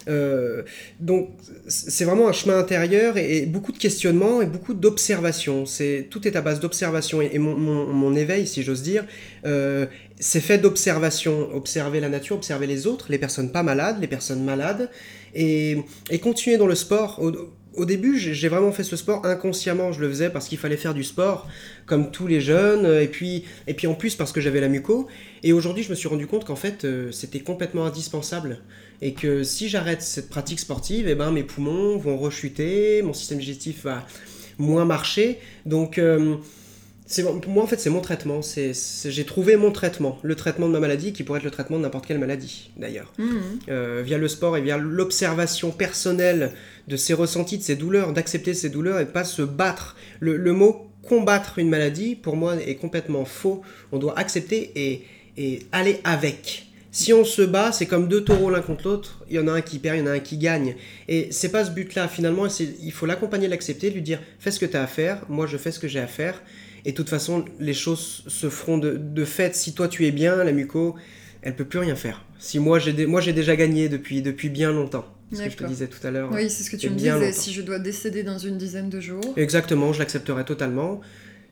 Euh, 0.07 0.63
donc 0.99 1.29
c'est 1.67 2.05
vraiment 2.05 2.27
un 2.29 2.31
chemin 2.31 2.57
intérieur 2.57 3.17
et, 3.17 3.45
beaucoup 3.45 3.71
de 3.71 3.77
questionnements 3.77 4.41
et 4.41 4.45
beaucoup 4.45 4.73
d'observations. 4.75 5.65
C'est 5.65 6.07
tout 6.11 6.27
est 6.27 6.35
à 6.35 6.41
base 6.41 6.59
d'observation 6.59 7.21
et, 7.21 7.37
mon, 7.39 7.55
mon- 7.55 7.87
mon 7.87 8.15
éveil, 8.15 8.45
si 8.47 8.61
j'ose 8.63 8.83
dire, 8.83 9.05
euh, 9.45 9.85
c'est 10.19 10.41
fait 10.41 10.57
d'observation. 10.59 11.49
Observer 11.55 11.99
la 11.99 12.09
nature, 12.09 12.35
observer 12.35 12.67
les 12.67 12.85
autres, 12.87 13.07
les 13.09 13.17
personnes 13.17 13.51
pas 13.51 13.63
malades, 13.63 13.97
les 13.99 14.07
personnes 14.07 14.43
malades 14.43 14.89
et, 15.33 15.77
et 16.11 16.19
continuer 16.19 16.57
dans 16.57 16.67
le 16.67 16.75
sport. 16.75 17.19
Au, 17.21 17.31
au 17.75 17.85
début, 17.85 18.17
j'ai 18.17 18.49
vraiment 18.49 18.71
fait 18.71 18.83
ce 18.83 18.95
sport 18.95 19.25
inconsciemment. 19.25 19.91
Je 19.91 20.01
le 20.01 20.09
faisais 20.09 20.29
parce 20.29 20.47
qu'il 20.47 20.57
fallait 20.57 20.77
faire 20.77 20.93
du 20.93 21.03
sport, 21.03 21.47
comme 21.85 22.11
tous 22.11 22.27
les 22.27 22.41
jeunes. 22.41 22.85
Et 23.01 23.07
puis, 23.07 23.45
et 23.67 23.73
puis 23.73 23.87
en 23.87 23.93
plus 23.93 24.15
parce 24.15 24.31
que 24.31 24.41
j'avais 24.41 24.59
la 24.59 24.69
muco. 24.69 25.07
Et 25.43 25.53
aujourd'hui, 25.53 25.83
je 25.83 25.89
me 25.89 25.95
suis 25.95 26.07
rendu 26.07 26.27
compte 26.27 26.45
qu'en 26.45 26.55
fait, 26.55 26.83
euh, 26.83 27.11
c'était 27.11 27.39
complètement 27.39 27.85
indispensable 27.85 28.59
et 29.01 29.13
que 29.13 29.43
si 29.43 29.69
j'arrête 29.69 30.01
cette 30.01 30.29
pratique 30.29 30.59
sportive, 30.59 31.07
eh 31.07 31.15
ben, 31.15 31.31
mes 31.31 31.43
poumons 31.43 31.97
vont 31.97 32.17
rechuter, 32.17 33.01
mon 33.01 33.13
système 33.13 33.39
digestif 33.39 33.83
va 33.83 34.05
moins 34.57 34.83
marcher. 34.83 35.39
Donc, 35.65 35.97
euh, 35.97 36.35
pour 37.41 37.51
moi, 37.51 37.63
en 37.63 37.67
fait, 37.67 37.79
c'est 37.79 37.89
mon 37.89 38.01
traitement. 38.01 38.41
C'est, 38.41 38.73
j'ai 39.05 39.25
trouvé 39.25 39.55
mon 39.55 39.71
traitement, 39.71 40.19
le 40.21 40.35
traitement 40.35 40.67
de 40.67 40.73
ma 40.73 40.79
maladie 40.79 41.11
qui 41.13 41.23
pourrait 41.23 41.39
être 41.39 41.45
le 41.45 41.51
traitement 41.51 41.77
de 41.77 41.83
n'importe 41.83 42.05
quelle 42.05 42.19
maladie, 42.19 42.71
d'ailleurs. 42.77 43.11
Euh, 43.69 44.03
via 44.05 44.17
le 44.17 44.27
sport 44.27 44.57
et 44.57 44.61
via 44.61 44.77
l'observation 44.77 45.71
personnelle 45.71 46.51
de 46.89 46.97
ses 46.97 47.13
ressentis, 47.13 47.57
de 47.57 47.63
ses 47.63 47.75
douleurs, 47.75 48.11
d'accepter 48.11 48.53
ses 48.53 48.69
douleurs 48.69 48.99
et 48.99 49.05
pas 49.05 49.23
se 49.23 49.41
battre. 49.43 49.95
Le, 50.19 50.51
mot 50.53 50.87
combattre 51.07 51.59
une 51.59 51.69
maladie, 51.69 52.15
pour 52.15 52.35
moi, 52.35 52.55
est 52.57 52.75
complètement 52.75 53.25
faux. 53.25 53.61
On 53.91 53.99
doit 53.99 54.17
accepter 54.17 54.71
et, 54.75 55.05
et 55.37 55.59
aller 55.71 56.01
avec. 56.03 56.65
Si 56.91 57.13
on 57.13 57.23
se 57.23 57.43
bat, 57.43 57.71
c'est 57.71 57.85
comme 57.85 58.07
deux 58.07 58.23
taureaux 58.23 58.49
l'un 58.49 58.61
contre 58.61 58.87
l'autre. 58.87 59.23
Il 59.29 59.35
y 59.35 59.39
en 59.39 59.47
a 59.47 59.51
un 59.51 59.61
qui 59.61 59.77
perd, 59.77 59.97
il 59.97 59.99
y 59.99 60.01
en 60.01 60.07
a 60.07 60.13
un 60.13 60.19
qui 60.19 60.37
gagne. 60.37 60.75
Et 61.07 61.27
c'est 61.31 61.51
pas 61.51 61.63
ce 61.63 61.69
but-là. 61.69 62.07
Finalement, 62.07 62.47
il 62.59 62.91
faut 62.91 63.05
l'accompagner, 63.05 63.47
l'accepter, 63.47 63.91
lui 63.91 64.01
dire 64.01 64.19
fais 64.39 64.49
ce 64.49 64.59
que 64.59 64.65
tu 64.65 64.75
as 64.75 64.81
à 64.81 64.87
faire. 64.87 65.21
Moi, 65.29 65.45
je 65.45 65.57
fais 65.57 65.71
ce 65.71 65.79
que 65.79 65.87
j'ai 65.87 65.99
à 65.99 66.07
faire. 66.07 66.41
Et 66.85 66.91
de 66.91 66.97
toute 66.97 67.09
façon, 67.09 67.45
les 67.59 67.75
choses 67.75 68.23
se 68.27 68.49
feront 68.49 68.79
de, 68.79 69.25
fait. 69.25 69.55
Si 69.55 69.73
toi 69.73 69.87
tu 69.87 70.07
es 70.07 70.11
bien, 70.11 70.43
la 70.43 70.51
muco, 70.51 70.95
elle 71.43 71.55
peut 71.55 71.65
plus 71.65 71.79
rien 71.79 71.95
faire. 71.95 72.25
Si 72.39 72.57
moi 72.57 72.79
j'ai 72.79 72.93
dé- 72.93 73.05
moi 73.05 73.21
j'ai 73.21 73.33
déjà 73.33 73.55
gagné 73.55 73.89
depuis 73.89 74.21
depuis 74.21 74.49
bien 74.49 74.71
longtemps. 74.71 75.05
Ce 75.31 75.41
que 75.43 75.49
je 75.49 75.57
te 75.57 75.63
disais 75.65 75.87
tout 75.87 76.05
à 76.05 76.11
l'heure. 76.11 76.29
Oui, 76.31 76.49
c'est 76.49 76.63
ce 76.63 76.69
que 76.71 76.75
tu 76.75 76.89
me 76.89 76.95
disais. 76.95 77.11
longtemps. 77.11 77.31
Si 77.31 77.53
je 77.53 77.61
dois 77.61 77.79
décéder 77.79 78.23
dans 78.23 78.37
une 78.37 78.57
dizaine 78.57 78.89
de 78.89 78.99
jours. 78.99 79.21
Exactement, 79.37 79.93
je 79.93 79.99
l'accepterai 79.99 80.43
totalement. 80.45 81.01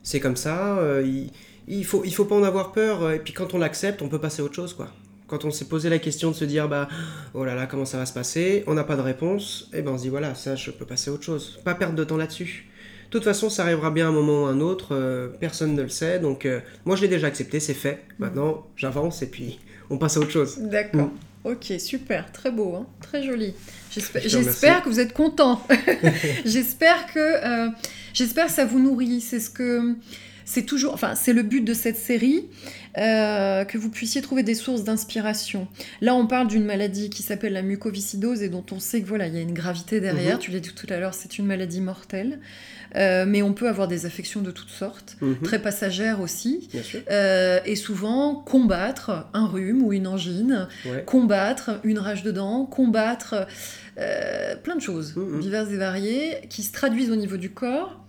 C'est 0.03 0.19
comme 0.19 0.35
ça. 0.37 0.77
euh, 0.79 1.03
il, 1.05 1.31
il 1.67 1.85
faut 1.85 2.03
il 2.05 2.13
faut 2.13 2.25
pas 2.25 2.35
en 2.35 2.43
avoir 2.43 2.71
peur. 2.71 3.03
euh, 3.03 3.13
Et 3.15 3.19
puis 3.19 3.33
quand 3.33 3.53
on 3.53 3.57
l'accepte, 3.59 4.01
on 4.01 4.09
peut 4.09 4.19
passer 4.19 4.41
à 4.41 4.45
autre 4.45 4.55
chose 4.55 4.73
quoi. 4.73 4.89
Quand 5.27 5.43
on 5.43 5.51
s'est 5.51 5.65
posé 5.65 5.89
la 5.89 5.99
question 5.99 6.31
de 6.31 6.35
se 6.35 6.45
dire 6.45 6.69
bah 6.69 6.87
oh 7.33 7.43
là 7.43 7.53
là 7.53 7.65
comment 7.67 7.83
ça 7.85 7.97
va 7.97 8.05
se 8.05 8.13
passer, 8.13 8.63
on 8.67 8.73
n'a 8.73 8.85
pas 8.85 8.95
de 8.95 9.01
réponse, 9.01 9.69
et 9.73 9.81
ben 9.81 9.91
on 9.91 9.97
se 9.97 10.03
dit 10.03 10.09
voilà 10.09 10.33
ça 10.35 10.55
je 10.55 10.71
peux 10.71 10.85
passer 10.85 11.09
à 11.09 11.13
autre 11.13 11.23
chose. 11.25 11.59
Pas 11.65 11.75
perdre 11.75 11.95
de 11.95 12.03
temps 12.05 12.15
là-dessus. 12.17 12.69
De 13.07 13.11
toute 13.11 13.23
façon, 13.23 13.49
ça 13.49 13.63
arrivera 13.63 13.89
bien 13.89 14.09
un 14.09 14.11
moment 14.11 14.43
ou 14.43 14.45
un 14.47 14.59
autre, 14.59 14.93
euh, 14.93 15.29
personne 15.39 15.75
ne 15.75 15.81
le 15.81 15.87
sait, 15.89 16.19
donc 16.19 16.45
euh, 16.45 16.59
moi 16.85 16.95
je 16.97 17.01
l'ai 17.03 17.07
déjà 17.07 17.27
accepté, 17.27 17.59
c'est 17.61 17.73
fait. 17.73 18.03
Maintenant, 18.19 18.67
j'avance 18.75 19.21
et 19.21 19.27
puis 19.27 19.59
on 19.89 19.97
passe 19.97 20.17
à 20.17 20.19
autre 20.19 20.31
chose. 20.31 20.57
D'accord. 20.59 21.03
Mm. 21.03 21.11
Ok, 21.47 21.71
super, 21.79 22.29
très 22.33 22.51
beau, 22.51 22.75
hein, 22.75 22.87
très 23.01 23.23
joli. 23.23 23.53
J'espère 23.89 24.83
que 24.83 24.89
vous 24.89 24.99
êtes 24.99 25.13
content. 25.13 25.65
j'espère 26.45 27.07
que 27.07 27.19
euh, 27.19 27.69
j'espère 28.13 28.47
que 28.47 28.51
ça 28.51 28.65
vous 28.65 28.79
nourrit. 28.79 29.21
C'est 29.21 29.39
ce 29.39 29.49
que 29.49 29.95
c'est 30.43 30.63
toujours, 30.63 30.93
enfin 30.93 31.15
c'est 31.15 31.31
le 31.31 31.43
but 31.43 31.61
de 31.61 31.73
cette 31.73 31.95
série, 31.95 32.49
euh, 32.97 33.63
que 33.63 33.77
vous 33.77 33.89
puissiez 33.89 34.21
trouver 34.21 34.43
des 34.43 34.55
sources 34.55 34.83
d'inspiration. 34.83 35.69
Là, 36.01 36.15
on 36.15 36.27
parle 36.27 36.47
d'une 36.47 36.65
maladie 36.65 37.09
qui 37.09 37.23
s'appelle 37.23 37.53
la 37.53 37.61
mucoviscidose 37.61 38.43
et 38.43 38.49
dont 38.49 38.65
on 38.71 38.79
sait 38.79 39.01
que 39.01 39.07
voilà, 39.07 39.27
il 39.27 39.35
y 39.35 39.37
a 39.37 39.41
une 39.41 39.53
gravité 39.53 40.01
derrière. 40.01 40.35
Mhm. 40.35 40.41
Tu 40.41 40.51
l'as 40.51 40.59
dit 40.59 40.73
tout 40.73 40.87
à 40.89 40.97
l'heure, 40.97 41.13
c'est 41.13 41.37
une 41.37 41.45
maladie 41.45 41.81
mortelle, 41.81 42.39
Euh, 42.95 43.25
mais 43.27 43.41
on 43.41 43.53
peut 43.53 43.67
avoir 43.67 43.87
des 43.87 44.05
affections 44.05 44.41
de 44.41 44.51
toutes 44.51 44.69
sortes, 44.69 45.17
Mhm, 45.21 45.41
très 45.43 45.59
passagères 45.59 46.21
aussi. 46.21 46.69
Euh, 47.11 47.59
et 47.65 47.75
souvent 47.75 48.35
combattre 48.35 49.27
un 49.33 49.45
rhume 49.47 49.83
ou 49.83 49.93
une 49.93 50.07
angine, 50.07 50.67
Ouais. 50.85 51.03
combattre 51.05 51.79
une 51.83 51.99
rage 51.99 52.23
de 52.23 52.31
dents, 52.31 52.65
combattre 52.65 53.47
euh, 53.99 54.55
plein 54.57 54.75
de 54.75 54.81
choses 54.81 55.15
Mhm. 55.15 55.39
diverses 55.39 55.71
et 55.71 55.77
variées 55.77 56.37
qui 56.49 56.63
se 56.63 56.71
traduisent 56.71 57.11
au 57.11 57.15
niveau 57.15 57.37
du 57.37 57.49
corps 57.49 57.99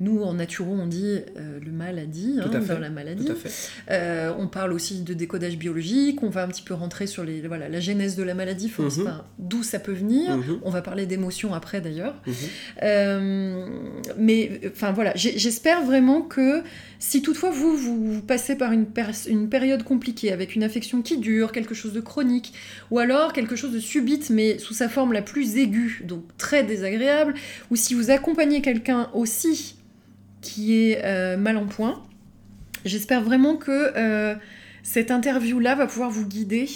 nous, 0.00 0.22
en 0.22 0.32
naturo, 0.32 0.72
on 0.72 0.86
dit 0.86 1.18
euh, 1.36 1.60
le 1.62 1.70
mal 1.70 1.98
a 1.98 2.06
dit 2.06 2.36
Tout 2.42 2.56
hein, 2.56 2.60
dans 2.66 2.78
la 2.78 2.88
maladie. 2.88 3.26
Tout 3.26 3.32
à 3.32 3.34
fait. 3.34 3.50
Euh, 3.90 4.32
on 4.38 4.48
parle 4.48 4.72
aussi 4.72 5.02
de 5.02 5.12
décodage 5.12 5.58
biologique, 5.58 6.22
on 6.22 6.30
va 6.30 6.42
un 6.42 6.48
petit 6.48 6.62
peu 6.62 6.72
rentrer 6.72 7.06
sur 7.06 7.22
les, 7.22 7.42
voilà, 7.42 7.68
la 7.68 7.80
genèse 7.80 8.16
de 8.16 8.22
la 8.22 8.32
maladie, 8.32 8.72
enfin, 8.74 9.24
d'où 9.38 9.62
ça 9.62 9.78
peut 9.78 9.92
venir. 9.92 10.38
Mhm. 10.38 10.60
On 10.62 10.70
va 10.70 10.80
parler 10.80 11.04
d'émotions 11.04 11.52
après 11.52 11.82
d'ailleurs. 11.82 12.14
Mhm. 12.26 12.34
Euh, 12.82 13.66
mais 14.16 14.60
enfin 14.72 14.92
voilà, 14.92 15.12
j'espère 15.14 15.84
vraiment 15.84 16.22
que 16.22 16.62
si 16.98 17.20
toutefois 17.20 17.50
vous, 17.50 17.76
vous, 17.76 18.14
vous 18.14 18.22
passez 18.22 18.56
par 18.56 18.72
une, 18.72 18.86
une 19.28 19.50
période 19.50 19.82
compliquée 19.82 20.32
avec 20.32 20.54
une 20.54 20.62
affection 20.62 21.02
qui 21.02 21.18
dure, 21.18 21.52
quelque 21.52 21.74
chose 21.74 21.92
de 21.92 22.00
chronique, 22.00 22.54
ou 22.90 22.98
alors 22.98 23.34
quelque 23.34 23.54
chose 23.54 23.72
de 23.72 23.80
subite 23.80 24.30
mais 24.30 24.58
sous 24.58 24.72
sa 24.72 24.88
forme 24.88 25.12
la 25.12 25.20
plus 25.22 25.58
aiguë, 25.58 26.04
donc 26.04 26.24
très 26.38 26.64
désagréable, 26.64 27.34
ou 27.70 27.76
si 27.76 27.92
vous 27.92 28.10
accompagnez 28.10 28.62
quelqu'un 28.62 29.10
aussi 29.12 29.76
qui 30.40 30.76
est 30.82 31.04
euh, 31.04 31.36
mal 31.36 31.56
en 31.56 31.66
point, 31.66 32.02
j'espère 32.84 33.22
vraiment 33.22 33.56
que 33.56 33.92
euh, 33.96 34.34
cette 34.82 35.10
interview-là 35.10 35.74
va 35.74 35.86
pouvoir 35.86 36.10
vous 36.10 36.26
guider. 36.26 36.66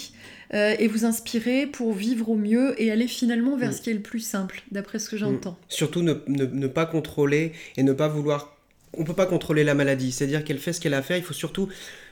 euh, 0.53 0.75
et 0.77 0.87
vous 0.87 1.05
inspirer 1.05 1.65
pour 1.65 1.91
vivre 1.93 2.29
au 2.29 2.35
mieux 2.35 2.79
et 2.79 2.91
aller 2.91 3.07
finalement 3.07 3.57
vers 3.57 3.71
Mm. 3.71 3.73
ce 3.73 3.81
qui 3.81 3.89
est 3.89 3.93
le 3.95 3.99
plus 4.01 4.19
simple, 4.19 4.61
d'après 4.71 4.99
ce 4.99 5.09
que 5.09 5.17
j'entends. 5.17 5.57
Surtout 5.69 6.03
ne, 6.03 6.13
ne- 6.27 6.45
ne 6.45 6.67
pas 6.67 6.85
contrôler 6.85 7.51
et 7.77 7.83
ne 7.83 7.93
pas 7.93 8.07
vouloir. 8.07 8.55
On 8.95 9.03
peut 9.03 9.15
pas 9.15 9.25
contrôler 9.25 9.63
la 9.63 9.73
maladie, 9.73 10.11
c'est-à-dire 10.11 10.43
qu'elle 10.43 10.59
fait 10.59 10.71
ce 10.71 10.79
qu'elle 10.79 10.93
a 10.93 10.97
à 10.99 11.01
faire. 11.01 11.17
Il 11.17 11.23
faut 11.23 11.33
surtout 11.33 11.67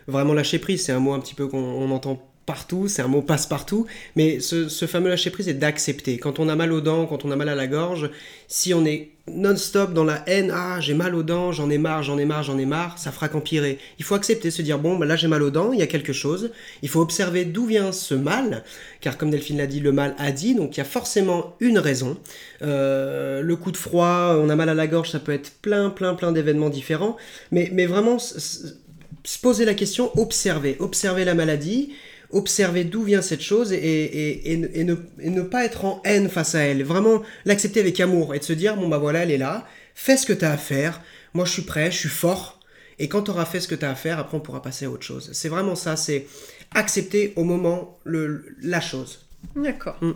vraiment 0.07 0.33
lâcher 0.33 0.57
prise. 0.57 0.83
C'est 0.83 0.91
un 0.91 0.99
mot 0.99 1.13
un 1.13 1.19
petit 1.19 1.35
peu 1.35 1.47
qu'on 1.47 1.59
on 1.59 1.91
entend 1.91 2.27
partout, 2.47 2.87
c'est 2.87 3.03
un 3.03 3.07
mot 3.07 3.21
passe-partout. 3.21 3.85
Mais 4.15 4.39
ce, 4.39 4.67
ce 4.67 4.87
fameux 4.87 5.09
lâcher 5.09 5.29
prise 5.29 5.47
est 5.47 5.53
d'accepter. 5.53 6.17
Quand 6.17 6.39
on 6.39 6.49
a 6.49 6.55
mal 6.55 6.73
aux 6.73 6.81
dents, 6.81 7.05
quand 7.05 7.25
on 7.25 7.31
a 7.31 7.35
mal 7.35 7.49
à 7.49 7.55
la 7.55 7.67
gorge, 7.67 8.09
si 8.47 8.73
on 8.73 8.83
est 8.83 9.11
non-stop 9.27 9.93
dans 9.93 10.03
la 10.03 10.21
haine, 10.27 10.51
ah 10.53 10.81
j'ai 10.81 10.93
mal 10.93 11.15
aux 11.15 11.23
dents, 11.23 11.53
j'en 11.53 11.69
ai 11.69 11.77
marre, 11.77 12.03
j'en 12.03 12.17
ai 12.17 12.25
marre, 12.25 12.43
j'en 12.43 12.57
ai 12.57 12.65
marre, 12.65 12.97
ça 12.97 13.11
fera 13.11 13.29
qu'empirer. 13.29 13.79
Il 13.97 14.03
faut 14.03 14.15
accepter, 14.15 14.51
se 14.51 14.61
dire 14.61 14.79
bon, 14.79 14.97
bah 14.97 15.05
là 15.05 15.15
j'ai 15.15 15.27
mal 15.27 15.41
aux 15.43 15.49
dents, 15.49 15.71
il 15.71 15.79
y 15.79 15.81
a 15.81 15.87
quelque 15.87 16.11
chose. 16.11 16.51
Il 16.81 16.89
faut 16.89 16.99
observer 16.99 17.45
d'où 17.45 17.65
vient 17.65 17.93
ce 17.93 18.15
mal, 18.15 18.63
car 18.99 19.17
comme 19.17 19.31
Delphine 19.31 19.57
l'a 19.57 19.67
dit, 19.67 19.79
le 19.79 19.93
mal 19.93 20.13
a 20.17 20.31
dit, 20.31 20.55
donc 20.55 20.75
il 20.75 20.79
y 20.79 20.81
a 20.81 20.85
forcément 20.85 21.55
une 21.61 21.79
raison. 21.79 22.17
Euh, 22.63 23.41
le 23.41 23.55
coup 23.55 23.71
de 23.71 23.77
froid, 23.77 24.37
on 24.41 24.49
a 24.49 24.55
mal 24.55 24.67
à 24.67 24.73
la 24.73 24.87
gorge, 24.87 25.11
ça 25.11 25.19
peut 25.19 25.33
être 25.33 25.51
plein, 25.61 25.89
plein, 25.89 26.15
plein 26.15 26.33
d'événements 26.33 26.69
différents. 26.69 27.15
Mais, 27.51 27.69
mais 27.71 27.85
vraiment, 27.85 28.19
se 28.19 29.39
poser 29.41 29.63
la 29.63 29.73
question, 29.73 30.11
observer, 30.19 30.75
observer 30.79 31.23
la 31.23 31.33
maladie, 31.33 31.93
observer 32.33 32.83
d'où 32.83 33.03
vient 33.03 33.21
cette 33.21 33.41
chose 33.41 33.71
et, 33.71 33.77
et- 33.77 34.51
et 34.53 34.57
ne- 34.57 34.67
et 34.73 34.83
ne, 34.83 34.95
et 35.19 35.29
ne 35.29 35.41
pas 35.41 35.63
être 35.65 35.85
en 35.85 36.01
haine 36.03 36.29
face 36.29 36.55
à 36.55 36.59
elle. 36.61 36.83
Vraiment 36.83 37.21
l'accepter 37.45 37.79
avec 37.79 37.99
amour 37.99 38.35
et 38.35 38.39
de 38.39 38.43
se 38.43 38.53
dire, 38.53 38.75
bon 38.75 38.87
bah 38.89 38.97
voilà, 38.97 39.19
elle 39.23 39.31
est 39.31 39.37
là, 39.37 39.67
fais 39.95 40.17
ce 40.17 40.25
que 40.25 40.33
tu 40.33 40.43
as 40.45 40.51
à 40.51 40.57
faire, 40.57 41.01
moi 41.33 41.45
je 41.45 41.51
suis 41.51 41.61
prêt, 41.63 41.91
je 41.91 41.97
suis 41.97 42.09
fort. 42.09 42.59
Et 42.99 43.07
quand 43.07 43.23
tu 43.23 43.31
auras 43.31 43.45
fait 43.45 43.59
ce 43.59 43.67
que 43.67 43.75
tu 43.75 43.85
as 43.85 43.91
à 43.91 43.95
faire, 43.95 44.19
après 44.19 44.37
on 44.37 44.39
pourra 44.39 44.61
passer 44.61 44.85
à 44.85 44.89
autre 44.91 45.03
chose. 45.05 45.29
C'est 45.33 45.49
vraiment 45.49 45.75
ça, 45.75 45.95
c'est 45.95 46.27
accepter 46.75 47.33
au 47.35 47.43
moment 47.43 47.97
le, 48.03 48.45
la 48.61 48.81
chose. 48.81 49.19
D'accord. 49.55 49.97
Mm. 50.01 50.11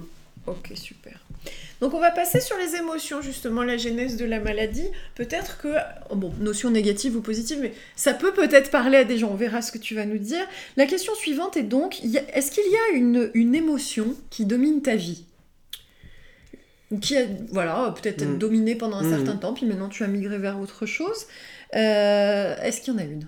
Ok, 0.47 0.71
super. 0.75 1.19
Donc 1.81 1.93
on 1.93 1.99
va 1.99 2.09
passer 2.11 2.39
sur 2.39 2.57
les 2.57 2.75
émotions, 2.75 3.21
justement, 3.21 3.63
la 3.63 3.77
genèse 3.77 4.17
de 4.17 4.25
la 4.25 4.39
maladie. 4.39 4.87
Peut-être 5.15 5.59
que, 5.59 5.67
oh, 6.09 6.15
bon, 6.15 6.33
notion 6.39 6.71
négative 6.71 7.15
ou 7.15 7.21
positive, 7.21 7.59
mais 7.61 7.73
ça 7.95 8.13
peut 8.13 8.33
peut-être 8.33 8.71
parler 8.71 8.97
à 8.97 9.03
des 9.03 9.17
gens, 9.17 9.29
on 9.31 9.35
verra 9.35 9.61
ce 9.61 9.71
que 9.71 9.77
tu 9.77 9.93
vas 9.93 10.05
nous 10.05 10.17
dire. 10.17 10.45
La 10.75 10.85
question 10.87 11.13
suivante 11.15 11.55
est 11.57 11.63
donc, 11.63 11.99
est-ce 12.33 12.51
qu'il 12.51 12.63
y 12.71 12.75
a 12.75 12.97
une, 12.97 13.29
une 13.35 13.53
émotion 13.53 14.15
qui 14.31 14.45
domine 14.45 14.81
ta 14.81 14.95
vie? 14.95 15.25
Ou 16.89 16.99
Qui 16.99 17.17
a, 17.17 17.25
voilà, 17.51 17.93
peut-être 18.01 18.23
Mm. 18.25 18.37
dominé 18.37 18.75
pendant 18.75 18.97
un 18.97 19.03
Mm. 19.03 19.15
certain 19.15 19.35
temps, 19.37 19.53
puis 19.53 19.65
maintenant 19.65 19.89
tu 19.89 20.03
as 20.03 20.07
migré 20.07 20.37
vers 20.37 20.59
autre 20.59 20.85
chose. 20.85 21.27
Euh, 21.75 22.55
est-ce 22.63 22.81
qu'il 22.81 22.93
y 22.93 22.97
en 22.97 22.99
a 22.99 23.03
une? 23.03 23.27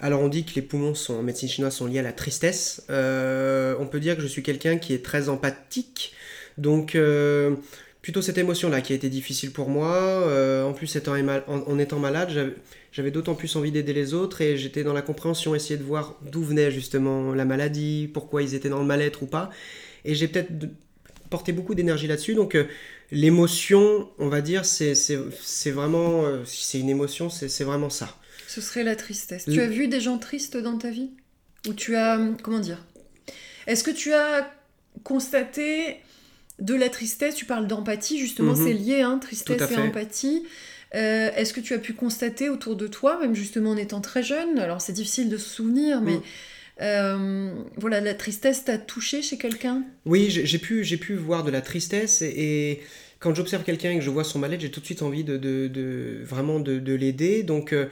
Alors 0.00 0.20
on 0.20 0.28
dit 0.28 0.44
que 0.44 0.54
les 0.56 0.62
poumons 0.62 0.96
sont, 0.96 1.14
en 1.14 1.22
médecine 1.22 1.48
chinoise 1.48 1.76
sont 1.76 1.86
liés 1.86 2.00
à 2.00 2.02
la 2.02 2.12
tristesse. 2.12 2.82
Euh, 2.90 3.76
on 3.78 3.86
peut 3.86 4.00
dire 4.00 4.16
que 4.16 4.22
je 4.22 4.26
suis 4.26 4.42
quelqu'un 4.42 4.76
qui 4.78 4.92
est 4.92 5.04
très 5.04 5.28
empathique. 5.28 6.12
Donc 6.58 6.94
euh, 6.94 7.56
plutôt 8.02 8.22
cette 8.22 8.38
émotion-là 8.38 8.80
qui 8.80 8.92
a 8.92 8.96
été 8.96 9.08
difficile 9.08 9.52
pour 9.52 9.68
moi. 9.68 9.96
Euh, 9.96 10.64
en 10.64 10.72
plus 10.72 10.94
étant 10.96 11.14
en, 11.16 11.28
en 11.48 11.78
étant 11.78 11.98
malade, 11.98 12.30
j'avais- 12.92 13.10
d'autant 13.10 13.34
plus 13.34 13.54
envie 13.56 13.70
d'aider 13.70 13.92
les 13.92 14.12
autres 14.14 14.40
et 14.40 14.56
j'étais 14.56 14.82
dans 14.84 14.92
la 14.92 15.02
compréhension, 15.02 15.54
essayer 15.54 15.76
de 15.78 15.84
voir 15.84 16.18
d'où 16.30 16.42
venait 16.42 16.70
justement 16.70 17.32
la 17.34 17.44
maladie, 17.44 18.10
pourquoi 18.12 18.42
ils 18.42 18.54
étaient 18.54 18.68
dans 18.68 18.80
le 18.80 18.86
mal-être 18.86 19.22
ou 19.22 19.26
pas. 19.26 19.50
Et 20.04 20.14
j'ai 20.14 20.28
peut-être 20.28 20.50
porté 21.30 21.52
beaucoup 21.52 21.74
d'énergie 21.74 22.06
là-dessus. 22.06 22.34
Donc 22.34 22.54
euh, 22.54 22.64
l'émotion, 23.10 24.10
on 24.18 24.28
va 24.28 24.40
dire, 24.40 24.64
c'est 24.64 25.70
vraiment... 25.70 26.24
euh, 26.26 26.44
si 26.44 26.66
c'est 26.66 26.80
une 26.80 26.90
émotion, 26.90 27.30
c'est 27.30 27.48
c'est 27.48 27.64
vraiment 27.64 27.88
ça. 27.90 28.14
Ce 28.48 28.60
serait 28.60 28.84
la 28.84 28.96
tristesse. 28.96 29.46
Le- 29.46 29.54
Tu 29.54 29.60
as 29.60 29.68
vu 29.68 29.88
des 29.88 30.00
gens 30.00 30.18
tristes 30.18 30.56
dans 30.58 30.76
ta 30.76 30.90
vie? 30.90 31.10
Ou 31.68 31.72
tu 31.72 31.94
as... 31.96 32.20
Comment 32.42 32.58
dire? 32.58 32.84
Est-ce 33.66 33.84
que 33.84 33.90
tu 33.92 34.12
as 34.12 34.52
constaté 35.04 35.96
de 36.58 36.74
la 36.74 36.88
tristesse 36.88 37.34
Tu 37.34 37.44
parles 37.44 37.66
d'empathie, 37.66 38.18
justement, 38.18 38.52
Mhm. 38.54 38.64
c'est 38.66 38.72
lié, 38.72 39.00
hein, 39.02 39.18
tristesse 39.18 39.70
et 39.70 39.76
empathie. 39.78 40.42
Euh, 40.94 41.30
Est-ce 41.36 41.52
que 41.54 41.60
tu 41.60 41.72
as 41.74 41.78
pu 41.78 41.94
constater 41.94 42.48
autour 42.50 42.76
de 42.76 42.86
toi, 42.86 43.18
même 43.20 43.34
justement 43.34 43.70
en 43.70 43.76
étant 43.76 44.00
très 44.00 44.22
jeune 44.22 44.58
Alors 44.58 44.80
c'est 44.82 44.92
difficile 44.92 45.28
de 45.30 45.38
se 45.38 45.48
souvenir, 45.48 46.00
mais 46.02 46.16
Mm. 46.16 46.22
euh, 46.82 47.54
voilà, 47.76 48.00
la 48.00 48.14
tristesse 48.14 48.64
t'a 48.64 48.78
touché 48.78 49.22
chez 49.22 49.38
quelqu'un? 49.38 49.84
Oui, 50.04 50.28
j'ai 50.30 50.58
pu, 50.58 50.84
j'ai 50.84 50.96
pu 50.96 51.14
voir 51.14 51.44
de 51.44 51.50
la 51.50 51.60
tristesse 51.60 52.22
et, 52.22 52.28
et 52.36 52.80
quand 53.20 53.34
j'observe 53.34 53.62
quelqu'un 53.62 53.90
et 53.92 53.96
que 53.96 54.00
je 54.04 54.10
vois 54.10 54.24
son 54.24 54.38
mal-être, 54.38 54.60
j'ai 54.60 54.70
tout 54.70 54.80
de 54.80 54.84
suite 54.84 55.02
envie 55.02 55.24
de, 55.24 55.36
de- 55.36 55.68
de- 55.68 56.20
vraiment 56.24 56.60
de, 56.60 56.78
de 56.78 56.92
l'aider. 56.94 57.42
Donc 57.42 57.72
euh, 57.72 57.86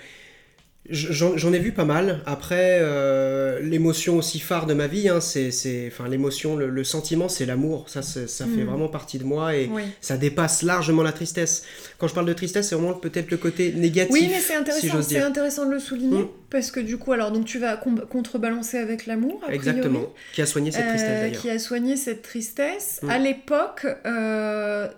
j'en 0.90 1.52
ai 1.52 1.58
vu 1.58 1.72
pas 1.72 1.84
mal. 1.84 2.20
Après, 2.26 2.78
euh, 2.80 3.60
l'émotion 3.60 4.16
aussi 4.16 4.38
phare 4.40 4.66
de 4.66 4.74
ma 4.74 4.86
vie, 4.86 5.08
hein, 5.08 5.20
c'est, 5.20 5.50
enfin 5.88 6.08
l'émotion, 6.08 6.56
le, 6.56 6.68
le 6.68 6.84
sentiment, 6.84 7.28
c'est 7.28 7.46
l'amour. 7.46 7.88
Ça, 7.88 8.02
ça 8.02 8.20
fait 8.26 8.44
Mhm. 8.62 8.64
vraiment 8.66 8.88
partie 8.88 9.18
de 9.18 9.24
moi 9.24 9.54
et 9.54 9.68
Oui. 9.72 9.82
ça 10.00 10.16
dépasse 10.16 10.62
largement 10.62 11.02
la 11.02 11.12
tristesse. 11.12 11.64
Quand 11.98 12.08
je 12.08 12.14
parle 12.14 12.26
de 12.26 12.32
tristesse, 12.32 12.68
c'est 12.68 12.74
vraiment 12.74 12.94
peut-être 12.94 13.30
le 13.30 13.36
côté 13.36 13.72
négatif. 13.72 14.12
Oui, 14.12 14.28
mais 14.30 14.40
c'est 14.40 14.54
intéressant, 14.54 15.02
c'est 15.02 15.20
intéressant 15.20 15.66
de 15.66 15.72
le 15.72 15.78
souligner, 15.80 16.22
Mm. 16.22 16.28
parce 16.50 16.70
que 16.70 16.80
du 16.80 16.96
coup, 16.96 17.12
alors, 17.12 17.30
donc 17.32 17.44
tu 17.44 17.58
vas 17.58 17.76
contrebalancer 17.76 18.78
avec 18.78 19.06
l'amour, 19.06 19.38
priori. 19.40 19.54
Exactement. 19.54 20.12
Qui 20.32 20.42
a 20.42 20.46
soigné 20.46 20.70
cette 20.72 20.88
tristesse 20.88 21.08
Euh, 21.10 21.20
d'ailleurs. 21.22 21.40
qui 21.42 21.50
a 21.50 21.58
soigné 21.58 21.96
cette 21.96 22.22
tristesse. 22.22 23.00
Mm. 23.02 23.10
À 23.10 23.18
l'époque, 23.18 23.86
euh, 24.06 24.88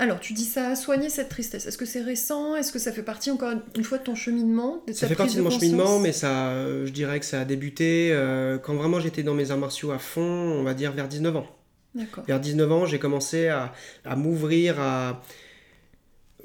alors 0.00 0.18
tu 0.18 0.32
dis 0.32 0.44
ça 0.44 0.70
a 0.70 0.76
soigné 0.76 1.10
cette 1.10 1.28
tristesse. 1.28 1.66
Est-ce 1.66 1.78
que 1.78 1.84
c'est 1.84 2.00
récent? 2.00 2.56
Est-ce 2.56 2.72
que 2.72 2.78
ça 2.78 2.90
fait 2.90 3.02
partie 3.02 3.30
encore 3.30 3.52
une 3.76 3.84
fois 3.84 3.98
de 3.98 4.02
ton 4.02 4.14
cheminement 4.14 4.82
de 4.88 4.92
Ça 4.92 5.06
fait 5.06 5.14
partie 5.14 5.36
de 5.36 5.42
mon 5.42 5.50
cheminement, 5.50 5.98
mais 6.00 6.12
ça, 6.12 6.48
euh, 6.48 6.86
je 6.86 6.90
dirais 6.90 7.20
que 7.20 7.26
ça 7.26 7.42
a 7.42 7.44
débuté 7.44 8.08
euh, 8.10 8.58
quand 8.58 8.74
vraiment 8.74 8.98
j'étais 8.98 9.22
dans 9.22 9.34
mes 9.34 9.50
arts 9.50 9.58
martiaux 9.58 9.90
à 9.92 9.98
fond, 9.98 10.22
on 10.22 10.62
va 10.62 10.74
dire 10.74 10.92
vers 10.92 11.06
19 11.06 11.36
ans. 11.36 11.46
D'accord. 11.94 12.24
Vers 12.26 12.40
19 12.40 12.72
ans, 12.72 12.86
j'ai 12.86 12.98
commencé 12.98 13.48
à, 13.48 13.74
à 14.04 14.16
m'ouvrir 14.16 14.80
à, 14.80 15.22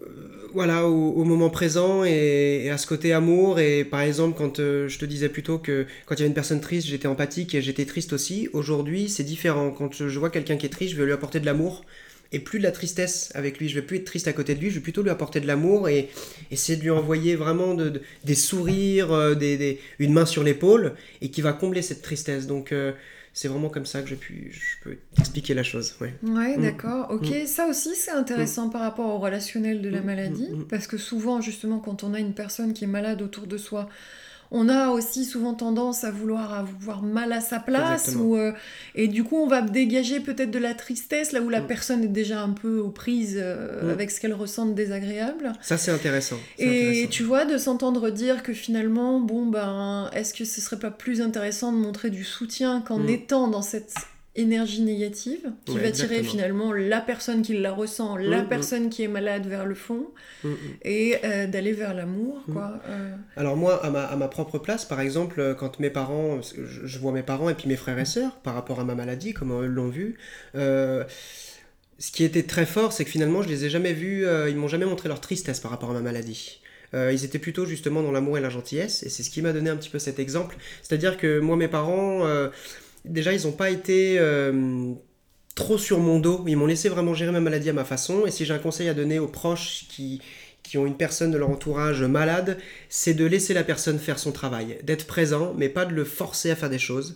euh, 0.01 0.05
voilà, 0.53 0.87
au, 0.87 1.11
au 1.13 1.23
moment 1.23 1.49
présent 1.49 2.03
et, 2.03 2.63
et 2.65 2.69
à 2.71 2.77
ce 2.77 2.87
côté 2.87 3.13
amour. 3.13 3.59
Et 3.59 3.85
par 3.85 4.01
exemple, 4.01 4.37
quand 4.37 4.59
euh, 4.59 4.87
je 4.87 4.99
te 4.99 5.05
disais 5.05 5.29
plutôt 5.29 5.59
que 5.59 5.85
quand 6.05 6.15
il 6.15 6.19
y 6.19 6.21
avait 6.21 6.29
une 6.29 6.33
personne 6.33 6.61
triste, 6.61 6.87
j'étais 6.87 7.07
empathique 7.07 7.55
et 7.55 7.61
j'étais 7.61 7.85
triste 7.85 8.13
aussi. 8.13 8.49
Aujourd'hui, 8.53 9.07
c'est 9.07 9.23
différent. 9.23 9.71
Quand 9.71 9.93
je, 9.93 10.09
je 10.09 10.19
vois 10.19 10.29
quelqu'un 10.29 10.57
qui 10.57 10.65
est 10.65 10.69
triste, 10.69 10.93
je 10.93 10.99
vais 10.99 11.05
lui 11.05 11.13
apporter 11.13 11.39
de 11.39 11.45
l'amour 11.45 11.85
et 12.31 12.39
plus 12.39 12.59
de 12.59 12.63
la 12.63 12.71
tristesse 12.71 13.31
avec 13.35 13.59
lui. 13.59 13.69
Je 13.69 13.75
vais 13.75 13.81
plus 13.85 13.97
être 13.97 14.05
triste 14.05 14.27
à 14.27 14.33
côté 14.33 14.55
de 14.55 14.59
lui, 14.59 14.69
je 14.69 14.75
vais 14.75 14.81
plutôt 14.81 15.01
lui 15.03 15.09
apporter 15.09 15.39
de 15.39 15.47
l'amour 15.47 15.87
et 15.89 16.09
essayer 16.51 16.77
de 16.77 16.83
lui 16.83 16.89
envoyer 16.91 17.35
vraiment 17.35 17.73
de, 17.73 17.89
de- 17.89 18.01
des 18.23 18.35
sourires, 18.35 19.11
euh, 19.11 19.35
des, 19.35 19.57
des- 19.57 19.79
une 19.99 20.13
main 20.13 20.25
sur 20.25 20.43
l'épaule 20.43 20.93
et 21.21 21.29
qui 21.29 21.41
va 21.41 21.53
combler 21.53 21.81
cette 21.81 22.01
tristesse. 22.01 22.47
Donc 22.47 22.71
euh, 22.71 22.91
c'est 23.33 23.47
vraiment 23.49 23.67
comme 23.69 23.85
ça 23.85 24.01
que 24.01 24.07
je, 24.07 24.15
puis, 24.15 24.47
je 24.51 24.59
peux 24.83 24.97
expliquer 25.19 25.53
la 25.53 25.63
chose. 25.63 25.95
Ouais. 26.01 26.13
Ouais, 26.23 26.57
Mm. 26.57 26.61
d'accord. 26.61 27.07
Ok, 27.11 27.27
ça 27.47 27.67
aussi 27.67 27.93
c'est 27.95 28.11
intéressant 28.11 28.69
par 28.69 28.81
rapport 28.81 29.07
au 29.13 29.17
relationnel 29.19 29.81
de 29.81 29.89
la 29.89 29.99
Mm, 30.01 30.05
maladie, 30.05 30.49
mm, 30.51 30.59
mm. 30.61 30.67
parce 30.67 30.87
que 30.87 30.97
souvent, 30.97 31.41
justement, 31.41 31.79
quand 31.79 32.03
on 32.03 32.13
a 32.13 32.19
une 32.19 32.33
personne 32.33 32.73
qui 32.73 32.85
est 32.85 32.87
malade 32.87 33.21
autour 33.21 33.45
de 33.47 33.57
soi, 33.57 33.89
on 34.51 34.69
a 34.69 34.89
aussi 34.89 35.25
souvent 35.25 35.53
tendance 35.53 36.03
à 36.03 36.11
vouloir 36.11 36.53
avoir 36.53 37.01
mal 37.01 37.31
à 37.33 37.41
sa 37.41 37.59
place, 37.59 38.15
ou, 38.17 38.35
euh, 38.35 38.51
et 38.95 39.07
du 39.07 39.23
coup, 39.23 39.37
on 39.37 39.47
va 39.47 39.61
dégager 39.61 40.19
peut-être 40.19 40.51
de 40.51 40.59
la 40.59 40.73
tristesse 40.73 41.31
là 41.31 41.41
où 41.41 41.49
la 41.49 41.61
Mm. 41.61 41.67
personne 41.67 42.03
est 42.03 42.07
déjà 42.07 42.41
un 42.41 42.49
peu 42.51 42.79
aux 42.79 42.89
prises 42.91 43.37
euh, 43.41 43.87
Mm. 43.87 43.89
avec 43.89 44.11
ce 44.11 44.19
qu'elle 44.19 44.33
ressent 44.33 44.65
de 44.65 44.73
désagréable. 44.73 45.53
Ça 45.61 45.77
c'est 45.77 45.91
intéressant. 45.91 46.37
Et 46.57 46.65
intéressant. 46.89 47.09
tu 47.11 47.23
vois, 47.23 47.45
de 47.45 47.57
s'entendre 47.57 48.09
dire 48.09 48.43
que 48.43 48.53
finalement, 48.53 49.19
bon 49.19 49.45
ben, 49.47 50.09
est-ce 50.13 50.33
que 50.33 50.45
ce 50.45 50.61
serait 50.61 50.79
pas 50.79 50.91
plus 50.91 51.21
intéressant 51.21 51.71
de 51.71 51.77
montrer 51.77 52.09
du 52.09 52.23
soutien 52.23 52.81
qu'en 52.81 52.99
Mm. 52.99 53.09
étant 53.09 53.47
dans 53.47 53.61
cette 53.61 53.93
énergie 54.35 54.81
négative 54.81 55.51
qui 55.65 55.73
Ouais, 55.75 55.81
va 55.81 55.91
tirer 55.91 56.15
exactement. 56.17 56.31
finalement 56.31 56.73
la 56.73 56.99
personne 57.01 57.41
qui 57.41 57.57
la 57.57 57.71
ressent, 57.71 58.17
la 58.17 58.41
Mm, 58.41 58.45
mm. 58.45 58.49
personne 58.49 58.89
qui 58.89 59.03
est 59.03 59.07
malade 59.07 59.45
vers 59.47 59.65
le 59.65 59.75
fond 59.75 60.07
Mm, 60.43 60.49
mm. 60.49 60.55
et 60.83 61.15
euh, 61.23 61.47
d'aller 61.47 61.71
vers 61.71 61.93
l'amour, 61.93 62.43
Mm. 62.47 62.53
quoi. 62.53 62.73
euh. 62.89 63.15
Alors 63.37 63.55
moi, 63.55 63.83
à 63.85 63.89
ma, 63.89 64.03
à 64.03 64.15
ma 64.15 64.27
propre 64.27 64.57
place, 64.59 64.85
par 64.85 64.99
exemple, 64.99 65.39
euh, 65.39 65.53
quand 65.53 65.79
mes 65.79 65.89
parents, 65.89 66.39
je, 66.41 66.85
je 66.87 66.99
vois 66.99 67.11
mes 67.11 67.23
parents 67.23 67.49
et 67.49 67.53
puis 67.53 67.67
mes 67.69 67.75
frères 67.77 67.97
et 67.99 68.05
sœurs 68.05 68.35
par 68.41 68.53
rapport 68.55 68.79
à 68.79 68.83
ma 68.83 68.95
maladie, 68.95 69.33
comment 69.33 69.61
eux 69.61 69.67
l'ont 69.67 69.89
vu, 69.89 70.17
euh, 70.55 71.03
ce 71.97 72.11
qui 72.11 72.23
était 72.25 72.43
très 72.43 72.65
fort, 72.65 72.91
c'est 72.91 73.05
que 73.05 73.11
finalement, 73.11 73.41
je 73.41 73.47
les 73.47 73.63
ai 73.65 73.69
jamais 73.69 73.93
vus, 73.93 74.25
ils 74.49 74.55
m'ont 74.57 74.67
jamais 74.67 74.85
montré 74.85 75.07
leur 75.07 75.21
tristesse 75.21 75.61
par 75.61 75.71
rapport 75.71 75.91
à 75.91 75.93
ma 75.93 76.01
maladie. 76.01 76.59
Euh, 76.93 77.11
ils 77.11 77.23
étaient 77.25 77.39
plutôt 77.39 77.65
justement 77.65 78.03
dans 78.03 78.11
l'amour 78.11 78.37
et 78.37 78.41
la 78.41 78.49
gentillesse, 78.49 79.01
et 79.03 79.09
c'est 79.09 79.23
ce 79.23 79.29
qui 79.29 79.41
m'a 79.41 79.53
donné 79.53 79.69
un 79.69 79.77
petit 79.77 79.89
peu 79.89 79.97
cet 79.99 80.19
exemple. 80.19 80.55
C'est-à-dire 80.81 81.17
que 81.17 81.39
moi, 81.39 81.55
mes 81.57 81.67
parents, 81.69 82.25
euh, 82.25 82.49
déjà, 83.07 83.33
ils 83.33 83.45
n'ont 83.45 83.51
pas 83.51 83.69
été 83.69 84.17
euh, 84.19 84.93
trop 85.55 85.77
sur 85.77 85.99
mon 85.99 86.19
dos, 86.19 86.43
ils 86.47 86.57
m'ont 86.57 86.65
laissé 86.65 86.89
vraiment 86.89 87.13
gérer 87.13 87.31
ma 87.31 87.39
maladie 87.39 87.69
à 87.69 87.73
ma 87.73 87.85
façon, 87.85 88.25
et 88.25 88.31
si 88.31 88.45
j'ai 88.45 88.53
un 88.53 88.59
conseil 88.59 88.89
à 88.89 88.93
donner 88.93 89.19
aux 89.19 89.27
proches 89.27 89.85
qui, 89.89 90.21
qui 90.63 90.77
ont 90.77 90.85
une 90.85 90.97
personne 90.97 91.31
de 91.31 91.37
leur 91.37 91.49
entourage 91.49 92.03
malade, 92.03 92.57
c'est 92.89 93.13
de 93.13 93.25
laisser 93.25 93.53
la 93.53 93.63
personne 93.63 93.99
faire 93.99 94.19
son 94.19 94.31
travail, 94.31 94.77
d'être 94.83 95.07
présent, 95.07 95.53
mais 95.57 95.69
pas 95.69 95.85
de 95.85 95.93
le 95.93 96.03
forcer 96.03 96.51
à 96.51 96.55
faire 96.55 96.69
des 96.69 96.79
choses, 96.79 97.15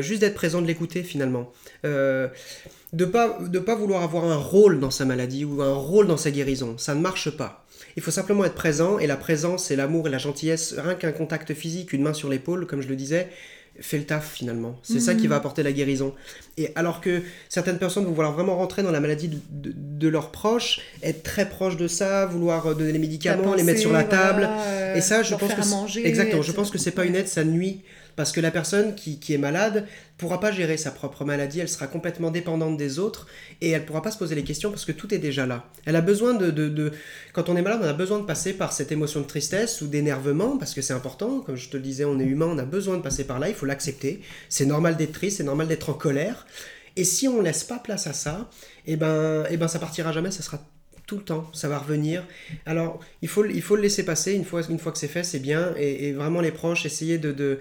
juste 0.00 0.20
d'être 0.20 0.34
présent, 0.34 0.62
de 0.62 0.66
l'écouter 0.66 1.02
finalement. 1.02 1.52
de 1.84 3.04
pas 3.04 3.38
de 3.40 3.58
pas 3.58 3.74
vouloir 3.74 4.02
avoir 4.02 4.24
un 4.24 4.36
rôle 4.36 4.80
dans 4.80 4.90
sa 4.90 5.04
maladie 5.04 5.44
ou 5.44 5.60
un 5.60 5.74
rôle 5.74 6.06
dans 6.06 6.16
sa 6.16 6.30
guérison, 6.30 6.78
ça 6.78 6.94
ne 6.94 7.00
marche 7.00 7.30
pas. 7.30 7.66
Il 7.96 8.02
faut 8.02 8.10
simplement 8.10 8.44
être 8.44 8.54
présent, 8.54 8.98
et 8.98 9.06
la 9.06 9.16
présence, 9.16 9.64
c'est 9.64 9.76
l'amour 9.76 10.06
et 10.06 10.10
la 10.10 10.18
gentillesse. 10.18 10.74
Rien 10.78 10.94
qu'un 10.94 11.12
contact 11.12 11.52
physique, 11.54 11.92
une 11.92 12.02
main 12.02 12.12
sur 12.12 12.28
l'épaule, 12.28 12.66
comme 12.66 12.80
je 12.80 12.88
le 12.88 12.96
disais, 12.96 13.28
fait 13.80 13.98
le 13.98 14.04
taf 14.04 14.32
finalement. 14.32 14.78
C'est 14.82 15.00
ça 15.00 15.14
qui 15.14 15.24
mhm. 15.24 15.30
va 15.30 15.36
apporter 15.36 15.62
la 15.62 15.72
guérison. 15.72 16.14
Et 16.56 16.70
alors 16.74 17.00
que 17.00 17.22
certaines 17.48 17.78
personnes 17.78 18.04
vont 18.04 18.12
vouloir 18.12 18.32
vraiment 18.32 18.56
rentrer 18.56 18.82
dans 18.82 18.90
la 18.90 19.00
maladie 19.00 19.30
de, 19.50 20.08
leurs 20.08 20.30
proches, 20.30 20.80
être 21.02 21.22
très 21.22 21.48
proches 21.48 21.76
de 21.76 21.88
ça, 21.88 22.26
vouloir 22.26 22.74
donner 22.74 22.92
les 22.92 22.98
médicaments, 22.98 23.54
les 23.54 23.62
mettre 23.62 23.80
sur 23.80 23.92
la 23.92 24.04
table. 24.04 24.48
et 24.94 25.00
ça, 25.00 25.22
je 25.22 25.34
pense 25.34 25.52
que 25.52 25.98
exactement. 26.00 26.42
Je 26.42 26.52
pense 26.52 26.70
que 26.70 26.78
c'est 26.78 26.92
pas 26.92 27.04
une 27.04 27.14
aide, 27.14 27.28
ça 27.28 27.44
nuit 27.44 27.82
parce 28.18 28.32
que 28.32 28.40
la 28.40 28.50
personne 28.50 28.96
qui, 28.96 29.20
est 29.32 29.38
malade 29.38 29.86
pourra 30.16 30.40
pas 30.40 30.50
gérer 30.50 30.76
sa 30.76 30.90
propre 30.90 31.24
maladie, 31.24 31.60
elle 31.60 31.68
sera 31.68 31.86
complètement 31.86 32.32
dépendante 32.32 32.76
des 32.76 32.98
autres 32.98 33.28
et 33.60 33.70
elle 33.70 33.86
pourra 33.86 34.02
pas 34.02 34.10
se 34.10 34.18
poser 34.18 34.34
les 34.34 34.42
questions 34.42 34.70
parce 34.70 34.84
que 34.84 34.90
tout 34.90 35.14
est 35.14 35.18
déjà 35.18 35.46
là. 35.46 35.70
Elle 35.84 35.94
a 35.94 36.00
besoin 36.00 36.34
de, 36.34 36.50
de, 36.50 36.90
Quand 37.32 37.48
on 37.48 37.54
est 37.54 37.62
malade, 37.62 37.78
on 37.80 37.86
a 37.86 37.92
besoin 37.92 38.18
de 38.18 38.24
passer 38.24 38.54
par 38.54 38.72
cette 38.72 38.90
émotion 38.90 39.20
de 39.20 39.26
tristesse 39.26 39.82
ou 39.82 39.86
d'énervement 39.86 40.58
parce 40.58 40.74
que 40.74 40.82
c'est 40.82 40.94
important. 40.94 41.38
Comme 41.38 41.54
je 41.54 41.68
te 41.68 41.76
le 41.76 41.82
disais, 41.84 42.04
on 42.04 42.18
est 42.18 42.24
humain, 42.24 42.48
on 42.50 42.58
a 42.58 42.64
besoin 42.64 42.96
de 42.96 43.02
passer 43.02 43.22
par 43.22 43.38
là, 43.38 43.50
il 43.50 43.54
faut 43.54 43.66
l'accepter. 43.66 44.20
C'est 44.48 44.66
normal 44.66 44.96
d'être 44.96 45.12
triste, 45.12 45.36
c'est 45.36 45.44
normal 45.44 45.68
d'être 45.68 45.88
en 45.88 45.94
colère. 45.94 46.44
Et 46.96 47.04
si 47.04 47.28
on 47.28 47.40
laisse 47.40 47.62
pas 47.62 47.78
place 47.78 48.08
à 48.08 48.14
ça, 48.14 48.50
eh 48.86 48.96
ben, 48.96 49.44
eh 49.48 49.56
ben 49.56 49.68
ça 49.68 49.78
partira 49.78 50.10
jamais, 50.10 50.32
ça 50.32 50.42
sera 50.42 50.58
tout 51.08 51.16
le 51.16 51.22
temps, 51.22 51.48
ça 51.54 51.68
va 51.68 51.78
revenir. 51.78 52.24
Alors, 52.66 53.00
il 53.22 53.28
faut, 53.28 53.44
il 53.46 53.62
faut 53.62 53.76
le 53.76 53.82
laisser 53.82 54.04
passer, 54.04 54.34
une 54.34 54.44
fois, 54.44 54.60
une 54.68 54.78
fois 54.78 54.92
que 54.92 54.98
c'est 54.98 55.08
fait, 55.08 55.24
c'est 55.24 55.38
bien, 55.38 55.74
et, 55.76 56.12
vraiment 56.12 56.42
les 56.42 56.52
proches, 56.52 56.84
essayer 56.84 57.16
de, 57.16 57.60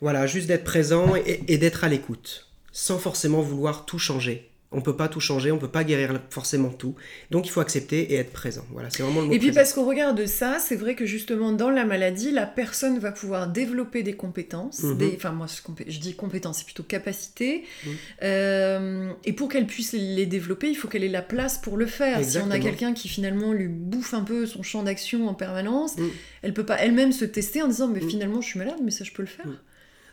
voilà, 0.00 0.26
juste 0.26 0.46
d'être 0.46 0.64
présent 0.64 1.14
et, 1.16 1.58
d'être 1.58 1.84
à 1.84 1.88
l'écoute, 1.88 2.46
sans 2.72 2.98
forcément 2.98 3.40
vouloir 3.40 3.84
tout 3.84 3.98
changer. 3.98 4.44
On 4.70 4.82
peut 4.82 4.96
pas 4.96 5.08
tout 5.08 5.18
changer, 5.18 5.50
on 5.50 5.56
peut 5.56 5.66
pas 5.66 5.82
guérir 5.82 6.20
forcément 6.28 6.68
tout. 6.68 6.94
Donc 7.30 7.46
il 7.46 7.50
faut 7.50 7.60
accepter 7.60 8.12
et 8.12 8.16
être 8.16 8.32
présent. 8.32 8.66
Voilà, 8.70 8.90
c'est 8.90 9.02
vraiment 9.02 9.22
le 9.22 9.28
mot 9.28 9.32
Et 9.32 9.38
puis 9.38 9.50
parce 9.50 9.72
qu'au 9.72 9.86
regard 9.86 10.14
de 10.14 10.26
ça, 10.26 10.58
c'est 10.60 10.76
vrai 10.76 10.94
que 10.94 11.06
justement 11.06 11.52
dans 11.52 11.70
la 11.70 11.86
maladie, 11.86 12.32
la 12.32 12.44
personne 12.44 12.98
va 12.98 13.10
pouvoir 13.10 13.48
développer 13.48 14.02
des 14.02 14.12
compétences. 14.12 14.82
Mhm. 14.82 14.98
des, 14.98 15.14
enfin 15.16 15.32
moi 15.32 15.46
je 15.86 15.98
dis 15.98 16.14
compétences, 16.14 16.58
c'est 16.58 16.66
plutôt 16.66 16.82
capacité. 16.82 17.64
Mhm. 17.86 17.92
Euh, 18.24 19.12
et 19.24 19.32
pour 19.32 19.48
qu'elle 19.48 19.66
puisse 19.66 19.94
les 19.94 20.26
développer, 20.26 20.68
il 20.68 20.74
faut 20.74 20.86
qu'elle 20.86 21.04
ait 21.04 21.08
la 21.08 21.22
place 21.22 21.56
pour 21.56 21.78
le 21.78 21.86
faire. 21.86 22.22
Si 22.22 22.36
on 22.36 22.50
a 22.50 22.58
quelqu'un 22.58 22.92
qui 22.92 23.08
finalement 23.08 23.54
lui 23.54 23.68
bouffe 23.68 24.12
un 24.12 24.22
peu 24.22 24.44
son 24.44 24.62
champ 24.62 24.82
d'action 24.82 25.28
en 25.28 25.34
permanence, 25.34 25.94
elle 25.96 26.04
mhm. 26.04 26.10
elle 26.42 26.52
peut 26.52 26.66
pas 26.66 26.76
elle-même 26.76 27.12
se 27.12 27.24
tester 27.24 27.62
en 27.62 27.68
disant 27.68 27.88
mais 27.88 28.02
finalement 28.02 28.42
je 28.42 28.48
suis 28.48 28.58
malade, 28.58 28.80
mais 28.84 28.90
ça 28.90 29.04
je 29.04 29.12
peux 29.12 29.22
le 29.22 29.28
faire. 29.28 29.46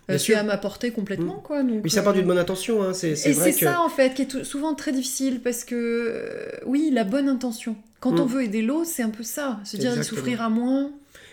Euh, 0.09 0.17
c'est 0.17 0.35
à 0.35 0.43
m'apporter 0.43 0.91
complètement, 0.91 1.37
mm. 1.37 1.43
quoi. 1.43 1.63
Donc, 1.63 1.81
oui, 1.83 1.89
ça 1.89 2.03
part 2.03 2.13
d'une 2.13 2.23
euh, 2.23 2.27
bonne 2.27 2.37
intention, 2.37 2.83
hein. 2.83 2.93
c'est 2.93 3.11
Et 3.11 3.33
c'est 3.33 3.51
ça, 3.51 3.81
en 3.81 3.89
fait, 3.89 4.13
qui 4.13 4.23
est 4.23 4.43
souvent 4.43 4.75
très 4.75 4.91
difficile, 4.91 5.41
parce 5.41 5.63
que, 5.63 5.75
euh, 5.75 6.51
oui, 6.65 6.91
la 6.93 7.03
bonne 7.03 7.27
intention. 7.27 7.75
Quand 7.99 8.19
on 8.19 8.25
mm. 8.25 8.29
veut 8.29 8.43
aider 8.43 8.61
l'autre, 8.61 8.89
c'est 8.91 9.03
un 9.03 9.09
peu 9.09 9.23
ça. 9.23 9.59
Se 9.63 9.77
dire, 9.77 9.93
il 9.95 10.03
souffrira 10.03 10.49
moins. 10.49 10.91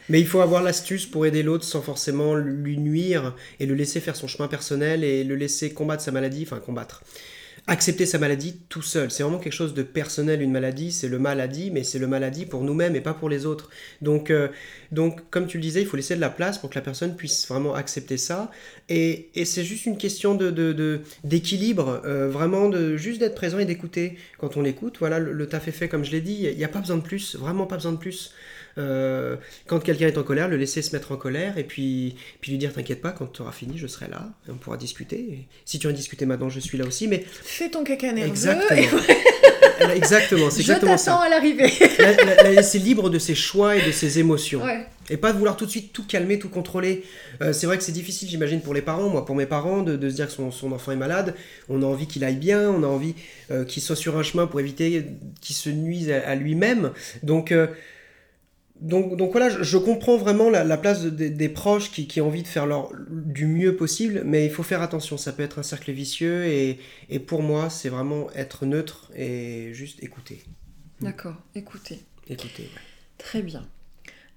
Mais 0.08 0.20
il 0.20 0.26
faut 0.26 0.40
avoir 0.40 0.62
l'astuce 0.62 1.06
pour 1.06 1.26
aider 1.26 1.42
l'autre 1.42 1.64
sans 1.64 1.80
forcément 1.80 2.34
lui 2.34 2.76
nuire 2.76 3.36
et 3.60 3.66
le 3.66 3.74
laisser 3.74 4.00
faire 4.00 4.16
son 4.16 4.26
chemin 4.26 4.48
personnel 4.48 5.04
et 5.04 5.22
le 5.22 5.36
laisser 5.36 5.72
combattre 5.72 6.02
sa 6.02 6.10
maladie, 6.10 6.42
enfin 6.42 6.58
combattre 6.58 7.02
accepter 7.68 8.06
sa 8.06 8.18
maladie 8.18 8.60
tout 8.68 8.82
seul. 8.82 9.10
C'est 9.10 9.22
vraiment 9.22 9.38
quelque 9.38 9.52
chose 9.52 9.72
de 9.72 9.82
personnel, 9.82 10.42
une 10.42 10.50
maladie, 10.50 10.90
c'est 10.90 11.08
le 11.08 11.18
maladie, 11.18 11.70
mais 11.70 11.84
c'est 11.84 12.00
le 12.00 12.08
maladie 12.08 12.44
pour 12.44 12.64
nous-mêmes 12.64 12.96
et 12.96 13.00
pas 13.00 13.14
pour 13.14 13.28
les 13.28 13.46
autres. 13.46 13.70
Donc, 14.00 14.30
euh, 14.30 14.48
donc, 14.90 15.30
comme 15.30 15.46
tu 15.46 15.58
le 15.58 15.62
disais, 15.62 15.80
il 15.80 15.86
faut 15.86 15.96
laisser 15.96 16.16
de 16.16 16.20
la 16.20 16.30
place 16.30 16.58
pour 16.58 16.70
que 16.70 16.74
la 16.74 16.80
personne 16.80 17.14
puisse 17.14 17.46
vraiment 17.46 17.74
accepter 17.74 18.16
ça. 18.16 18.50
Et, 18.88 19.30
et 19.34 19.44
c'est 19.44 19.64
juste 19.64 19.86
une 19.86 19.96
question 19.96 20.34
de, 20.34 21.00
d'équilibre, 21.22 22.02
euh, 22.04 22.28
vraiment 22.28 22.68
de 22.68 22.96
juste 22.96 23.20
d'être 23.20 23.36
présent 23.36 23.58
et 23.58 23.64
d'écouter. 23.64 24.18
Quand 24.38 24.56
on 24.56 24.62
l'écoute, 24.62 24.96
voilà, 24.98 25.20
le, 25.20 25.32
le 25.32 25.46
taf 25.46 25.68
est 25.68 25.72
fait 25.72 25.88
comme 25.88 26.04
je 26.04 26.10
l'ai 26.10 26.20
dit, 26.20 26.48
il 26.50 26.56
n'y 26.56 26.64
a 26.64 26.68
pas 26.68 26.80
besoin 26.80 26.96
de 26.96 27.02
plus, 27.02 27.36
vraiment 27.36 27.66
pas 27.66 27.76
besoin 27.76 27.92
de 27.92 27.98
plus. 27.98 28.32
Euh, 28.78 29.36
quand 29.66 29.80
quelqu'un 29.80 30.06
est 30.06 30.18
en 30.18 30.22
colère, 30.22 30.48
le 30.48 30.56
laisser 30.56 30.82
se 30.82 30.94
mettre 30.94 31.12
en 31.12 31.16
colère 31.16 31.58
et 31.58 31.64
puis, 31.64 32.16
puis 32.40 32.52
lui 32.52 32.58
dire 32.58 32.72
T'inquiète 32.72 33.02
pas, 33.02 33.12
quand 33.12 33.26
tu 33.26 33.42
auras 33.42 33.52
fini, 33.52 33.76
je 33.76 33.86
serai 33.86 34.08
là 34.08 34.30
et 34.48 34.50
on 34.50 34.56
pourra 34.56 34.76
discuter. 34.76 35.46
si 35.64 35.78
tu 35.78 35.88
as 35.88 35.92
discuté 35.92 36.26
maintenant, 36.26 36.48
je 36.48 36.60
suis 36.60 36.78
là 36.78 36.86
aussi. 36.86 37.08
Mais 37.08 37.24
fais 37.26 37.68
ton 37.68 37.84
caca 37.84 38.12
nerveux. 38.12 38.30
Exactement. 38.30 39.02
exactement, 39.94 40.50
c'est 40.50 40.60
exactement 40.60 40.96
ça. 40.96 41.16
à 41.16 41.28
l'arrivée. 41.28 41.70
la, 41.98 42.50
laisser 42.50 42.78
libre 42.78 43.10
de 43.10 43.18
ses 43.18 43.34
choix 43.34 43.76
et 43.76 43.84
de 43.84 43.92
ses 43.92 44.18
émotions. 44.18 44.62
Et 45.10 45.16
pas 45.16 45.32
de 45.32 45.38
vouloir 45.38 45.56
tout 45.56 45.66
de 45.66 45.70
suite 45.70 45.92
tout 45.92 46.04
calmer, 46.04 46.38
tout 46.38 46.48
contrôler. 46.48 47.04
Euh, 47.40 47.52
c'est 47.52 47.66
vrai 47.66 47.76
que 47.76 47.84
c'est 47.84 47.92
difficile, 47.92 48.28
j'imagine, 48.28 48.60
pour 48.60 48.72
les 48.72 48.82
parents, 48.82 49.08
moi, 49.08 49.24
pour 49.24 49.34
mes 49.34 49.46
parents, 49.46 49.82
de, 49.82 50.08
se 50.08 50.14
dire 50.14 50.26
que 50.26 50.32
son, 50.32 50.72
enfant 50.72 50.92
est 50.92 50.96
malade. 50.96 51.34
On 51.68 51.82
a 51.82 51.86
envie 51.86 52.06
qu'il 52.06 52.24
aille 52.24 52.36
bien, 52.36 52.70
on 52.70 52.82
a 52.82 52.86
envie 52.86 53.14
euh, 53.50 53.64
qu'il 53.64 53.82
soit 53.82 53.96
sur 53.96 54.16
un 54.16 54.22
chemin 54.22 54.46
pour 54.46 54.60
éviter 54.60 55.04
qu'il 55.40 55.56
se 55.56 55.70
nuise 55.70 56.10
à, 56.10 56.34
lui-même. 56.34 56.92
Donc, 57.22 57.52
donc, 58.82 59.16
donc 59.16 59.30
voilà, 59.30 59.48
je, 59.48 59.78
comprends 59.78 60.16
vraiment 60.16 60.50
la, 60.50 60.76
place 60.76 61.04
des 61.04 61.48
proches 61.48 61.92
qui, 61.92 62.20
ont 62.20 62.26
envie 62.26 62.42
de 62.42 62.48
faire 62.48 62.66
leur, 62.66 62.90
du 63.08 63.46
mieux 63.46 63.76
possible, 63.76 64.22
mais 64.24 64.44
il 64.44 64.50
faut 64.50 64.64
faire 64.64 64.82
attention, 64.82 65.16
ça 65.16 65.32
peut 65.32 65.44
être 65.44 65.60
un 65.60 65.62
cercle 65.62 65.92
vicieux, 65.92 66.46
et, 66.46 66.78
pour 67.26 67.42
moi, 67.42 67.70
c'est 67.70 67.88
vraiment 67.88 68.28
être 68.32 68.66
neutre 68.66 69.10
et 69.14 69.72
juste 69.72 70.02
écouter. 70.02 70.42
D'accord, 71.00 71.36
écouter. 71.54 72.00
Écouter, 72.28 72.70
Très 73.18 73.42
bien. 73.42 73.68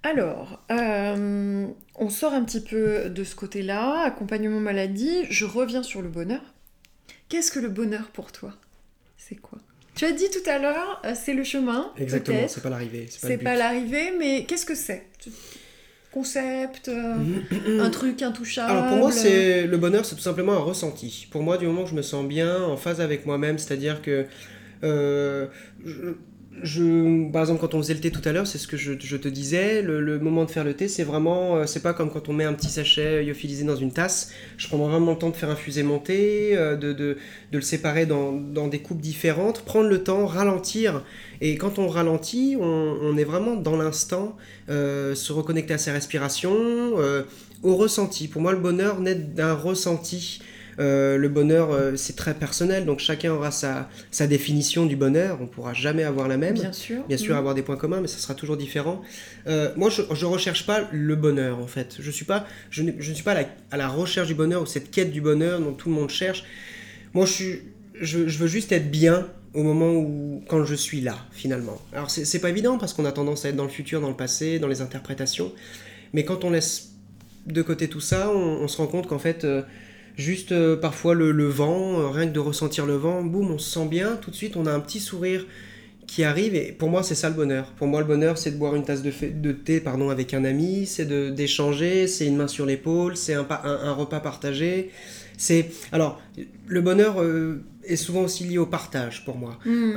Alors, 0.04 0.64
euh, 0.70 1.68
on 1.96 2.10
sort 2.10 2.34
un 2.34 2.43
petit 2.43 2.62
peu 2.62 3.10
de 3.10 3.24
ce 3.24 3.36
côté-là, 3.36 4.04
accompagnement 4.04 4.60
maladie, 4.60 5.26
je 5.32 5.46
reviens 5.46 5.82
sur 5.82 6.04
le 6.04 6.10
bonheur. 6.10 6.41
Qu'est-ce 7.30 7.52
que 7.52 7.60
le 7.60 7.70
bonheur 7.70 8.12
pour 8.12 8.32
toi? 8.32 8.54
C'est 9.18 9.36
quoi? 9.36 9.58
Tu 9.96 10.06
as 10.06 10.12
dit 10.12 10.30
tout 10.30 10.50
à 10.50 10.58
l'heure, 10.60 11.02
euh, 11.06 11.14
c'est 11.16 11.34
le 11.34 11.43
chemin. 11.43 11.91
Exactement, 11.98 12.48
c'est 12.48 12.62
pas 12.62 12.70
l'arrivée. 12.70 13.08
C'est 13.10 13.38
pas 13.38 13.56
l'arrivée, 13.56 14.14
mais 14.18 14.46
qu'est-ce 14.46 14.66
que 14.66 14.76
c'est? 14.76 15.08
Concept, 16.12 16.88
euh, 16.88 17.16
un 17.80 17.89
truc 17.89 18.22
intouchable? 18.22 18.72
Alors 18.72 18.88
pour 18.88 18.98
moi, 18.98 19.12
c'est 19.12 19.68
le 19.68 19.78
bonheur, 19.78 20.06
c'est 20.06 20.16
tout 20.16 20.22
simplement 20.22 20.54
un 20.54 20.60
ressenti. 20.60 21.28
Pour 21.32 21.43
moi, 21.43 21.58
du 21.58 21.66
moment 21.66 21.84
que 21.84 21.89
je 21.89 21.96
me 21.96 22.02
sens 22.02 22.26
bien, 22.26 22.64
en 22.64 22.78
phase 22.78 23.02
avec 23.02 23.26
moi-même, 23.26 23.58
c'est-à-dire 23.58 24.02
que 24.02 24.26
euh, 24.84 25.48
je, 25.84 26.14
par 26.62 27.41
exemple, 27.41 27.60
quand 27.60 27.74
on 27.74 27.82
faisait 27.82 27.93
le 27.93 27.99
thé 27.99 28.12
tout 28.12 28.22
à 28.24 28.32
l'heure, 28.32 28.47
c'est 28.47 28.58
ce 28.58 28.68
que 28.68 28.78
je, 28.78 28.93
te 28.93 29.28
disais, 29.28 29.82
le, 29.82 30.20
moment 30.20 30.45
de 30.45 30.51
faire 30.51 30.64
le 30.64 30.74
thé, 30.74 30.88
c'est 30.88 31.03
vraiment, 31.03 31.58
euh, 31.58 31.66
c'est 31.66 31.82
pas 31.82 31.93
comme 31.93 32.10
quand 32.10 32.30
on 32.30 32.34
met 32.34 32.45
un 32.45 32.53
petit 32.53 32.70
sachet 32.70 33.24
lyophilisé 33.24 33.66
dans 33.66 33.76
une 33.76 33.91
tasse. 33.91 34.32
Je 34.58 34.68
prends 34.68 34.78
vraiment 34.78 35.12
le 35.12 35.18
temps 35.18 35.30
de 35.30 35.36
faire 35.36 35.49
infuser 35.49 35.84
mon 35.84 35.99
thé, 35.99 36.56
euh, 36.56 36.76
de, 36.76 36.93
de, 36.93 37.18
de, 37.51 37.58
le 37.58 37.62
séparer 37.62 38.06
dans, 38.06 38.32
dans, 38.32 38.68
des 38.68 38.80
coupes 38.80 39.01
différentes, 39.01 39.62
prendre 39.62 39.89
le 39.89 40.03
temps, 40.03 40.26
ralentir. 40.26 41.03
Et 41.41 41.58
quand 41.58 41.78
on 41.78 41.88
ralentit, 41.88 42.56
on, 42.60 42.64
on 43.01 43.18
est 43.18 43.26
vraiment 43.26 43.56
dans 43.56 43.76
l'instant, 43.76 44.38
euh, 44.70 45.14
se 45.14 45.34
reconnecter 45.34 45.74
à 45.74 45.78
ses 45.78 45.91
respirations, 45.91 46.56
au 47.64 47.76
ressenti. 47.76 48.28
Pour 48.28 48.41
moi, 48.41 48.51
le 48.51 48.60
bonheur 48.60 48.99
naît 49.01 49.16
d'un 49.16 49.53
ressenti. 49.53 50.39
Euh, 50.80 51.17
le 51.17 51.30
bonheur, 51.30 51.71
euh, 51.71 51.95
c'est 51.95 52.15
très 52.15 52.34
personnel, 52.34 52.86
donc 52.86 52.99
chacun 52.99 53.32
aura 53.32 53.51
sa, 53.51 53.89
sa 54.11 54.28
définition 54.28 54.86
du 54.86 54.95
bonheur. 54.95 55.39
On 55.41 55.47
pourra 55.47 55.73
jamais 55.73 56.03
avoir 56.03 56.28
la 56.28 56.38
même. 56.38 56.55
Bien 56.55 56.73
sûr. 56.73 57.03
Bien 57.07 57.17
sûr, 57.17 57.36
avoir 57.36 57.55
des 57.55 57.61
points 57.61 57.78
communs, 57.78 58.01
mais 58.01 58.07
ça 58.07 58.17
sera 58.17 58.36
toujours 58.36 58.57
différent. 58.57 59.01
Euh, 59.47 59.71
moi, 59.76 59.89
je, 59.89 60.01
ne 60.01 60.26
recherche 60.26 60.65
pas 60.65 60.88
le 60.91 61.15
bonheur, 61.15 61.59
en 61.59 61.67
fait. 61.67 61.95
Je 61.99 62.11
suis 62.11 62.26
pas, 62.26 62.45
je 62.69 62.84
ne, 62.84 62.91
je 62.99 63.13
suis 63.13 63.23
pas 63.23 63.36
à 63.71 63.78
la, 63.78 63.88
recherche 63.88 64.28
du 64.28 64.36
bonheur 64.36 64.61
ou 64.61 64.65
cette 64.65 64.91
quête 64.91 65.11
du 65.11 65.21
bonheur 65.21 65.59
dont 65.59 65.73
tout 65.73 65.89
le 65.89 65.95
monde 65.95 66.09
cherche. 66.09 66.43
Moi, 67.13 67.26
je, 67.26 67.32
suis, 67.32 67.59
je, 68.01 68.38
veux 68.38 68.47
juste 68.47 68.71
être 68.71 68.91
bien 68.91 69.28
au 69.53 69.63
moment 69.63 69.93
où, 69.93 70.43
quand 70.49 70.65
je 70.65 70.76
suis 70.76 70.99
là, 70.99 71.15
finalement. 71.32 71.80
Alors, 71.93 72.09
c'est 72.09 72.39
pas 72.39 72.49
évident 72.49 72.78
parce 72.78 72.93
qu'on 72.93 73.05
a 73.05 73.13
tendance 73.13 73.45
à 73.45 73.49
être 73.49 73.55
dans 73.55 73.63
le 73.63 73.69
futur, 73.69 74.01
dans 74.01 74.09
le 74.09 74.15
passé, 74.15 74.59
dans 74.59 74.67
les 74.67 74.82
interprétations. 74.82 75.53
Mais 76.13 76.26
quand 76.26 76.43
on 76.43 76.49
laisse 76.49 76.89
de 77.45 77.61
côté 77.61 77.88
tout 77.88 78.01
ça, 78.01 78.32
on, 78.32 78.67
se 78.67 78.78
rend 78.78 78.88
compte 78.88 79.07
qu'en 79.07 79.19
fait, 79.19 79.45
Juste 80.18 80.53
euh, 80.53 80.78
parfois 80.78 81.13
le, 81.13 81.47
vent, 81.47 81.99
euh, 81.99 82.07
rien 82.07 82.28
que 82.28 82.34
de 82.34 82.39
ressentir 82.39 82.86
le 82.86 82.95
vent, 82.95 83.22
boum, 83.24 83.51
on 83.51 83.57
se 83.57 83.70
sent 83.70 83.88
bien, 83.88 84.16
tout 84.16 84.32
de 84.32 84.36
suite 84.36 84.55
on 84.55 84.66
a 84.66 84.72
un 84.72 84.80
petit 84.80 84.99
sourire 84.99 85.45
qui 86.07 86.24
arrive 86.24 86.53
et 86.53 86.72
pour 86.72 86.89
moi 86.89 87.03
c'est 87.03 87.16
ça 87.16 87.30
le 87.30 87.36
bonheur. 87.36 87.74
Pour 87.78 87.88
moi 87.88 87.99
le 87.99 88.05
bonheur 88.05 88.38
c'est 88.38 88.51
de 88.51 88.57
boire 88.57 88.76
une 88.76 88.86
tasse 88.86 89.01
de, 89.01 89.11
de 89.34 89.51
thé 89.51 89.82
pardon, 89.82 90.09
avec 90.09 90.34
un 90.34 90.45
ami, 90.45 90.86
c'est 90.86 91.05
d'échanger, 91.34 92.07
c'est 92.07 92.28
une 92.28 92.38
main 92.38 92.47
sur 92.47 92.66
l'épaule, 92.66 93.18
c'est 93.18 93.34
un, 93.34 93.45
un, 93.49 93.91
repas 93.91 94.22
partagé. 94.22 94.91
C'est 95.38 95.72
alors 95.91 96.22
le 96.68 96.80
bonheur 96.80 97.22
euh, 97.22 97.63
est 97.84 97.97
souvent 97.97 98.22
aussi 98.22 98.45
lié 98.45 98.57
au 98.57 98.68
partage 98.68 99.26
pour 99.26 99.38
moi. 99.38 99.59
Mm. 99.66 99.95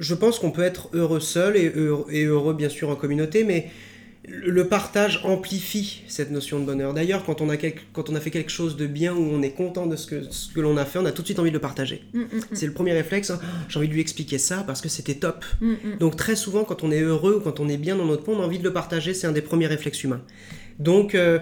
je 0.00 0.14
pense 0.14 0.40
qu'on 0.40 0.50
peut 0.50 0.62
être 0.62 0.88
heureux 0.94 1.20
seul 1.20 1.56
et 1.56 1.70
heureux, 1.76 2.06
et 2.10 2.24
heureux 2.24 2.54
bien 2.54 2.68
sûr 2.70 2.88
en 2.88 2.96
communauté, 2.96 3.44
mais 3.44 3.70
le 4.26 4.68
partage 4.68 5.20
amplifie 5.24 6.02
cette 6.08 6.30
notion 6.30 6.58
de 6.58 6.64
bonheur. 6.64 6.94
D'ailleurs, 6.94 7.24
quand, 7.24 7.40
on 7.40 7.50
a 7.50 7.56
quand 7.56 8.08
on 8.08 8.14
a 8.14 8.20
fait 8.20 8.30
quelque 8.30 8.50
chose 8.50 8.76
de 8.76 8.86
bien, 8.86 9.14
où 9.14 9.20
on 9.20 9.42
est 9.42 9.50
content 9.50 9.86
de 9.86 9.96
ce 9.96 10.06
que, 10.06 10.22
ce 10.30 10.52
que 10.52 10.60
l'on 10.60 10.76
a 10.76 10.84
fait, 10.84 10.98
on 10.98 11.04
a 11.04 11.12
tout 11.12 11.22
de 11.22 11.26
suite 11.26 11.38
envie 11.38 11.50
de 11.50 11.54
le 11.54 11.60
partager. 11.60 12.02
Mm, 12.14 12.20
mm, 12.20 12.22
mm. 12.22 12.40
C'est 12.52 12.66
le 12.66 12.72
premier 12.72 12.92
réflexe, 12.92 13.30
hein. 13.30 13.38
j'ai 13.68 13.78
envie 13.78 13.88
de 13.88 13.92
lui 13.92 14.00
expliquer 14.00 14.38
ça 14.38 14.64
parce 14.66 14.80
que 14.80 14.88
c'était 14.88 15.16
top. 15.16 15.44
Donc 16.00 16.16
très 16.16 16.36
souvent, 16.36 16.64
quand 16.64 16.82
on 16.82 16.90
est 16.90 17.00
heureux 17.00 17.36
ou 17.36 17.40
quand 17.40 17.60
on 17.60 17.68
est 17.68 17.76
bien 17.76 17.96
dans 17.96 18.06
notre 18.06 18.22
peau, 18.22 18.32
on 18.32 18.42
a 18.42 18.46
envie 18.46 18.58
de 18.58 18.64
le 18.64 18.72
partager, 18.72 19.12
c'est 19.12 19.26
un 19.26 19.32
des 19.32 19.42
premiers 19.42 19.66
réflexes 19.66 20.02
humains. 20.04 20.22
Donc 20.78 21.14
euh, 21.14 21.38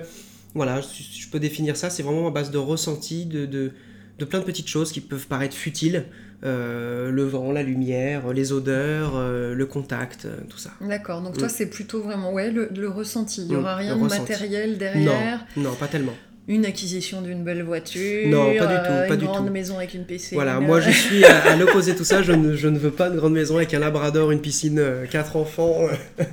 voilà, 0.55 0.81
je, 0.81 1.29
peux 1.29 1.41
définir 1.41 1.77
ça, 1.77 1.89
c'est 1.89 2.03
vraiment 2.03 2.27
à 2.27 2.31
base 2.31 2.51
de 2.51 2.59
ressenti, 2.59 3.27
de, 3.27 3.47
de, 3.47 3.73
de 4.19 4.25
plein 4.25 4.41
de 4.41 4.45
petites 4.45 4.69
choses 4.69 4.93
qui 4.93 5.01
peuvent 5.01 5.27
paraître 5.29 5.57
futiles, 5.57 6.07
le 6.43 7.23
vent, 7.23 7.53
la 7.53 7.63
lumière, 7.63 8.33
les 8.33 8.53
odeurs, 8.53 9.13
euh, 9.17 9.55
le 9.55 9.67
contact, 9.67 10.25
euh, 10.25 10.37
tout 10.49 10.59
ça. 10.59 10.71
D'accord, 10.81 11.23
donc 11.23 11.39
toi 11.39 11.49
c'est 11.49 11.67
plutôt 11.67 12.03
vraiment 12.03 12.33
ouais, 12.33 12.51
le, 12.51 12.89
ressenti, 12.89 13.43
il 13.43 13.49
n'y 13.49 13.57
aura 13.57 13.77
rien 13.77 13.97
de 13.97 14.03
matériel 14.03 14.79
derrière 14.79 15.47
Non, 15.57 15.71
non, 15.71 15.75
pas 15.75 15.89
tellement 15.89 16.15
une 16.49 16.67
acquisition 16.67 17.23
d'une 17.23 17.45
belle 17.45 17.63
voiture, 17.63 18.29
non, 18.29 18.57
pas 18.59 18.67
du 18.67 18.75
tout, 18.75 19.09
pas 19.09 19.15
une 19.15 19.17
du 19.17 19.27
grande 19.27 19.51
maison 19.51 19.79
avec 19.79 19.95
une 19.95 20.05
piscine. 20.05 20.35
Voilà, 20.35 20.59
moi 20.61 20.81
je 20.81 20.91
suis 20.91 21.25
à, 21.25 21.55
l'opposé 21.57 21.93
de 21.93 21.99
tout 21.99 22.05
ça, 22.05 22.21
je 22.23 22.33
ne, 22.33 22.57
je 22.57 22.67
ne, 22.67 22.79
veux 22.79 22.91
pas 22.91 23.11
de 23.11 23.17
grande 23.17 23.33
maison 23.33 23.57
avec 23.57 23.73
un 23.75 23.79
labrador, 23.79 24.33
une 24.33 24.41
piscine, 24.41 24.83
quatre 25.09 25.37
enfants. 25.37 25.87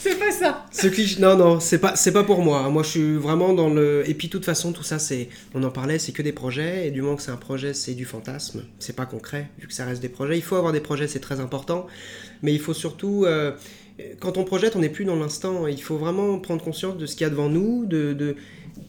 c'est 0.00 0.18
pas 0.18 0.32
ça. 0.32 0.66
Ce 0.72 0.88
cliché, 0.88 1.20
non, 1.20 1.36
non, 1.36 1.60
c'est 1.60 1.78
pas, 1.78 1.94
c'est 1.94 2.12
pas 2.12 2.24
pour 2.24 2.42
moi. 2.42 2.68
Moi 2.68 2.82
je 2.82 2.88
suis 2.88 3.16
vraiment 3.16 3.52
dans 3.52 3.68
le. 3.68 4.02
Et 4.08 4.14
puis 4.14 4.26
de 4.26 4.32
toute 4.32 4.44
façon, 4.44 4.72
tout 4.72 4.82
ça, 4.82 4.98
c'est, 4.98 5.28
on 5.54 5.62
en 5.62 5.70
parlait, 5.70 6.00
c'est 6.00 6.12
que 6.12 6.22
des 6.22 6.32
projets, 6.32 6.88
et 6.88 6.90
du 6.90 7.02
moment 7.02 7.14
que 7.14 7.22
c'est 7.22 7.30
un 7.30 7.36
projet, 7.36 7.74
c'est 7.74 7.94
du 7.94 8.04
fantasme, 8.04 8.64
c'est 8.80 8.96
pas 8.96 9.06
concret, 9.06 9.50
vu 9.60 9.68
que 9.68 9.74
ça 9.74 9.84
reste 9.84 10.02
des 10.02 10.08
projets. 10.08 10.36
Il 10.36 10.42
faut 10.42 10.56
avoir 10.56 10.72
des 10.72 10.80
projets, 10.80 11.06
c'est 11.06 11.20
très 11.20 11.38
important, 11.38 11.86
mais 12.42 12.52
il 12.52 12.60
faut 12.60 12.74
surtout. 12.74 13.24
quand 14.18 14.36
on 14.36 14.42
projette, 14.42 14.74
on 14.74 14.80
n'est 14.80 14.88
plus 14.88 15.04
dans 15.04 15.14
l'instant. 15.14 15.68
Il 15.68 15.80
faut 15.80 15.96
vraiment 15.96 16.40
prendre 16.40 16.64
conscience 16.64 16.96
de 16.96 17.06
ce 17.06 17.14
qu'il 17.14 17.24
y 17.24 17.28
a 17.28 17.30
devant 17.30 17.48
nous, 17.48 17.86
de, 17.86 18.12
de 18.14 18.34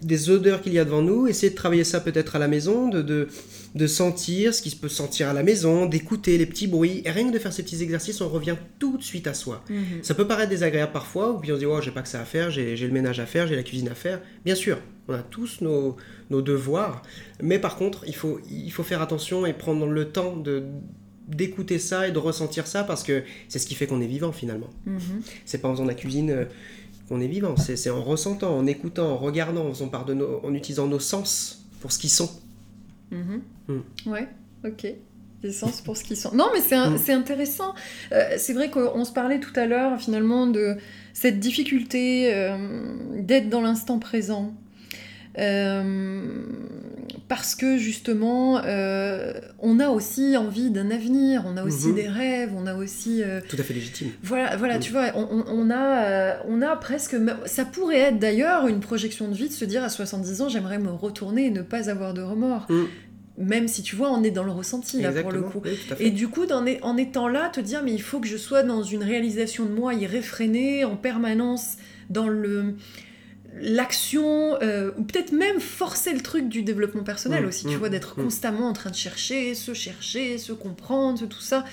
des 0.01 0.29
odeurs 0.29 0.61
qu'il 0.61 0.73
y 0.73 0.79
a 0.79 0.85
devant 0.85 1.01
nous, 1.01 1.27
essayer 1.27 1.49
de 1.49 1.55
travailler 1.55 1.83
ça 1.83 1.99
peut-être 1.99 2.35
à 2.35 2.39
la 2.39 2.47
maison, 2.47 2.89
de, 2.89 3.01
de, 3.01 3.87
sentir 3.87 4.53
ce 4.53 4.61
qui 4.61 4.69
se 4.69 4.75
peut 4.75 4.89
sentir 4.89 5.29
à 5.29 5.33
la 5.33 5.43
maison, 5.43 5.85
d'écouter 5.85 6.37
les 6.37 6.45
petits 6.45 6.67
bruits. 6.67 7.01
Et 7.05 7.11
rien 7.11 7.27
que 7.27 7.33
de 7.33 7.39
faire 7.39 7.53
ces 7.53 7.63
petits 7.63 7.81
exercices, 7.83 8.21
on 8.21 8.29
revient 8.29 8.55
tout 8.79 8.97
de 8.97 9.03
suite 9.03 9.27
à 9.27 9.33
soi. 9.33 9.63
Mhm. 9.69 10.03
Ça 10.03 10.13
peut 10.13 10.27
paraître 10.27 10.49
désagréable 10.49 10.91
parfois, 10.91 11.31
ou 11.31 11.39
puis 11.39 11.51
on 11.51 11.55
se 11.55 11.59
dit, 11.59 11.65
oh, 11.65 11.81
j'ai 11.81 11.91
pas 11.91 12.01
que 12.01 12.09
ça 12.09 12.21
à 12.21 12.25
faire, 12.25 12.51
j'ai 12.51 12.75
le 12.75 12.93
ménage 12.93 13.19
à 13.19 13.25
faire, 13.25 13.47
j'ai 13.47 13.55
la 13.55 13.63
cuisine 13.63 13.89
à 13.89 13.95
faire. 13.95 14.21
Bien 14.43 14.55
sûr, 14.55 14.79
on 15.07 15.13
a 15.13 15.21
tous 15.21 15.61
nos, 15.61 15.97
devoirs, 16.29 17.03
mais 17.41 17.59
par 17.59 17.75
contre, 17.75 18.03
il 18.07 18.15
faut, 18.15 18.39
il 18.49 18.71
faut 18.71 18.83
faire 18.83 19.01
attention 19.01 19.45
et 19.45 19.53
prendre 19.53 19.85
le 19.85 20.09
temps 20.09 20.35
de 20.35 20.63
d'écouter 21.27 21.79
ça 21.79 22.07
et 22.07 22.11
de 22.11 22.19
ressentir 22.19 22.67
ça 22.67 22.83
parce 22.83 23.03
que 23.03 23.23
c'est 23.47 23.57
ce 23.57 23.65
qui 23.65 23.73
fait 23.73 23.87
qu'on 23.87 24.01
est 24.01 24.07
vivant 24.07 24.31
finalement. 24.31 24.69
Mhm. 24.85 25.21
C'est 25.45 25.57
pas 25.57 25.67
en 25.67 25.73
faisant 25.73 25.85
la 25.85 25.95
cuisine 25.95 26.29
euh, 26.29 26.45
qu'on 27.07 27.21
est 27.21 27.27
vivant. 27.27 27.55
C'est 27.57 27.89
en 27.89 28.03
ressentant, 28.03 28.57
en 28.57 28.65
écoutant, 28.65 29.11
en 29.11 29.17
regardant, 29.17 29.71
en, 29.79 29.87
part 29.87 30.05
de 30.05 30.15
en 30.43 30.53
utilisant 30.53 30.87
nos 30.87 30.99
sens 30.99 31.65
pour 31.81 31.91
ce 31.91 31.99
qu'ils 31.99 32.09
sont. 32.09 32.29
Mm-hmm. 33.11 33.73
Mm. 33.73 34.11
Ouais, 34.11 34.27
ok. 34.65 34.87
Des 35.41 35.51
sens 35.51 35.81
pour 35.81 35.95
ce 35.95 36.03
qu'ils 36.03 36.17
sont. 36.17 36.33
Non, 36.33 36.47
mais 36.53 36.61
c'est 36.61 36.77
mm. 36.77 37.19
intéressant. 37.19 37.75
Euh, 38.11 38.35
c'est 38.37 38.53
vrai 38.53 38.69
qu'on 38.69 39.05
se 39.05 39.11
parlait 39.11 39.39
tout 39.39 39.53
à 39.55 39.65
l'heure 39.65 39.99
finalement 39.99 40.47
de 40.47 40.75
cette 41.13 41.39
difficulté 41.39 42.33
euh, 42.33 42.57
d'être 43.17 43.49
dans 43.49 43.61
l'instant 43.61 43.99
présent. 43.99 44.53
Euh, 45.37 46.43
parce 47.27 47.55
que 47.55 47.77
justement, 47.77 48.61
euh, 48.63 49.33
on 49.59 49.79
a 49.79 49.89
aussi 49.89 50.37
envie 50.37 50.69
d'un 50.69 50.91
avenir, 50.91 51.43
on 51.45 51.57
a 51.57 51.63
aussi 51.63 51.87
mhm. 51.87 51.95
des 51.95 52.07
rêves, 52.07 52.51
on 52.55 52.67
a 52.67 52.75
aussi... 52.75 53.23
Euh, 53.23 53.41
Tout 53.47 53.57
à 53.59 53.63
fait 53.63 53.73
légitime. 53.73 54.09
Voilà, 54.23 54.55
voilà 54.57 54.79
tu 54.79 54.91
vois, 54.91 55.11
on, 55.15 55.71
a, 55.71 56.37
on 56.47 56.61
a 56.61 56.75
presque... 56.75 57.15
Ça 57.45 57.65
pourrait 57.65 57.99
être 57.99 58.19
d'ailleurs 58.19 58.67
une 58.67 58.79
projection 58.79 59.27
de 59.27 59.33
vie 59.33 59.49
de 59.49 59.53
se 59.53 59.65
dire 59.65 59.83
à 59.83 59.89
70 59.89 60.41
ans, 60.41 60.49
j'aimerais 60.49 60.77
me 60.77 60.91
retourner 60.91 61.47
et 61.47 61.51
ne 61.51 61.61
pas 61.61 61.89
avoir 61.89 62.13
de 62.13 62.21
remords. 62.21 62.67
Mm. 62.69 62.83
Même 63.37 63.67
si 63.67 63.81
tu 63.81 63.97
vois, 63.97 64.11
on 64.11 64.23
est 64.23 64.31
dans 64.31 64.45
le 64.45 64.51
ressenti 64.51 65.01
là 65.01 65.11
pour 65.11 65.31
le 65.31 65.41
coup. 65.41 65.61
et 65.99 66.09
du 66.11 66.29
coup, 66.29 66.45
en, 66.45 66.65
en 66.81 66.97
étant 66.97 67.27
là, 67.27 67.49
te 67.49 67.59
dire, 67.59 67.81
mais 67.83 67.91
il 67.91 68.01
faut 68.01 68.21
que 68.21 68.27
je 68.27 68.37
sois 68.37 68.63
dans 68.63 68.81
une 68.81 69.03
réalisation 69.03 69.65
de 69.65 69.71
moi 69.71 69.93
irréfrénée, 69.93 70.85
en 70.85 70.95
permanence, 70.95 71.75
dans 72.09 72.29
le 72.29 72.75
l'action, 73.61 74.55
euh, 74.61 74.91
ou 74.97 75.03
peut-être 75.03 75.31
même 75.31 75.59
forcer 75.59 76.13
le 76.13 76.21
truc 76.21 76.49
du 76.49 76.63
développement 76.63 77.03
personnel 77.03 77.43
mm, 77.43 77.47
aussi, 77.47 77.65
tu 77.65 77.75
mm, 77.75 77.79
vois, 77.79 77.89
d'être 77.89 78.19
mm. 78.19 78.23
constamment 78.23 78.67
en 78.67 78.73
train 78.73 78.89
de 78.89 78.95
chercher, 78.95 79.55
se 79.55 79.73
chercher, 79.73 80.37
se 80.37 80.53
comprendre, 80.53 81.25
tout 81.27 81.41
ça. 81.41 81.65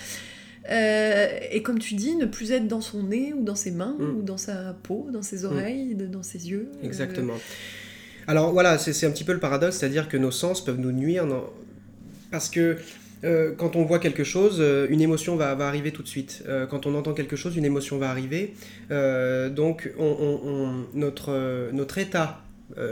Euh, 0.71 1.27
et 1.51 1.63
comme 1.63 1.79
tu 1.79 1.95
dis, 1.95 2.15
ne 2.15 2.27
plus 2.27 2.53
être 2.53 2.69
dans 2.69 2.81
son 2.81 3.03
nez 3.03 3.33
ou 3.33 3.43
dans 3.43 3.57
ses 3.57 3.73
mains 3.73 3.97
ou 3.99 4.23
dans 4.23 4.37
sa 4.37 4.77
peau, 4.83 5.09
dans 5.13 5.23
ses 5.23 5.45
oreilles, 5.45 5.97
dans 5.97 6.23
ses 6.23 6.49
yeux. 6.49 6.71
Euh. 6.77 6.87
Exactement. 6.87 7.35
Alors 8.29 8.53
voilà, 8.53 8.79
c'est 8.79 9.05
un 9.05 9.11
petit 9.11 9.25
peu 9.25 9.33
le 9.33 9.41
paradoxe, 9.41 9.79
c'est-à-dire 9.79 10.09
que 10.09 10.17
nos 10.17 10.31
sens 10.31 10.65
peuvent 10.65 10.79
nous 10.79 10.93
nuire 10.93 11.27
parce 12.31 12.49
que 12.49 12.77
euh, 13.25 13.53
quand 13.57 13.77
on 13.77 13.85
voit 13.85 13.99
quelque 13.99 14.25
chose, 14.25 14.59
euh, 14.61 14.87
une 14.91 15.01
émotion 15.01 15.37
va, 15.37 15.51
arriver 15.51 15.93
tout 15.93 16.03
de 16.03 16.09
suite. 16.09 16.43
Euh, 16.49 16.67
quand 16.67 16.87
on 16.87 16.95
entend 16.95 17.13
quelque 17.13 17.37
chose, 17.37 17.57
une 17.57 17.65
émotion 17.65 17.99
va 17.99 18.11
arriver. 18.11 18.55
donc 18.91 19.91
notre, 20.95 21.71
notre 21.73 21.99
état 21.99 22.41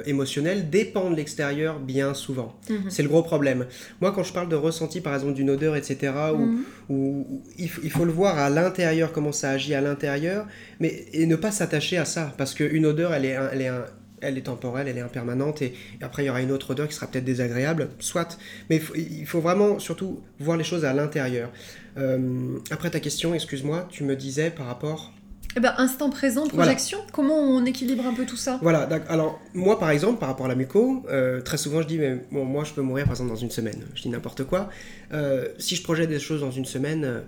émotionnel 0.04 0.68
dépend 0.68 1.10
de 1.10 1.16
l'extérieur 1.16 1.78
bien 1.78 2.12
souvent. 2.12 2.58
Mhm. 2.68 2.90
C'est 2.90 3.02
le 3.02 3.08
gros 3.08 3.22
problème. 3.22 3.66
Moi, 4.00 4.12
quand 4.12 4.22
je 4.22 4.32
parle 4.32 4.48
de 4.48 4.56
ressenti, 4.56 5.00
par 5.00 5.14
exemple, 5.14 5.32
d'une 5.34 5.50
odeur, 5.50 5.74
etc., 5.74 6.12
où, 6.88 6.94
mhm. 6.94 7.24
il, 7.58 7.90
faut 7.90 8.04
le 8.04 8.12
voir 8.12 8.38
à 8.38 8.50
l'intérieur, 8.50 9.12
comment 9.12 9.32
ça 9.32 9.50
agit 9.50 9.74
à 9.74 9.80
l'intérieur, 9.80 10.46
mais 10.80 11.06
et 11.12 11.26
ne 11.26 11.36
pas 11.36 11.50
s'attacher 11.50 11.96
à 11.96 12.04
ça, 12.04 12.34
parce 12.36 12.54
qu'une 12.54 12.86
odeur, 12.86 13.14
elle 13.14 13.24
est, 13.24 13.36
elle 13.52 13.62
est 13.62 13.68
un, 13.68 13.84
elle 14.20 14.38
est 14.38 14.42
temporelle, 14.42 14.88
elle 14.88 14.98
est 14.98 15.02
impermanente, 15.02 15.62
et, 15.62 15.74
après 16.00 16.24
il 16.24 16.26
y 16.26 16.30
aura 16.30 16.40
une 16.40 16.52
autre 16.52 16.70
odeur 16.70 16.88
qui 16.88 16.94
sera 16.94 17.06
peut-être 17.06 17.24
désagréable, 17.24 17.88
soit. 17.98 18.38
Mais 18.68 18.80
il 18.94 19.26
faut, 19.26 19.40
vraiment 19.40 19.78
surtout 19.78 20.20
voir 20.38 20.56
les 20.56 20.64
choses 20.64 20.84
à 20.84 20.92
l'intérieur. 20.92 21.50
Euh, 21.96 22.58
après 22.70 22.90
ta 22.90 23.00
question, 23.00 23.34
excuse-moi, 23.34 23.88
tu 23.90 24.04
me 24.04 24.16
disais 24.16 24.50
par 24.50 24.66
rapport... 24.66 25.12
Eh 25.56 25.60
ben, 25.60 25.74
instant 25.78 26.10
présent, 26.10 26.46
projection, 26.46 26.98
comment 27.12 27.36
on 27.36 27.64
équilibre 27.64 28.06
un 28.06 28.14
peu 28.14 28.24
tout 28.24 28.36
ça? 28.36 28.60
Voilà, 28.62 28.88
alors 29.08 29.40
moi 29.52 29.80
par 29.80 29.90
exemple, 29.90 30.20
par 30.20 30.28
rapport 30.28 30.46
à 30.46 30.48
la 30.48 30.54
muco, 30.54 31.02
euh, 31.10 31.40
très 31.40 31.56
souvent 31.56 31.82
je 31.82 31.88
dis, 31.88 31.98
mais 31.98 32.24
bon, 32.30 32.44
moi 32.44 32.62
je 32.62 32.72
peux 32.72 32.82
mourir 32.82 33.04
par 33.06 33.14
exemple 33.14 33.30
dans 33.30 33.36
une 33.36 33.50
semaine, 33.50 33.82
je 33.96 34.02
dis 34.02 34.08
n'importe 34.10 34.44
quoi. 34.44 34.68
Euh, 35.12 35.48
si 35.58 35.74
je 35.74 35.82
projette 35.82 36.08
des 36.08 36.20
choses 36.20 36.40
dans 36.40 36.52
une 36.52 36.66
semaine, 36.66 37.22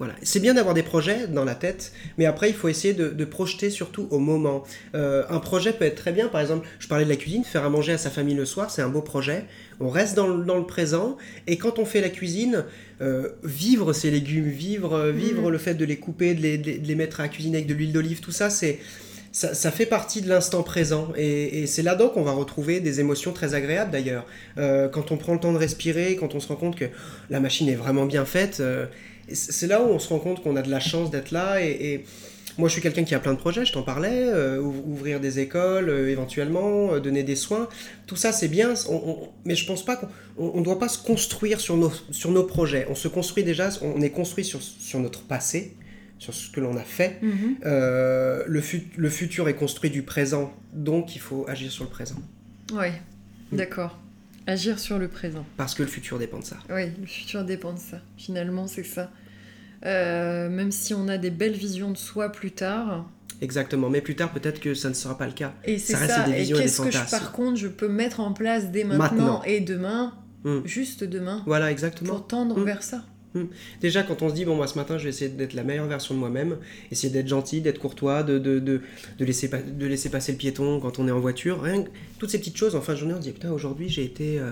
voilà. 0.00 0.14
C'est 0.22 0.40
bien 0.40 0.54
d'avoir 0.54 0.74
des 0.74 0.82
projets 0.82 1.26
dans 1.26 1.44
la 1.44 1.54
tête, 1.54 1.92
mais 2.16 2.24
après, 2.24 2.48
il 2.48 2.54
faut 2.54 2.68
essayer 2.68 2.94
de, 2.94 3.24
projeter 3.26 3.68
surtout 3.68 4.08
au 4.10 4.18
moment. 4.18 4.64
Euh, 4.94 5.24
un 5.28 5.40
projet 5.40 5.74
peut 5.74 5.84
être 5.84 5.96
très 5.96 6.10
bien, 6.10 6.28
par 6.28 6.40
exemple, 6.40 6.66
je 6.78 6.88
parlais 6.88 7.04
de 7.04 7.10
la 7.10 7.16
cuisine, 7.16 7.44
faire 7.44 7.66
à 7.66 7.68
manger 7.68 7.92
à 7.92 7.98
sa 7.98 8.08
famille 8.08 8.34
le 8.34 8.46
soir, 8.46 8.70
c'est 8.70 8.80
un 8.80 8.88
beau 8.88 9.02
projet. 9.02 9.44
On 9.78 9.90
reste 9.90 10.16
dans 10.16 10.26
le, 10.26 10.66
présent, 10.66 11.18
et 11.46 11.58
quand 11.58 11.78
on 11.78 11.84
fait 11.84 12.00
la 12.00 12.08
cuisine, 12.08 12.64
euh, 13.02 13.28
vivre 13.44 13.92
ces 13.92 14.10
légumes, 14.10 14.48
vivre, 14.48 14.94
euh, 14.94 15.12
vivre 15.12 15.50
mm. 15.50 15.52
le 15.52 15.58
fait 15.58 15.74
de 15.74 15.84
les 15.84 15.98
couper, 15.98 16.32
de 16.32 16.40
les, 16.40 16.94
mettre 16.94 17.20
à 17.20 17.28
cuisiner 17.28 17.58
avec 17.58 17.68
de 17.68 17.74
l'huile 17.74 17.92
d'olive, 17.92 18.20
tout 18.20 18.32
ça, 18.32 18.48
c'est... 18.48 18.78
Ça, 19.32 19.70
fait 19.70 19.86
partie 19.86 20.22
de 20.22 20.28
l'instant 20.28 20.64
présent 20.64 21.12
et, 21.16 21.68
c'est 21.68 21.82
là-dedans 21.82 22.08
qu'on 22.08 22.24
va 22.24 22.32
retrouver 22.32 22.80
des 22.80 22.98
émotions 22.98 23.32
très 23.32 23.54
agréables 23.54 23.92
d'ailleurs. 23.92 24.26
quand 24.56 25.12
on 25.12 25.16
prend 25.16 25.34
le 25.34 25.38
temps 25.38 25.52
de 25.52 25.56
respirer, 25.56 26.16
quand 26.16 26.34
on 26.34 26.40
se 26.40 26.48
rend 26.48 26.56
compte 26.56 26.74
que 26.74 26.86
la 27.30 27.38
machine 27.38 27.68
est 27.68 27.76
vraiment 27.76 28.06
bien 28.06 28.24
faite, 28.24 28.60
c'est 29.34 29.66
là 29.66 29.82
où 29.82 29.86
on 29.86 29.98
se 29.98 30.08
rend 30.08 30.18
compte 30.18 30.42
qu'on 30.42 30.56
a 30.56 30.62
de 30.62 30.70
la 30.70 30.80
chance 30.80 31.10
d'être 31.10 31.30
là. 31.30 31.62
Et, 31.62 32.04
moi, 32.58 32.68
je 32.68 32.74
suis 32.74 32.82
quelqu'un 32.82 33.04
qui 33.04 33.14
a 33.14 33.20
plein 33.20 33.32
de 33.32 33.38
projets, 33.38 33.64
je 33.64 33.72
t'en 33.72 33.82
parlais, 33.82 34.24
euh, 34.26 34.60
ouvrir 34.60 35.20
des 35.20 35.38
écoles 35.38 35.88
euh, 35.88 36.10
éventuellement, 36.10 36.92
euh, 36.92 37.00
donner 37.00 37.22
des 37.22 37.36
soins. 37.36 37.68
Tout 38.06 38.16
ça, 38.16 38.32
c'est 38.32 38.48
bien, 38.48 38.74
mais 39.44 39.54
je 39.54 39.66
pense 39.66 39.84
pas 39.84 39.96
qu'on 39.96 40.58
ne 40.58 40.64
doit 40.64 40.78
pas 40.78 40.88
se 40.88 40.98
construire 40.98 41.60
sur 41.60 41.76
nos, 41.76 41.92
sur 42.10 42.30
nos 42.30 42.42
projets. 42.42 42.86
On 42.90 42.94
se 42.94 43.08
construit 43.08 43.44
déjà, 43.44 43.70
on 43.82 44.00
est 44.02 44.10
construit 44.10 44.44
sur, 44.44 44.60
sur 44.60 44.98
notre 44.98 45.22
passé, 45.22 45.76
sur 46.18 46.34
ce 46.34 46.50
que 46.50 46.60
l'on 46.60 46.76
a 46.76 46.82
fait. 46.82 47.18
Mhm. 47.22 47.56
le, 47.62 48.62
le 48.96 49.10
futur 49.10 49.48
est 49.48 49.54
construit 49.54 49.90
du 49.90 50.02
présent, 50.02 50.52
donc 50.72 51.14
il 51.14 51.20
faut 51.20 51.46
agir 51.48 51.70
sur 51.70 51.84
le 51.84 51.90
présent. 51.90 52.20
Oui, 52.72 52.88
mm. 53.52 53.56
d'accord. 53.56 53.98
Agir 54.46 54.78
sur 54.78 54.98
le 54.98 55.08
présent. 55.08 55.44
Parce 55.56 55.74
que 55.74 55.82
le 55.82 55.88
futur 55.88 56.18
dépend 56.18 56.40
de 56.40 56.44
ça. 56.44 56.56
Oui, 56.70 56.90
le 57.00 57.06
futur 57.06 57.44
dépend 57.44 57.72
de 57.72 57.78
ça. 57.78 58.00
Finalement, 58.16 58.66
c'est 58.66 58.84
ça. 58.84 59.10
Euh, 59.86 60.48
même 60.50 60.72
si 60.72 60.92
on 60.94 61.08
a 61.08 61.16
des 61.16 61.30
belles 61.30 61.54
visions 61.54 61.90
de 61.90 61.96
soi 61.96 62.30
plus 62.30 62.52
tard. 62.52 63.08
Exactement, 63.40 63.88
mais 63.88 64.02
plus 64.02 64.14
tard 64.14 64.32
peut-être 64.32 64.60
que 64.60 64.74
ça 64.74 64.90
ne 64.90 64.94
sera 64.94 65.16
pas 65.16 65.26
le 65.26 65.32
cas. 65.32 65.54
Et 65.64 65.78
c'est 65.78 65.94
ça, 65.94 66.24
Des 66.24 66.32
visions 66.32 66.58
et 66.58 66.62
qu'est-ce 66.62 66.82
que 66.82 66.90
je, 66.90 67.10
par 67.10 67.32
contre 67.32 67.56
je 67.56 67.68
peux 67.68 67.88
mettre 67.88 68.20
en 68.20 68.32
place 68.32 68.70
dès 68.70 68.84
maintenant, 68.84 69.42
et 69.44 69.60
demain, 69.60 70.12
hmm. 70.44 70.60
juste 70.66 71.04
demain. 71.04 71.42
Voilà, 71.46 71.70
exactement. 71.70 72.10
Pour 72.10 72.26
tendre 72.26 72.58
hmm. 72.58 72.64
vers 72.64 72.82
ça. 72.82 73.02
Hmm. 73.32 73.44
Déjà, 73.80 74.02
quand 74.02 74.22
on 74.22 74.28
se 74.28 74.34
dit, 74.34 74.44
bon, 74.44 74.56
moi 74.56 74.66
ce 74.66 74.76
matin, 74.76 74.98
je 74.98 75.04
vais 75.04 75.10
essayer 75.10 75.30
d'être 75.30 75.54
la 75.54 75.62
meilleure 75.62 75.86
version 75.86 76.14
de 76.14 76.18
moi-même, 76.18 76.58
essayer 76.90 77.12
d'être 77.12 77.28
gentil, 77.28 77.62
d'être 77.62 77.78
courtois, 77.78 78.22
de, 78.24 78.38
de, 78.38 78.58
de, 78.58 78.82
de, 79.18 79.24
laisser, 79.24 79.48
de 79.48 79.86
laisser 79.86 80.10
passer 80.10 80.32
le 80.32 80.38
piéton 80.38 80.80
quand 80.80 80.98
on 80.98 81.08
est 81.08 81.12
en 81.12 81.20
voiture, 81.20 81.62
rien, 81.62 81.84
toutes 82.18 82.30
ces 82.30 82.38
petites 82.38 82.56
choses, 82.56 82.74
en 82.74 82.82
fin 82.82 82.92
de 82.92 82.98
journée, 82.98 83.14
on 83.14 83.18
se 83.18 83.22
dit, 83.22 83.32
putain, 83.32 83.52
aujourd'hui, 83.52 83.88
j'ai 83.88 84.04
été. 84.04 84.38
Euh, 84.38 84.50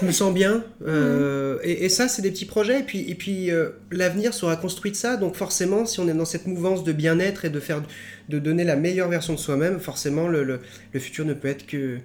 Je 0.00 0.06
me 0.06 0.12
sens 0.12 0.32
bien. 0.32 0.64
Euh, 0.86 1.58
et, 1.62 1.88
ça, 1.88 2.08
c'est 2.08 2.22
des 2.22 2.30
petits 2.30 2.44
projets. 2.44 2.80
Et 2.80 2.82
puis, 2.82 3.10
et 3.10 3.14
puis 3.14 3.50
euh, 3.50 3.70
l'avenir 3.90 4.32
sera 4.34 4.56
construit 4.56 4.90
de 4.90 4.96
ça. 4.96 5.16
Donc 5.16 5.34
forcément, 5.34 5.86
si 5.86 6.00
on 6.00 6.08
est 6.08 6.14
dans 6.14 6.24
cette 6.24 6.46
mouvance 6.46 6.84
de 6.84 6.92
bien-être 6.92 7.44
et 7.44 7.50
de 7.50 7.60
faire, 7.60 7.82
de 8.28 8.38
donner 8.38 8.64
la 8.64 8.76
meilleure 8.76 9.08
version 9.08 9.34
de 9.34 9.38
soi-même, 9.38 9.80
forcément, 9.80 10.28
le, 10.28 10.44
le, 10.44 10.60
le, 10.92 11.00
futur 11.00 11.24
ne 11.24 11.34
peut 11.34 11.48
être 11.48 11.66
que, 11.66 11.98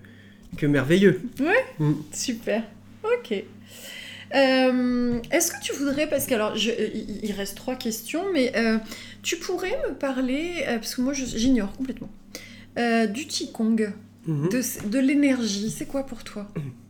que 0.58 0.66
merveilleux. 0.66 1.22
Ouais. 1.40 1.66
Mm. 1.80 1.94
Super. 2.12 2.64
Ok. 3.04 3.44
Euh, 4.36 5.20
est-ce 5.32 5.52
que 5.52 5.62
tu 5.64 5.74
voudrais, 5.74 6.08
parce 6.08 6.26
que 6.26 6.34
alors 6.34 6.58
je, 6.58 6.72
il 7.24 7.32
reste 7.32 7.56
trois 7.56 7.76
questions, 7.76 8.24
mais 8.34 8.52
tu 9.22 9.38
pourrais 9.38 9.80
me 9.88 9.94
parler, 9.94 10.66
parce 10.66 10.96
que 10.96 11.02
moi 11.02 11.14
j'ignore 11.14 11.72
complètement, 11.78 12.10
du 12.76 13.26
Qigong, 13.26 13.94
mm-hmm. 14.28 14.52
de, 14.52 14.90
de 14.90 15.00
l'énergie, 15.00 15.72
c'est 15.72 15.86
quoi 15.86 16.06
pour 16.06 16.26
toi? 16.26 16.50
Mm. 16.58 16.87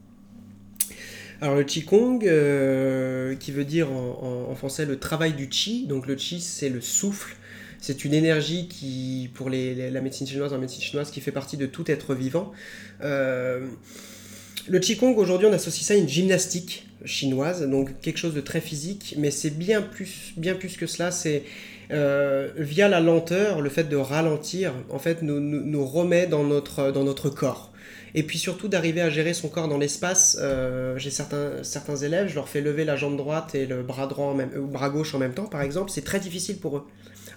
Alors 1.39 1.55
le 1.55 1.63
Qigong, 1.63 2.19
euh, 2.23 3.35
qui 3.35 3.51
veut 3.51 3.65
dire 3.65 3.91
en, 3.91 4.55
français 4.55 4.85
le 4.85 4.97
travail 4.97 5.33
du 5.33 5.49
Qi, 5.49 5.85
donc 5.85 6.07
le 6.07 6.15
Qi 6.15 6.41
c'est 6.41 6.69
le 6.69 6.81
souffle, 6.81 7.35
c'est 7.79 8.05
une 8.05 8.15
énergie 8.15 8.67
qui, 8.67 9.29
pour 9.35 9.49
la 9.51 10.01
médecine 10.01 10.25
chinoise, 10.25 10.51
en 10.53 10.57
médecine 10.57 10.81
chinoise, 10.81 11.11
qui 11.11 11.21
fait 11.21 11.31
partie 11.31 11.57
de 11.57 11.67
tout 11.67 11.89
être 11.91 12.15
vivant. 12.15 12.51
Euh, 13.03 13.67
le 14.67 14.79
Qigong, 14.79 15.15
aujourd'hui, 15.17 15.47
on 15.47 15.53
associe 15.53 15.85
ça 15.85 15.93
à 15.93 15.97
une 15.97 16.09
gymnastique 16.09 16.87
chinoise, 17.05 17.69
donc 17.69 18.01
quelque 18.01 18.17
chose 18.17 18.33
de 18.33 18.41
très 18.41 18.59
physique, 18.59 19.13
mais 19.17 19.29
c'est 19.29 19.51
bien 19.51 19.83
plus, 19.83 20.33
que 20.77 20.87
cela, 20.87 21.11
c'est 21.11 21.43
euh, 21.91 22.49
via 22.57 22.89
la 22.89 22.99
lenteur, 22.99 23.61
le 23.61 23.69
fait 23.69 23.85
de 23.85 23.95
ralentir, 23.95 24.73
en 24.89 24.97
fait, 24.97 25.21
nous, 25.21 25.85
remet 25.85 26.25
dans 26.25 26.43
notre 26.43 27.29
corps. 27.29 27.71
Et 28.17 28.23
puis 28.23 28.39
surtout 28.39 28.67
d'arriver 28.67 29.01
à 29.01 29.11
gérer 29.11 29.35
son 29.35 29.47
corps 29.47 29.67
dans 29.67 29.77
l'espace. 29.77 30.39
Euh, 30.41 30.97
j'ai 30.97 31.11
certains, 31.11 31.61
certains 31.61 31.97
élèves, 31.97 32.29
je 32.29 32.33
leur 32.33 32.49
fais 32.49 32.61
lever 32.61 32.83
la 32.83 32.95
jambe 32.95 33.15
droite 33.15 33.53
et 33.53 33.67
le 33.67 33.83
bras, 33.83 34.07
droit 34.07 34.35
ou 34.57 34.65
bras 34.65 34.89
gauche 34.89 35.13
en 35.13 35.19
même 35.19 35.35
temps, 35.35 35.45
par 35.45 35.61
exemple. 35.61 35.91
C'est 35.91 36.03
très 36.03 36.19
difficile 36.19 36.57
pour 36.57 36.77
eux. 36.77 36.87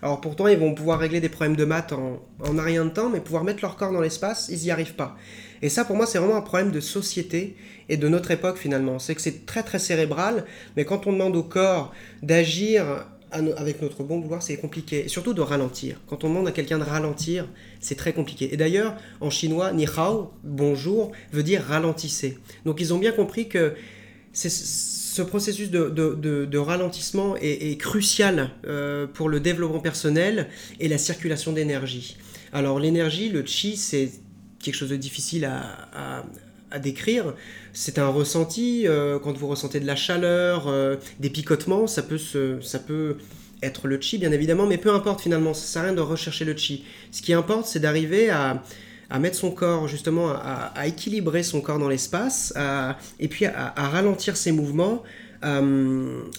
Alors 0.00 0.22
pourtant, 0.22 0.46
ils 0.46 0.56
vont 0.56 0.74
pouvoir 0.74 0.98
régler 0.98 1.20
des 1.20 1.28
problèmes 1.28 1.54
de 1.54 1.66
maths 1.66 1.92
en, 1.92 2.22
en 2.42 2.58
un 2.58 2.62
rien 2.62 2.86
de 2.86 2.90
temps, 2.90 3.10
mais 3.10 3.20
pouvoir 3.20 3.44
mettre 3.44 3.60
leur 3.60 3.76
corps 3.76 3.92
dans 3.92 4.00
l'espace, 4.00 4.48
ils 4.48 4.58
n'y 4.58 4.70
arrivent 4.70 4.94
pas. 4.94 5.18
Et 5.60 5.68
ça, 5.68 5.84
pour 5.84 5.96
moi, 5.96 6.06
c'est 6.06 6.16
vraiment 6.16 6.36
un 6.36 6.40
problème 6.40 6.70
de 6.70 6.80
société 6.80 7.56
et 7.90 7.98
de 7.98 8.08
notre 8.08 8.30
époque 8.30 8.56
finalement. 8.56 8.98
C'est 8.98 9.14
que 9.14 9.20
c'est 9.20 9.44
très 9.44 9.62
très 9.62 9.78
cérébral, 9.78 10.46
mais 10.78 10.86
quand 10.86 11.06
on 11.06 11.12
demande 11.12 11.36
au 11.36 11.42
corps 11.42 11.92
d'agir 12.22 13.04
avec 13.32 13.82
notre 13.82 14.02
bon 14.02 14.20
vouloir, 14.20 14.42
c'est 14.42 14.56
compliqué. 14.56 15.08
Surtout 15.08 15.34
de 15.34 15.40
ralentir. 15.40 16.00
Quand 16.06 16.24
on 16.24 16.28
demande 16.28 16.48
à 16.48 16.52
quelqu'un 16.52 16.78
de 16.78 16.84
ralentir, 16.84 17.46
c'est 17.80 17.94
très 17.94 18.12
compliqué. 18.12 18.52
Et 18.52 18.56
d'ailleurs, 18.56 18.96
en 19.20 19.30
chinois, 19.30 19.72
ni 19.72 19.86
hao, 19.86 20.32
bonjour, 20.42 21.12
veut 21.32 21.42
dire 21.42 21.62
ralentissez. 21.62 22.38
Donc 22.64 22.80
ils 22.80 22.92
ont 22.92 22.98
bien 22.98 23.12
compris 23.12 23.48
que 23.48 23.74
ce 24.32 25.22
processus 25.22 25.70
de, 25.70 26.58
ralentissement 26.58 27.36
est, 27.36 27.80
crucial 27.80 28.50
euh, 28.66 29.06
pour 29.06 29.28
le 29.28 29.40
développement 29.40 29.80
personnel 29.80 30.48
et 30.78 30.88
la 30.88 30.98
circulation 30.98 31.52
d'énergie. 31.52 32.16
Alors 32.52 32.78
l'énergie, 32.80 33.28
le 33.28 33.44
chi, 33.44 33.76
c'est 33.76 34.10
quelque 34.60 34.74
chose 34.74 34.90
de 34.90 34.96
difficile 34.96 35.44
à, 35.44 36.24
décrire. 36.78 37.34
C'est 37.72 37.98
un 37.98 38.08
ressenti, 38.08 38.86
euh, 38.86 39.18
quand 39.18 39.36
vous 39.36 39.48
ressentez 39.48 39.80
de 39.80 39.86
la 39.86 39.96
chaleur, 39.96 40.68
euh, 40.68 40.96
des 41.18 41.30
picotements, 41.30 41.86
ça 41.86 42.02
peut, 42.02 42.18
se, 42.18 42.60
ça 42.60 42.78
peut 42.78 43.16
être 43.62 43.88
le 43.88 44.00
chi 44.00 44.18
bien 44.18 44.32
évidemment, 44.32 44.66
mais 44.66 44.78
peu 44.78 44.92
importe 44.92 45.20
finalement, 45.20 45.54
ça 45.54 45.66
sert 45.66 45.82
à 45.82 45.84
rien 45.86 45.94
de 45.94 46.00
rechercher 46.00 46.44
le 46.44 46.56
chi. 46.56 46.84
Ce 47.10 47.22
qui 47.22 47.32
importe, 47.32 47.66
c'est 47.66 47.80
d'arriver 47.80 48.30
à, 48.30 48.62
à, 49.10 49.18
mettre 49.18 49.36
son 49.36 49.50
corps 49.50 49.88
justement, 49.88 50.30
à, 50.30 50.72
à 50.74 50.86
équilibrer 50.86 51.42
son 51.42 51.60
corps 51.60 51.78
dans 51.78 51.88
l'espace, 51.88 52.54
et 53.18 53.28
puis 53.28 53.44
à, 53.44 53.72
ralentir 53.76 54.36
ses 54.36 54.52
mouvements, 54.52 55.02
à 55.42 55.60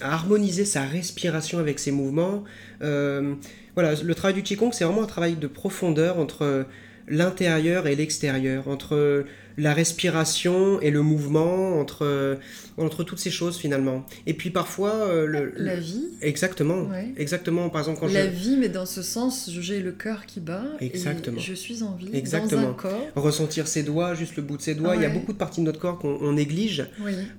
harmoniser 0.01 0.65
sa 0.65 0.83
respiration 0.83 1.59
avec 1.59 1.79
ses 1.79 1.91
mouvements. 1.91 2.43
Euh, 2.81 3.35
voilà, 3.75 3.93
le 4.01 4.15
travail 4.15 4.33
du 4.33 4.43
Qigong, 4.43 4.71
c'est 4.71 4.83
vraiment 4.83 5.03
un 5.03 5.07
travail 5.07 5.35
de 5.35 5.47
profondeur 5.47 6.17
entre 6.19 6.65
l'intérieur 7.07 7.87
et 7.87 7.95
l'extérieur, 7.95 8.67
entre 8.67 9.25
la 9.57 9.73
respiration 9.73 10.79
et 10.81 10.91
le 10.91 11.01
mouvement, 11.01 11.79
entre, 11.79 12.39
entre 12.77 13.03
toutes 13.03 13.19
ces 13.19 13.31
choses 13.31 13.57
finalement. 13.57 14.05
Et 14.25 14.33
puis 14.33 14.49
parfois... 14.49 14.93
Euh, 14.93 15.51
la 15.57 15.75
vie. 15.75 16.07
Exactement. 16.21 16.89
Exactement. 17.17 17.69
Par 17.69 17.81
exemple, 17.81 17.99
quand 17.99 18.11
la 18.11 18.27
vie, 18.27 18.57
mais 18.57 18.69
dans 18.69 18.85
ce 18.85 19.01
sens, 19.01 19.49
j'ai 19.51 19.81
le 19.81 19.91
cœur 19.91 20.25
qui 20.25 20.39
bat. 20.39 20.63
Exactement. 20.79 21.37
Et 21.37 21.41
je 21.41 21.53
suis 21.53 21.83
en 21.83 21.95
vie. 21.95 22.09
Exactement. 22.13 22.61
Dans 22.61 22.69
un 22.69 22.73
corps. 22.73 23.07
Ressentir 23.15 23.67
ses 23.67 23.83
doigts, 23.83 24.15
juste 24.15 24.35
le 24.35 24.43
bout 24.43 24.57
de 24.57 24.61
ses 24.61 24.75
doigts. 24.75 24.95
Il 24.95 25.01
y 25.01 25.05
a 25.05 25.09
beaucoup 25.09 25.33
de 25.33 25.37
parties 25.37 25.61
de 25.61 25.65
notre 25.65 25.79
corps 25.79 25.99
qu'on 25.99 26.31
néglige 26.31 26.85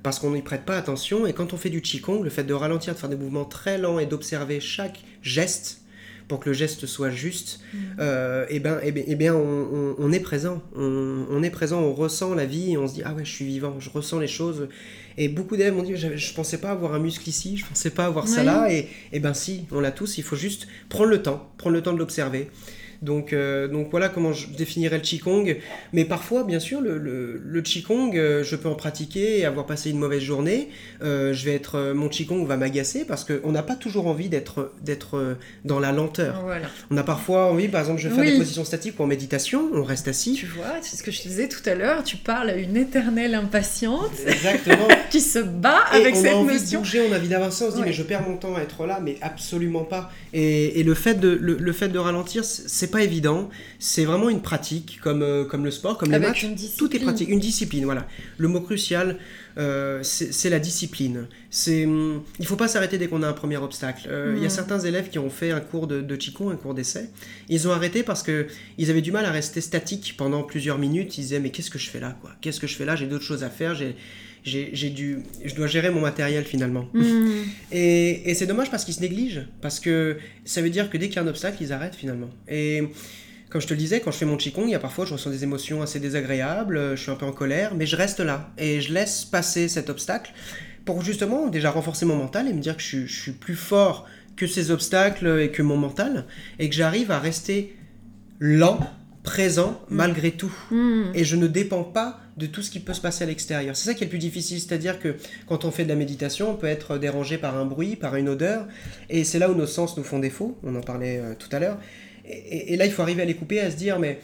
parce 0.02 0.18
qu'on 0.18 0.32
n'y 0.32 0.42
prête 0.42 0.64
pas 0.64 0.76
attention. 0.76 1.26
Et 1.26 1.32
quand 1.32 1.52
on 1.52 1.56
fait 1.56 1.70
du 1.70 1.80
Qigong, 1.80 2.22
le 2.22 2.30
fait 2.30 2.44
de 2.44 2.54
ralentir, 2.54 2.94
de 2.94 2.98
faire 2.98 3.08
des 3.08 3.16
mouvements 3.16 3.44
très 3.44 3.78
lents 3.78 3.98
et 3.98 4.06
d'observer 4.06 4.60
chaque 4.60 5.00
geste, 5.22 5.81
pour 6.32 6.40
que 6.40 6.48
le 6.48 6.54
geste 6.54 6.86
soit 6.86 7.10
juste, 7.10 7.60
mm. 7.74 7.78
euh, 8.00 8.46
et 8.48 8.56
eh 8.56 8.60
ben, 8.60 8.78
et 8.82 8.88
eh 8.88 8.92
bien, 8.92 9.04
eh 9.06 9.14
bien 9.16 9.34
on, 9.34 10.12
est 10.12 10.20
présent. 10.20 10.62
On, 10.74 11.42
est 11.42 11.50
présent, 11.50 11.78
on 11.82 11.92
ressent 11.92 12.34
la 12.34 12.46
vie 12.46 12.72
et 12.72 12.78
on 12.78 12.88
se 12.88 12.94
dit 12.94 13.02
Ah 13.04 13.12
ouais, 13.12 13.22
je 13.22 13.30
suis 13.30 13.44
vivant, 13.44 13.76
je 13.80 13.90
ressens 13.90 14.18
les 14.18 14.26
choses. 14.26 14.68
Et 15.18 15.28
beaucoup 15.28 15.58
d'élèves 15.58 15.74
m'ont 15.74 15.82
dit 15.82 15.94
Je 15.94 16.06
ne 16.06 16.34
pensais 16.34 16.56
pas 16.56 16.70
avoir 16.70 16.94
un 16.94 17.00
muscle 17.00 17.28
ici, 17.28 17.58
je 17.58 17.64
ne 17.64 17.68
pensais 17.68 17.90
pas 17.90 18.06
avoir 18.06 18.28
ça 18.28 18.42
là. 18.42 18.72
Et, 18.72 18.88
et 19.12 19.20
ben 19.20 19.34
si, 19.34 19.66
on 19.72 19.80
l'a 19.80 19.90
tous, 19.90 20.16
il 20.16 20.24
faut 20.24 20.36
juste 20.36 20.68
prendre 20.88 21.10
le 21.10 21.20
temps, 21.20 21.52
prendre 21.58 21.76
le 21.76 21.82
temps 21.82 21.92
de 21.92 21.98
l'observer. 21.98 22.48
Donc, 23.02 23.32
euh, 23.32 23.66
donc 23.66 23.88
voilà 23.90 24.08
comment 24.08 24.32
je 24.32 24.46
définirais 24.48 24.96
le 24.96 25.02
Qigong. 25.02 25.56
Mais 25.92 26.04
parfois, 26.04 26.44
bien 26.44 26.60
sûr, 26.60 26.80
le, 26.80 26.98
le, 26.98 27.62
Qigong, 27.62 28.16
euh, 28.16 28.44
je 28.44 28.56
peux 28.56 28.68
en 28.68 28.74
pratiquer 28.74 29.40
et 29.40 29.44
avoir 29.44 29.66
passé 29.66 29.90
une 29.90 29.98
mauvaise 29.98 30.22
journée. 30.22 30.70
Euh, 31.02 31.34
je 31.34 31.44
vais 31.44 31.54
être, 31.54 31.92
mon 31.94 32.08
Qigong 32.08 32.46
va 32.46 32.56
m'agacer 32.56 33.04
parce 33.04 33.24
qu'on 33.24 33.50
n'a 33.50 33.62
pas 33.62 33.74
toujours 33.74 34.06
envie 34.06 34.28
d'être, 34.28 34.72
d'être 34.82 35.36
dans 35.64 35.80
la 35.80 35.92
lenteur. 35.92 36.44
On 36.90 36.96
a 36.96 37.02
parfois 37.02 37.46
envie, 37.46 37.68
par 37.68 37.80
exemple, 37.80 38.00
je 38.00 38.08
fais 38.08 38.24
des 38.24 38.38
positions 38.38 38.64
statiques 38.64 38.98
ou 39.00 39.02
en 39.02 39.06
méditation, 39.06 39.68
on 39.74 39.82
reste 39.82 40.08
assis. 40.08 40.34
Tu 40.34 40.46
vois, 40.46 40.76
c'est 40.80 40.96
ce 40.96 41.02
que 41.02 41.10
je 41.10 41.22
te 41.22 41.28
disais 41.28 41.48
tout 41.48 41.68
à 41.68 41.74
l'heure, 41.74 42.04
tu 42.04 42.16
parles 42.16 42.50
à 42.50 42.56
une 42.56 42.76
éternelle 42.76 43.34
impatiente 43.34 44.12
Exactement. 44.26 44.88
qui 45.10 45.20
se 45.20 45.40
bat 45.40 45.84
avec 45.90 46.14
cette 46.14 46.34
on 46.34 46.38
a 46.38 46.40
envie 46.42 46.70
De 46.70 46.76
bouger, 46.76 47.02
on 47.08 47.12
a 47.12 47.18
envie 47.18 47.28
d'avancer, 47.28 47.64
on 47.64 47.70
se 47.70 47.76
dit 47.76 47.82
mais 47.84 47.92
je 47.92 48.02
perds 48.02 48.28
mon 48.28 48.36
temps 48.36 48.54
à 48.54 48.60
être 48.60 48.86
là, 48.86 49.00
mais 49.02 49.16
absolument 49.20 49.84
pas. 49.84 50.10
Et, 50.32 50.80
et 50.80 50.82
le, 50.84 50.94
fait 50.94 51.14
de, 51.14 51.28
le, 51.40 51.56
le 51.56 51.72
fait 51.72 51.88
de 51.88 51.98
ralentir, 51.98 52.44
c'est 52.44 52.91
pas 52.92 53.02
évident. 53.02 53.50
C'est 53.80 54.04
vraiment 54.04 54.28
une 54.28 54.40
pratique, 54.40 55.00
comme, 55.02 55.22
euh, 55.22 55.44
comme 55.44 55.64
le 55.64 55.72
sport, 55.72 55.98
comme 55.98 56.12
les 56.12 56.20
matchs. 56.20 56.46
Tout 56.78 56.94
est 56.94 57.00
pratique, 57.00 57.28
une 57.28 57.40
discipline, 57.40 57.84
voilà. 57.84 58.06
Le 58.38 58.46
mot 58.46 58.60
crucial, 58.60 59.18
euh, 59.58 60.00
c'est 60.04 60.50
la 60.50 60.60
discipline. 60.60 61.26
C'est, 61.50 61.84
hum, 61.86 62.22
il 62.38 62.46
faut 62.46 62.56
pas 62.56 62.68
s'arrêter 62.68 62.98
dès 62.98 63.08
qu'on 63.08 63.24
a 63.24 63.28
un 63.28 63.32
premier 63.32 63.56
obstacle. 63.56 64.06
Euh, 64.08 64.34
il 64.36 64.42
y 64.42 64.46
a 64.46 64.50
certains 64.50 64.78
élèves 64.78 65.08
qui 65.08 65.18
ont 65.18 65.30
fait 65.30 65.50
un 65.50 65.60
cours 65.60 65.88
de, 65.88 66.00
de 66.00 66.16
Qigong, 66.16 66.52
un 66.52 66.56
cours 66.56 66.74
d'essai. 66.74 67.10
Ils 67.48 67.66
ont 67.66 67.72
arrêté 67.72 68.04
parce 68.04 68.22
que 68.22 68.46
ils 68.78 68.90
avaient 68.90 69.02
du 69.02 69.10
mal 69.10 69.24
à 69.24 69.32
rester 69.32 69.60
statiques 69.60 70.14
pendant 70.16 70.44
plusieurs 70.44 70.78
minutes. 70.78 71.18
Ils 71.18 71.22
disaient 71.22 71.40
mais 71.40 71.50
qu'est-ce 71.50 71.70
que 71.70 71.78
je 71.80 71.90
fais 71.90 72.00
là 72.00 72.16
quoi? 72.20 72.30
Qu'est-ce 72.40 72.60
que 72.60 72.68
je 72.68 72.76
fais 72.76 72.84
là? 72.84 72.94
J'ai 72.94 73.06
d'autres 73.06 73.24
choses 73.24 73.42
à 73.42 73.50
faire. 73.50 73.74
J'ai 73.74 73.96
j'ai 74.44 74.90
dû, 74.90 75.18
je 75.44 75.54
dois 75.54 75.66
gérer 75.66 75.90
mon 75.90 76.00
matériel 76.00 76.44
finalement. 76.44 76.88
Hmm. 76.92 77.42
Et, 77.72 78.30
et 78.30 78.34
c'est 78.34 78.46
dommage 78.46 78.70
parce 78.70 78.84
qu'ils 78.84 78.94
se 78.94 79.00
négligent, 79.00 79.46
parce 79.60 79.80
que 79.80 80.18
ça 80.44 80.60
veut 80.60 80.70
dire 80.70 80.90
que 80.90 80.96
dès 80.96 81.08
qu'il 81.08 81.16
y 81.16 81.18
a 81.18 81.22
un 81.22 81.28
obstacle, 81.28 81.58
ils 81.60 81.72
arrêtent 81.72 81.94
finalement. 81.94 82.30
Et 82.48 82.82
comme 83.50 83.60
je 83.60 83.66
te 83.66 83.74
le 83.74 83.78
disais, 83.78 84.00
quand 84.00 84.10
je 84.10 84.18
fais 84.18 84.24
mon 84.24 84.36
Qigong, 84.36 84.66
il 84.66 84.70
y 84.70 84.74
a 84.74 84.78
parfois, 84.78 85.04
je 85.04 85.12
ressens 85.12 85.30
des 85.30 85.44
émotions 85.44 85.82
assez 85.82 86.00
désagréables, 86.00 86.96
je 86.96 87.02
suis 87.02 87.10
un 87.10 87.16
peu 87.16 87.26
en 87.26 87.32
colère, 87.32 87.74
mais 87.74 87.86
je 87.86 87.96
reste 87.96 88.20
là 88.20 88.50
et 88.58 88.80
je 88.80 88.92
laisse 88.92 89.24
passer 89.24 89.68
cet 89.68 89.90
obstacle 89.90 90.32
pour 90.84 91.02
justement 91.02 91.48
déjà 91.48 91.70
renforcer 91.70 92.04
mon 92.04 92.16
mental 92.16 92.48
et 92.48 92.52
me 92.52 92.60
dire 92.60 92.76
que 92.76 92.82
je, 92.82 93.06
je 93.06 93.20
suis 93.20 93.32
plus 93.32 93.54
fort 93.54 94.06
que 94.36 94.46
ces 94.46 94.70
obstacles 94.70 95.40
et 95.40 95.50
que 95.50 95.62
mon 95.62 95.76
mental, 95.76 96.26
et 96.58 96.68
que 96.68 96.74
j'arrive 96.74 97.10
à 97.10 97.18
rester 97.18 97.76
lent 98.40 98.80
présent 99.22 99.80
mm. 99.88 99.94
malgré 99.94 100.30
tout. 100.32 100.52
Mm. 100.70 101.12
Et 101.14 101.24
je 101.24 101.36
ne 101.36 101.46
dépends 101.46 101.84
pas 101.84 102.20
de 102.36 102.46
tout 102.46 102.62
ce 102.62 102.70
qui 102.70 102.80
peut 102.80 102.94
se 102.94 103.00
passer 103.00 103.24
à 103.24 103.26
l'extérieur. 103.26 103.76
C'est 103.76 103.86
ça 103.86 103.94
qui 103.94 104.04
est 104.04 104.06
le 104.06 104.10
plus 104.10 104.18
difficile, 104.18 104.60
c'est-à-dire 104.60 104.98
que 104.98 105.16
quand 105.46 105.64
on 105.64 105.70
fait 105.70 105.84
de 105.84 105.88
la 105.88 105.96
méditation, 105.96 106.50
on 106.50 106.54
peut 106.54 106.66
être 106.66 106.98
dérangé 106.98 107.38
par 107.38 107.56
un 107.56 107.66
bruit, 107.66 107.96
par 107.96 108.16
une 108.16 108.28
odeur, 108.28 108.66
et 109.10 109.24
c'est 109.24 109.38
là 109.38 109.50
où 109.50 109.54
nos 109.54 109.66
sens 109.66 109.96
nous 109.96 110.04
font 110.04 110.18
défaut, 110.18 110.58
on 110.62 110.74
en 110.74 110.80
parlait 110.80 111.18
euh, 111.18 111.34
tout 111.38 111.48
à 111.52 111.58
l'heure. 111.58 111.78
Et, 112.24 112.76
là, 112.76 112.86
il 112.86 112.92
faut 112.92 113.02
arriver 113.02 113.22
à 113.22 113.24
les 113.24 113.34
couper, 113.34 113.60
à 113.60 113.70
se 113.70 113.76
dire, 113.76 113.98
mais 113.98 114.20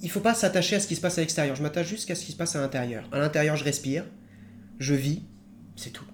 il 0.00 0.08
faut 0.08 0.20
pas 0.20 0.32
s'attacher 0.32 0.76
à 0.76 0.80
ce 0.80 0.86
qui 0.86 0.94
se 0.94 1.00
passe 1.00 1.18
à 1.18 1.20
l'extérieur, 1.20 1.56
je 1.56 1.62
m'attache 1.62 1.88
juste 1.88 2.10
à 2.10 2.14
ce 2.14 2.24
qui 2.24 2.32
se 2.32 2.36
passe 2.36 2.54
à 2.54 2.60
l'intérieur. 2.60 3.08
À 3.12 3.18
l'intérieur, 3.18 3.56
je 3.56 3.64
respire, 3.64 4.04
je 4.78 4.94
vis, 4.94 5.22
c'est 5.76 5.90
tout. 5.90 6.04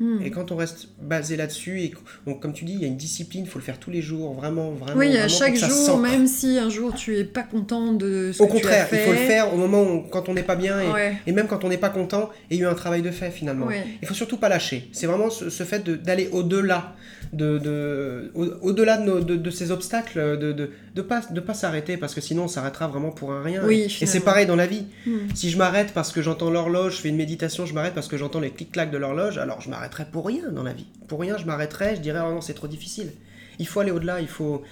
Hmm. 0.00 0.22
Et 0.24 0.30
quand 0.30 0.52
on 0.52 0.56
reste 0.56 0.88
basé 1.02 1.36
là-dessus, 1.36 1.80
et 1.82 1.92
comme 2.40 2.52
tu 2.52 2.64
dis, 2.64 2.74
il 2.74 2.80
y 2.80 2.84
a 2.84 2.86
une 2.86 2.96
discipline, 2.96 3.44
il 3.44 3.50
faut 3.50 3.58
le 3.58 3.64
faire 3.64 3.78
tous 3.80 3.90
les 3.90 4.00
jours, 4.00 4.32
vraiment, 4.34 4.70
vraiment. 4.70 4.96
Oui, 4.98 5.08
à 5.08 5.26
vraiment 5.26 5.28
chaque 5.28 5.56
jour, 5.56 5.98
même 5.98 6.26
si 6.28 6.56
un 6.58 6.70
jour 6.70 6.94
tu 6.94 7.16
es 7.18 7.24
pas 7.24 7.42
content 7.42 7.92
de 7.94 8.30
ce 8.32 8.40
Au 8.42 8.46
que 8.46 8.52
tu 8.52 8.58
as 8.58 8.60
contraire, 8.60 8.86
fait. 8.88 8.96
il 8.96 9.02
faut 9.06 9.10
le 9.12 9.16
faire 9.26 9.52
au 9.52 9.56
moment 9.56 9.82
où, 9.82 10.02
quand 10.02 10.28
on 10.28 10.34
n'est 10.34 10.42
pas 10.44 10.54
bien, 10.56 10.80
et, 10.80 10.88
Ouais. 10.92 11.16
et 11.26 11.32
même 11.32 11.48
quand 11.48 11.64
on 11.64 11.68
n'est 11.68 11.78
pas 11.78 11.90
content, 11.90 12.30
et 12.50 12.54
il 12.54 12.60
y 12.60 12.64
a 12.64 12.68
eu 12.68 12.70
un 12.70 12.74
travail 12.74 13.02
de 13.02 13.10
fait 13.10 13.30
finalement. 13.32 13.66
Ouais. 13.66 13.84
Il 14.00 14.06
faut 14.06 14.14
surtout 14.14 14.36
pas 14.36 14.48
lâcher. 14.48 14.88
C'est 14.92 15.06
vraiment 15.08 15.30
ce, 15.30 15.50
ce 15.50 15.64
fait 15.64 15.82
d'aller 16.02 16.28
au-delà 16.30 16.94
de, 17.32 17.58
de- 17.58 18.30
au- 18.34 18.68
au-delà 18.68 18.96
de, 18.98 19.04
nos- 19.04 19.20
de- 19.20 19.36
de 19.36 19.50
ces 19.50 19.70
obstacles, 19.70 20.38
de 20.38 20.52
de, 20.52 20.70
de 20.94 21.02
pas 21.02 21.20
de 21.30 21.40
pas 21.40 21.54
s'arrêter 21.54 21.96
parce 21.96 22.14
que 22.14 22.20
sinon 22.20 22.44
on 22.44 22.48
s'arrêtera 22.48 22.86
vraiment 22.88 23.10
pour 23.10 23.32
un 23.32 23.42
rien. 23.42 23.62
Oui, 23.66 23.92
et 24.00 24.06
c'est 24.06 24.20
pareil 24.20 24.46
dans 24.46 24.56
la 24.56 24.66
vie. 24.66 24.84
Hmm. 25.06 25.18
Si 25.34 25.50
je 25.50 25.58
m'arrête 25.58 25.92
parce 25.92 26.12
que 26.12 26.22
j'entends 26.22 26.50
l'horloge, 26.50 26.96
je 26.96 27.00
fais 27.02 27.08
une 27.08 27.16
méditation, 27.16 27.66
je 27.66 27.74
m'arrête 27.74 27.94
parce 27.94 28.08
que 28.08 28.16
j'entends 28.16 28.40
les 28.40 28.50
clics-clacs 28.50 28.90
de 28.90 28.96
l'horloge, 28.98 29.36
alors 29.38 29.60
je 29.60 29.68
m'arrêterai 29.88 30.10
pour 30.10 30.26
rien 30.26 30.50
dans 30.50 30.62
la 30.62 30.72
vie. 30.72 30.86
Pour 31.06 31.20
rien, 31.20 31.36
je 31.36 31.44
m'arrêterai, 31.44 31.96
je 31.96 32.00
dirais 32.00 32.20
oh 32.22 32.32
non, 32.32 32.40
c'est 32.40 32.54
trop 32.54 32.68
difficile. 32.68 33.12
Il 33.58 33.66
faut 33.66 33.80
aller 33.80 33.90
au-delà, 33.90 34.20
il 34.20 34.28
faut 34.28 34.62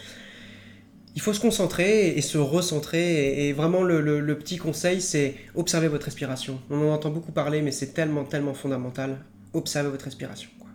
il 1.14 1.22
faut 1.22 1.32
se 1.32 1.40
concentrer 1.40 2.10
et 2.10 2.20
se 2.20 2.36
recentrer. 2.36 3.48
Et, 3.48 3.52
vraiment, 3.54 3.82
le 3.82 4.38
petit 4.38 4.58
conseil, 4.58 5.00
c'est 5.00 5.34
observer 5.54 5.88
votre 5.88 6.04
respiration. 6.04 6.60
On 6.68 6.76
en 6.76 6.92
entend 6.92 7.08
beaucoup 7.08 7.32
parler, 7.32 7.62
mais 7.62 7.72
c'est 7.72 7.94
tellement, 7.94 8.24
tellement 8.24 8.52
fondamental. 8.52 9.24
Observez 9.54 9.88
votre 9.88 10.04
respiration. 10.04 10.50
quoi. 10.58 10.68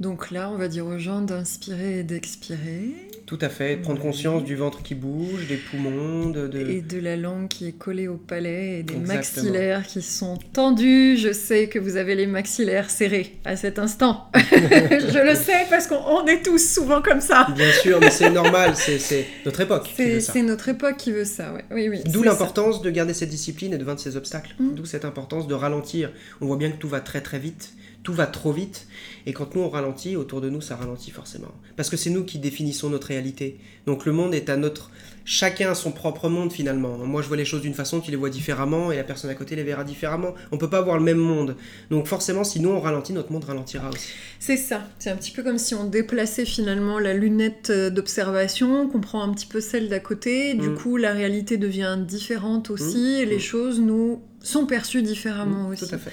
Donc 0.00 0.32
là, 0.32 0.50
on 0.50 0.56
va 0.56 0.66
dire 0.66 0.84
aux 0.86 0.98
gens 0.98 1.20
d'inspirer 1.20 2.00
et 2.00 2.02
d'expirer. 2.02 2.94
Tout 3.36 3.44
à 3.44 3.48
fait. 3.48 3.76
Prendre 3.78 4.00
conscience 4.00 4.44
du 4.44 4.54
ventre 4.54 4.80
qui 4.82 4.94
bouge, 4.94 5.48
des 5.48 5.56
poumons, 5.56 6.28
de. 6.30 6.46
de- 6.46 6.70
Et 6.70 6.80
de 6.82 7.00
la 7.00 7.16
langue 7.16 7.48
qui 7.48 7.66
est 7.66 7.72
collée 7.72 8.06
au 8.06 8.14
palais 8.16 8.78
et 8.78 8.82
des 8.84 8.94
Exactement. 8.94 9.14
maxillaires 9.14 9.84
qui 9.86 10.02
sont 10.02 10.38
tendus. 10.52 11.16
Je 11.16 11.32
sais 11.32 11.66
que 11.68 11.80
vous 11.80 11.96
avez 11.96 12.14
les 12.14 12.26
maxillaires 12.28 12.90
serrés 12.90 13.34
à 13.44 13.56
cet 13.56 13.80
instant. 13.80 14.28
Je 14.34 15.26
le 15.28 15.34
sais 15.34 15.66
parce 15.68 15.88
qu'on 15.88 15.96
on 15.96 16.24
est 16.26 16.42
tous 16.44 16.58
souvent 16.74 17.02
comme 17.02 17.20
ça. 17.20 17.48
Bien 17.56 17.72
sûr, 17.72 17.98
mais 17.98 18.10
c'est 18.10 18.30
normal, 18.30 18.74
c'est- 18.76 19.26
notre 19.44 19.60
époque 19.62 19.84
qui 19.84 19.94
C'est 19.96 20.14
veut 20.14 20.20
ça. 20.20 20.32
c'est 20.32 20.42
notre 20.42 20.68
époque 20.68 20.96
qui 20.96 21.10
veut 21.10 21.24
ça, 21.24 21.52
ouais. 21.52 21.64
oui. 21.72 21.88
oui. 21.88 22.02
D'où 22.12 22.22
l'importance 22.22 22.82
de 22.82 22.90
garder 22.90 23.14
cette 23.14 23.30
discipline 23.30 23.72
et 23.74 23.78
de 23.78 23.84
vaincre 23.84 24.00
ces 24.00 24.16
obstacles. 24.16 24.54
Mm. 24.60 24.74
D'où 24.76 24.84
cette 24.84 25.04
importance 25.04 25.48
de 25.48 25.54
ralentir. 25.54 26.12
On 26.40 26.46
voit 26.46 26.56
bien 26.56 26.70
que 26.70 26.76
tout 26.76 26.88
va 26.88 27.00
très 27.00 27.20
très 27.20 27.40
vite, 27.40 27.72
tout 28.04 28.12
va 28.12 28.26
trop 28.26 28.52
vite, 28.52 28.86
et 29.26 29.32
quand 29.32 29.56
nous 29.56 29.62
on 29.62 29.68
ralentit, 29.70 30.14
autour 30.14 30.40
de 30.40 30.48
nous 30.50 30.60
ça 30.60 30.76
ralentit 30.76 31.10
forcément. 31.10 31.50
Parce 31.76 31.90
que 31.90 31.96
c'est 31.96 32.10
nous 32.10 32.22
qui 32.24 32.38
définissons 32.38 32.90
notre 32.90 33.08
réalité. 33.08 33.58
Donc 33.86 34.04
le 34.06 34.12
monde 34.12 34.34
est 34.34 34.48
à 34.50 34.56
notre... 34.56 34.90
Chacun 35.26 35.70
a 35.70 35.74
son 35.74 35.90
propre 35.90 36.28
monde 36.28 36.52
finalement. 36.52 36.98
Moi 36.98 37.22
je 37.22 37.28
vois 37.28 37.38
les 37.38 37.46
choses 37.46 37.62
d'une 37.62 37.72
façon, 37.72 38.00
tu 38.00 38.10
les 38.10 38.16
vois 38.18 38.28
différemment, 38.28 38.92
et 38.92 38.96
la 38.96 39.04
personne 39.04 39.30
à 39.30 39.34
côté 39.34 39.56
les 39.56 39.62
verra 39.62 39.82
différemment. 39.82 40.34
On 40.52 40.58
peut 40.58 40.68
pas 40.68 40.78
avoir 40.78 40.98
le 40.98 41.02
même 41.02 41.16
monde. 41.16 41.56
Donc 41.90 42.06
forcément, 42.06 42.44
si 42.44 42.60
nous 42.60 42.68
on 42.68 42.80
ralentit, 42.80 43.14
notre 43.14 43.32
monde 43.32 43.44
ralentira 43.44 43.88
aussi. 43.88 44.08
C'est 44.38 44.58
ça. 44.58 44.82
C'est 44.98 45.08
un 45.10 45.16
petit 45.16 45.30
peu 45.30 45.42
comme 45.42 45.56
si 45.58 45.74
on 45.74 45.84
déplaçait 45.84 46.44
finalement 46.44 46.98
la 46.98 47.14
lunette 47.14 47.72
d'observation, 47.72 48.88
qu'on 48.88 49.00
prend 49.00 49.22
un 49.22 49.32
petit 49.32 49.46
peu 49.46 49.60
celle 49.62 49.88
d'à 49.88 50.00
côté. 50.00 50.52
Du 50.52 50.68
Mm. 50.68 50.74
coup, 50.74 50.96
la 50.98 51.12
réalité 51.12 51.56
devient 51.56 51.96
différente 52.06 52.68
aussi 52.70 53.14
et 53.20 53.24
les 53.26 53.36
Mm. 53.36 53.40
choses 53.40 53.80
nous 53.80 54.20
sont 54.42 54.66
perçues 54.66 55.02
différemment 55.02 55.68
Mm, 55.68 55.72
aussi. 55.72 55.88
Tout 55.88 55.94
à 55.94 55.98
fait. 55.98 56.12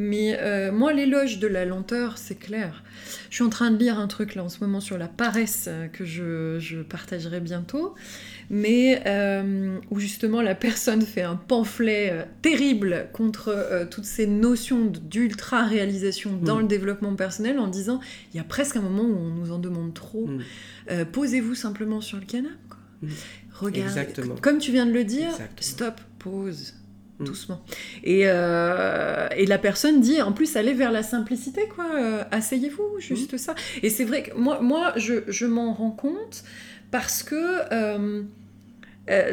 Mais 0.00 0.38
euh, 0.40 0.70
moi, 0.70 0.92
l'éloge 0.92 1.40
de 1.40 1.48
la 1.48 1.64
lenteur, 1.64 2.18
c'est 2.18 2.36
clair. 2.36 2.84
Je 3.30 3.34
suis 3.34 3.42
en 3.44 3.48
train 3.48 3.72
de 3.72 3.76
lire 3.78 3.98
un 3.98 4.06
truc 4.06 4.36
là 4.36 4.44
en 4.44 4.48
ce 4.48 4.60
moment 4.60 4.78
sur 4.80 4.96
la 4.96 5.08
paresse 5.08 5.64
euh, 5.66 5.88
que 5.88 6.04
je, 6.04 6.58
je 6.60 6.78
partagerai 6.82 7.40
bientôt, 7.40 7.96
mais 8.48 9.02
euh, 9.06 9.76
où 9.90 9.98
justement 9.98 10.40
la 10.40 10.54
personne 10.54 11.02
fait 11.02 11.22
un 11.22 11.34
pamphlet 11.34 12.10
euh, 12.12 12.22
terrible 12.42 13.08
contre 13.12 13.86
toutes 13.90 14.04
ces 14.04 14.28
notions 14.28 14.86
d'ultra-réalisation 14.86 16.36
dans 16.36 16.58
Mm. 16.58 16.60
le 16.62 16.66
développement 16.68 17.14
personnel 17.16 17.58
en 17.58 17.66
disant 17.66 18.00
il 18.32 18.36
y 18.36 18.40
a 18.40 18.44
presque 18.44 18.76
un 18.76 18.80
moment 18.82 19.02
où 19.02 19.16
on 19.18 19.30
nous 19.30 19.50
en 19.52 19.58
demande 19.58 19.94
trop. 19.94 20.26
Mm. 20.26 20.40
Euh, 20.92 21.04
Posez-vous 21.04 21.54
simplement 21.56 22.00
sur 22.00 22.18
le 22.18 22.24
canapé. 22.24 22.54
quoi. 22.68 22.78
Mm. 23.02 23.08
Regardez. 23.52 23.80
Exactement. 24.00 24.36
Comme 24.40 24.58
tu 24.58 24.70
viens 24.70 24.86
de 24.86 24.92
le 24.92 25.02
dire, 25.04 25.28
Exactement. 25.30 25.60
stop, 25.60 26.00
pause. 26.20 26.74
Doucement. 27.20 27.60
Et, 28.04 28.22
euh, 28.26 29.26
et 29.36 29.46
la 29.46 29.58
personne 29.58 30.00
dit, 30.00 30.22
en 30.22 30.32
plus, 30.32 30.56
allez 30.56 30.72
vers 30.74 30.92
la 30.92 31.02
simplicité, 31.02 31.62
quoi. 31.74 31.86
Euh, 31.96 32.22
Asseyez-vous, 32.30 32.98
juste 33.00 33.34
Mm. 33.34 33.38
ça. 33.38 33.54
Et 33.82 33.90
c'est 33.90 34.04
vrai 34.04 34.22
que 34.22 34.34
moi, 34.36 34.60
moi 34.60 34.92
je, 34.96 35.14
je 35.28 35.46
m'en 35.46 35.72
rends 35.72 35.90
compte 35.90 36.44
parce 36.90 37.22
que 37.22 37.34
euh, 37.72 38.22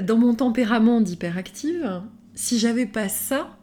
dans 0.02 0.18
mon 0.18 0.34
tempérament 0.34 1.02
d'hyperactive, 1.02 2.02
si 2.34 2.60
j'avais 2.60 2.86
pas 2.86 3.08
ça, 3.10 3.58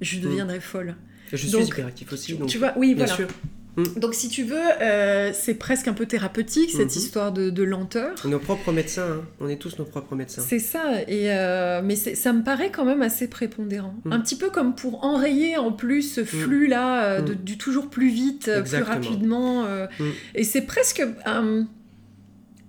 je 0.00 0.20
deviendrais 0.20 0.60
folle. 0.60 0.96
Je 1.32 1.36
suis 1.38 1.50
Donc, 1.50 1.66
hyperactif 1.68 2.12
aussi, 2.12 2.34
donc 2.34 2.48
tu 2.48 2.58
vois, 2.58 2.72
oui, 2.76 2.94
bien 2.94 3.06
voilà. 3.06 3.16
sûr. 3.16 3.28
Donc 3.96 4.14
si 4.14 4.28
tu 4.30 4.42
veux, 4.44 4.56
euh, 4.80 5.32
c'est 5.34 5.54
presque 5.54 5.86
un 5.88 5.92
peu 5.92 6.06
thérapeutique 6.06 6.70
cette 6.70 6.92
Mhm. 6.94 7.02
histoire 7.02 7.32
de, 7.32 7.50
de 7.50 7.62
lenteur. 7.62 8.14
Nos 8.26 8.38
propres 8.38 8.72
médecins, 8.72 9.06
hein. 9.20 9.24
on 9.40 9.48
est 9.48 9.56
tous 9.56 9.78
nos 9.78 9.84
propres 9.84 10.14
médecins. 10.16 10.42
C'est 10.46 10.58
ça, 10.58 11.02
et 11.06 11.30
euh, 11.32 11.82
mais 11.84 11.94
ça 11.96 12.32
me 12.32 12.42
paraît 12.42 12.70
quand 12.70 12.84
même 12.86 13.02
assez 13.02 13.28
prépondérant. 13.28 13.94
Mm. 14.04 14.12
Un 14.12 14.20
petit 14.20 14.36
peu 14.36 14.48
comme 14.48 14.74
pour 14.74 15.04
enrayer 15.04 15.58
en 15.58 15.72
plus 15.72 16.02
ce 16.14 16.24
flux-là, 16.24 17.04
euh, 17.04 17.20
Mm. 17.22 17.34
du 17.34 17.58
toujours 17.58 17.88
plus 17.90 18.08
vite, 18.08 18.50
plus 18.64 18.82
rapidement. 18.82 19.64
euh, 19.66 19.86
Mm. 20.00 20.04
Et 20.36 20.44
c'est 20.44 20.62
presque 20.62 21.02
un, 21.26 21.66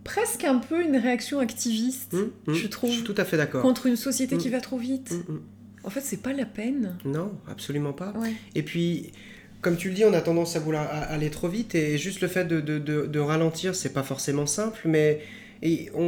presque 0.04 0.44
un 0.44 0.58
peu 0.60 0.82
une 0.84 0.98
réaction 0.98 1.40
activiste 1.40 2.16
je 2.48 2.68
trouve, 2.68 2.90
Je 2.92 2.96
suis 2.96 3.04
tout 3.04 3.16
à 3.18 3.26
fait 3.26 3.38
d'accord. 3.38 3.62
contre 3.62 3.86
une 3.88 3.96
société 3.98 4.36
Mm. 4.36 4.40
qui 4.40 4.50
va 4.50 4.62
trop 4.62 4.78
vite. 4.78 5.14
En 5.84 5.90
fait, 5.90 6.02
c'est 6.02 6.22
pas 6.22 6.34
la 6.34 6.46
peine. 6.46 6.98
Non, 7.06 7.32
absolument 7.50 7.94
pas. 7.94 8.12
Ouais. 8.18 8.34
Et 8.56 8.64
puis, 8.64 9.12
comme 9.62 9.76
tu 9.78 9.90
le 9.90 9.96
dis, 9.96 10.06
on 10.06 10.14
a 10.14 10.22
tendance 10.22 10.56
à 10.56 10.60
vouloir 10.60 10.88
aller 10.92 11.30
trop 11.30 11.48
vite 11.48 11.76
et 11.76 11.98
juste 11.98 12.22
le 12.22 12.28
fait 12.28 12.46
de, 12.46 12.60
de, 12.62 12.78
de, 12.80 13.06
de 13.06 13.20
ralentir, 13.20 13.76
c'est 13.76 13.94
pas 13.94 14.04
forcément 14.04 14.46
simple, 14.46 14.82
mais 14.86 15.20
et 15.64 15.90
on, 15.96 16.04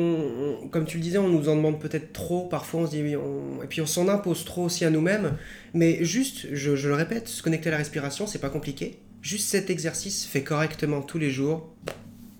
on- 0.64 0.68
comme 0.68 0.86
tu 0.86 0.97
le 0.97 1.04
disais, 1.04 1.18
on 1.18 1.28
nous 1.28 1.50
en 1.50 1.56
demande 1.56 1.80
peut-être 1.80 2.14
trop. 2.14 2.47
Parfois, 2.47 2.82
on 2.82 2.86
se 2.86 2.91
dit, 2.91 3.16
on- 3.16 3.64
et 3.64 3.68
puis 3.68 3.82
on 3.82 3.88
s'en 3.88 4.08
impose 4.08 4.45
trop 4.45 4.66
aussi 4.66 4.86
à 4.86 4.91
nous-mêmes. 4.91 5.38
Mais 5.74 6.04
juste, 6.06 6.47
je, 6.54 6.76
je 6.76 6.88
le 6.88 6.93
répète, 6.93 7.28
se 7.28 7.41
connecter 7.41 7.70
à 7.70 7.72
la 7.72 7.78
respiration, 7.78 8.28
c'est 8.28 8.38
pas 8.39 8.50
compliqué. 8.52 9.00
Juste 9.24 9.50
cet 9.50 9.72
exercice 9.72 10.26
fait 10.26 10.43
correctement 10.43 11.02
tous 11.02 11.18
les 11.18 11.32
jours. 11.32 11.74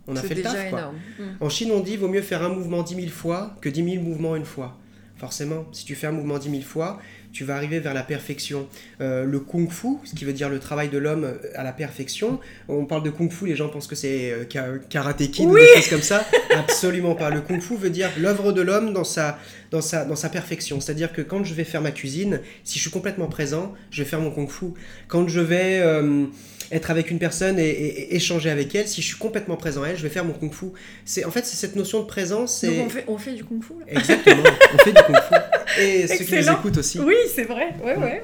On 0.07 0.16
a 0.16 0.22
fait 0.22 0.36
le 0.36 0.43
taf, 0.43 0.70
quoi. 0.70 0.80
énorme. 0.80 0.95
Mm. 1.20 1.24
En 1.43 1.49
Chine, 1.49 1.72
on 1.72 1.80
dit 1.82 1.97
vaut 1.97 2.07
mieux 2.07 2.22
faire 2.22 2.43
un 2.43 2.49
mouvement 2.49 2.84
10 2.84 2.95
000 2.95 3.07
fois 3.10 3.55
que 3.62 3.70
10 3.70 3.84
000 3.93 4.03
mouvements 4.03 4.36
une 4.36 4.45
fois. 4.45 4.78
Forcément, 5.18 5.66
si 5.72 5.86
tu 5.86 5.95
fais 5.95 6.07
un 6.07 6.12
mouvement 6.12 6.38
10 6.38 6.49
000 6.51 6.62
fois, 6.62 6.99
tu 7.32 7.43
vas 7.43 7.55
arriver 7.55 7.80
vers 7.80 7.93
la 7.93 8.03
perfection. 8.03 8.67
Euh, 9.01 9.23
le 9.23 9.39
kung 9.39 9.69
fu, 9.69 9.88
ce 10.03 10.15
qui 10.15 10.25
veut 10.25 10.34
dire 10.34 10.49
le 10.49 10.59
travail 10.59 10.89
de 10.89 10.97
l'homme 10.97 11.34
à 11.55 11.63
la 11.63 11.71
perfection, 11.71 12.39
on 12.67 12.86
parle 12.86 13.03
de 13.03 13.09
kung 13.09 13.32
fu, 13.32 13.45
les 13.45 13.55
gens 13.55 13.69
pensent 13.69 13.88
que 13.88 13.95
c'est 13.95 14.32
euh, 14.32 14.45
ka- 14.45 14.80
karaté 14.89 15.30
kid 15.30 15.47
ou 15.47 15.55
des 15.55 15.65
choses 15.75 15.89
comme 15.89 16.01
ça. 16.01 16.25
Absolument 16.55 17.15
pas. 17.15 17.30
Le 17.30 17.41
kung 17.41 17.61
fu 17.61 17.75
veut 17.75 17.89
dire 17.91 18.09
l'œuvre 18.17 18.51
de 18.51 18.61
l'homme 18.61 18.93
dans 18.93 19.03
sa, 19.03 19.38
dans, 19.71 19.82
sa, 19.82 20.05
dans 20.05 20.15
sa 20.15 20.30
perfection. 20.30 20.82
C'est-à-dire 20.82 21.13
que 21.13 21.21
quand 21.21 21.43
je 21.43 21.53
vais 21.53 21.63
faire 21.65 21.82
ma 21.82 21.91
cuisine, 21.91 22.41
si 22.63 22.77
je 22.80 22.84
suis 22.84 22.91
complètement 22.91 23.27
présent, 23.27 23.73
je 23.91 24.01
vais 24.03 24.09
faire 24.09 24.21
mon 24.21 24.32
kung 24.32 24.49
fu. 24.49 24.65
Quand 25.07 25.27
je 25.27 25.39
vais 25.39 25.80
euh, 25.82 26.25
être 26.72 26.91
avec 26.91 27.09
une 27.11 27.20
personne 27.20 27.57
et, 27.59 27.67
et- 27.70 27.99
et 28.01 28.15
échanger 28.15 28.49
avec 28.49 28.74
elle, 28.76 28.88
si 28.88 29.01
je 29.01 29.07
suis 29.07 29.17
complètement 29.17 29.55
présent 29.57 29.84
à 29.84 29.88
elle, 29.89 29.97
je 29.97 30.03
vais 30.03 30.09
faire 30.09 30.26
mon 30.26 30.34
kung 30.34 30.53
fu. 30.53 30.65
C'est 31.05 31.26
en 31.26 31.32
fait 31.32 31.45
c'est 31.45 31.55
cette 31.57 31.76
notion 31.76 31.99
de 32.01 32.05
présence. 32.05 32.63
Donc 32.63 32.74
on 32.86 32.89
fait, 32.89 33.03
on 33.07 33.17
fait 33.17 33.34
du 33.34 33.43
kung-fu 33.43 33.74
là 33.80 33.86
Exactement. 33.99 34.43
on 34.74 34.78
fait 34.80 34.91
du 34.91 35.01
kung 35.03 35.15
fu. 35.15 35.82
Et 35.82 36.07
ceux 36.07 36.24
qui 36.26 36.36
nous 36.36 36.49
écoutent 36.51 36.78
aussi. 36.78 36.99
Oui, 36.99 37.15
c'est 37.34 37.43
vrai, 37.43 37.74
ouais, 37.84 37.95
ouais. 37.97 38.24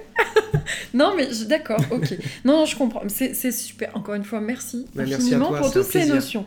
non, 0.93 1.13
mais 1.15 1.27
d'accord, 1.47 1.79
ok. 1.91 2.15
Non, 2.43 2.65
je 2.65 2.75
comprends. 2.75 3.03
C'est 3.07 3.51
super. 3.51 3.91
Encore 3.95 4.15
une 4.15 4.23
fois, 4.23 4.41
merci 4.41 4.85
Bah, 4.95 5.03
merci 5.07 5.15
infiniment 5.15 5.49
toi, 5.49 5.59
pour 5.61 5.71
toutes 5.73 5.83
ces 5.83 6.05
notions. 6.05 6.45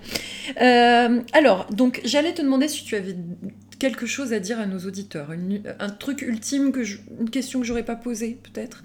Euh, 0.61 1.21
alors, 1.33 1.67
donc, 1.73 2.01
j'allais 2.05 2.35
te 2.35 2.43
demander 2.43 2.69
si 2.69 2.85
tu 2.85 2.97
avais 2.97 3.15
quelque 3.79 4.07
chose 4.07 4.33
à 4.33 4.41
dire 4.41 4.59
à 4.59 4.67
nos 4.67 4.81
auditeurs, 4.81 5.33
une- 5.33 5.63
un 5.79 5.89
truc 5.91 6.23
ultime, 6.23 6.73
que 6.73 6.83
je- 6.83 6.99
une 7.21 7.31
question 7.31 7.61
que 7.61 7.67
j'aurais 7.67 7.85
pas 7.85 7.97
posée, 7.97 8.39
peut-être, 8.43 8.83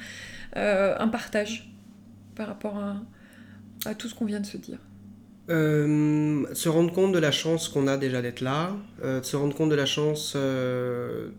Euh, 0.56 0.94
un 1.00 1.08
partage 1.08 1.73
par 2.36 2.48
rapport 2.48 2.78
à, 2.78 2.98
à 3.86 3.96
tout 3.96 4.08
ce 4.08 4.16
qu'on 4.16 4.26
vient 4.26 4.40
de 4.40 4.46
se 4.46 4.58
dire. 4.58 4.80
Euh, 5.50 6.46
se 6.54 6.70
rendre 6.70 6.94
compte 6.94 7.12
de 7.12 7.20
la 7.20 7.32
chance 7.32 7.68
qu'on 7.68 7.88
a 7.88 7.98
déjà 7.98 8.22
d'être 8.22 8.40
là, 8.40 8.78
euh, 9.04 9.22
se 9.24 9.36
rendre 9.36 9.54
compte 9.54 9.70
de 9.70 9.76
la 9.76 9.86
chance 9.86 10.36
euh, 10.38 11.32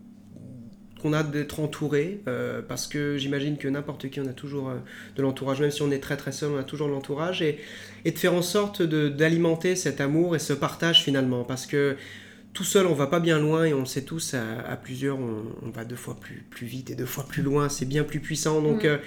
qu'on 1.00 1.14
a 1.14 1.22
d'être 1.22 1.60
entouré, 1.60 2.22
parce 2.68 2.86
que 2.86 3.16
j'imagine 3.16 3.56
que 3.58 3.68
n'importe 3.68 4.08
qui, 4.10 4.20
on 4.20 4.26
a 4.26 4.32
toujours 4.32 4.72
de 5.16 5.22
l'entourage, 5.22 5.60
même 5.60 5.70
si 5.70 5.82
on 5.82 5.90
est 5.90 5.98
très 5.98 6.16
très 6.16 6.32
seul, 6.32 6.52
on 6.52 6.58
a 6.58 6.64
toujours 6.64 6.88
de 6.88 6.92
l'entourage, 6.92 7.42
et, 7.42 7.58
et 8.06 8.10
de 8.10 8.18
faire 8.18 8.32
en 8.32 8.40
sorte 8.40 8.80
d'alimenter 8.82 9.76
cet 9.76 10.00
amour 10.00 10.34
et 10.34 10.38
ce 10.38 10.54
partage 10.54 11.02
finalement, 11.02 11.44
parce 11.44 11.66
que 11.66 11.96
tout 12.54 12.64
seul, 12.64 12.86
on 12.86 12.94
va 12.94 13.06
pas 13.06 13.20
bien 13.20 13.38
loin, 13.38 13.64
et 13.64 13.74
on 13.74 13.80
le 13.80 13.86
sait 13.86 14.04
tous, 14.04 14.32
à, 14.32 14.60
à 14.66 14.76
plusieurs, 14.76 15.18
on, 15.18 15.44
on 15.62 15.68
va 15.68 15.84
deux 15.84 15.96
fois 15.96 16.16
plus, 16.18 16.42
plus 16.48 16.66
vite 16.66 16.88
et 16.90 16.94
deux 16.94 17.04
fois 17.04 17.26
plus 17.28 17.42
loin, 17.42 17.68
c'est 17.68 17.86
bien 17.86 18.04
plus 18.04 18.20
puissant, 18.20 18.62
donc... 18.62 18.84
Mm. 18.84 18.98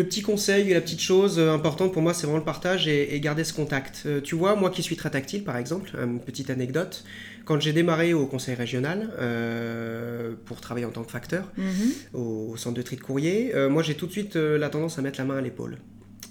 Euh, 0.00 0.02
le 0.02 0.08
petit 0.08 0.22
conseil 0.22 0.70
et 0.70 0.74
la 0.74 0.80
petite 0.80 1.00
chose 1.00 1.38
euh, 1.38 1.52
importante 1.52 1.92
pour 1.92 2.02
moi, 2.02 2.14
c'est 2.14 2.22
vraiment 2.22 2.38
le 2.38 2.44
partage 2.44 2.88
et, 2.88 3.14
et 3.14 3.20
garder 3.20 3.44
ce 3.44 3.52
contact. 3.52 4.02
Euh, 4.06 4.20
tu 4.20 4.34
vois, 4.34 4.56
moi 4.56 4.70
qui 4.70 4.82
suis 4.82 4.96
très 4.96 5.10
tactile, 5.10 5.44
par 5.44 5.56
exemple, 5.56 5.90
une 6.02 6.20
petite 6.20 6.50
anecdote, 6.50 7.04
quand 7.44 7.60
j'ai 7.60 7.72
démarré 7.72 8.14
au 8.14 8.26
conseil 8.26 8.54
régional 8.54 9.10
euh, 9.18 10.34
pour 10.44 10.60
travailler 10.60 10.86
en 10.86 10.90
tant 10.90 11.02
que 11.02 11.10
facteur 11.10 11.50
Mhm. 11.56 11.92
au, 12.14 12.50
au 12.52 12.56
centre 12.56 12.76
de 12.76 12.82
tri 12.82 12.96
de 12.96 13.00
courrier, 13.00 13.54
euh, 13.54 13.68
moi 13.68 13.82
j'ai 13.82 13.94
tout 13.94 14.06
de 14.06 14.12
suite 14.12 14.36
euh, 14.36 14.58
la 14.58 14.68
tendance 14.68 14.98
à 14.98 15.02
mettre 15.02 15.18
la 15.18 15.24
main 15.24 15.38
à 15.38 15.40
l'épaule. 15.40 15.78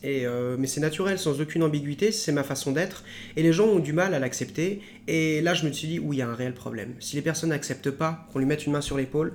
Et, 0.02 0.26
euh, 0.26 0.56
mais 0.58 0.68
c'est 0.68 0.80
naturel, 0.80 1.20
sans 1.20 1.42
aucune 1.42 1.62
ambiguïté, 1.62 2.14
c'est 2.14 2.32
ma 2.32 2.44
façon 2.44 2.72
d'être. 2.72 3.04
Et 3.36 3.44
les 3.44 3.52
gens 3.52 3.66
ont 3.68 3.80
du 3.80 3.92
mal 3.92 4.14
à 4.14 4.20
l'accepter. 4.20 4.82
Et 5.10 5.42
là, 5.42 5.54
je 5.54 5.66
me 5.68 5.74
suis 5.74 5.90
dit, 5.90 6.00
oui, 6.00 6.16
il 6.16 6.20
y 6.20 6.22
a 6.22 6.30
un 6.30 6.36
réel 6.36 6.54
problème. 6.54 6.94
Si 7.02 7.18
les 7.18 7.22
personnes 7.22 7.50
n'acceptent 7.50 7.92
pas 7.92 8.26
qu'on 8.32 8.40
lui 8.40 8.46
mette 8.46 8.66
une 8.66 8.72
main 8.72 8.80
sur 8.80 8.96
l'épaule, 8.96 9.34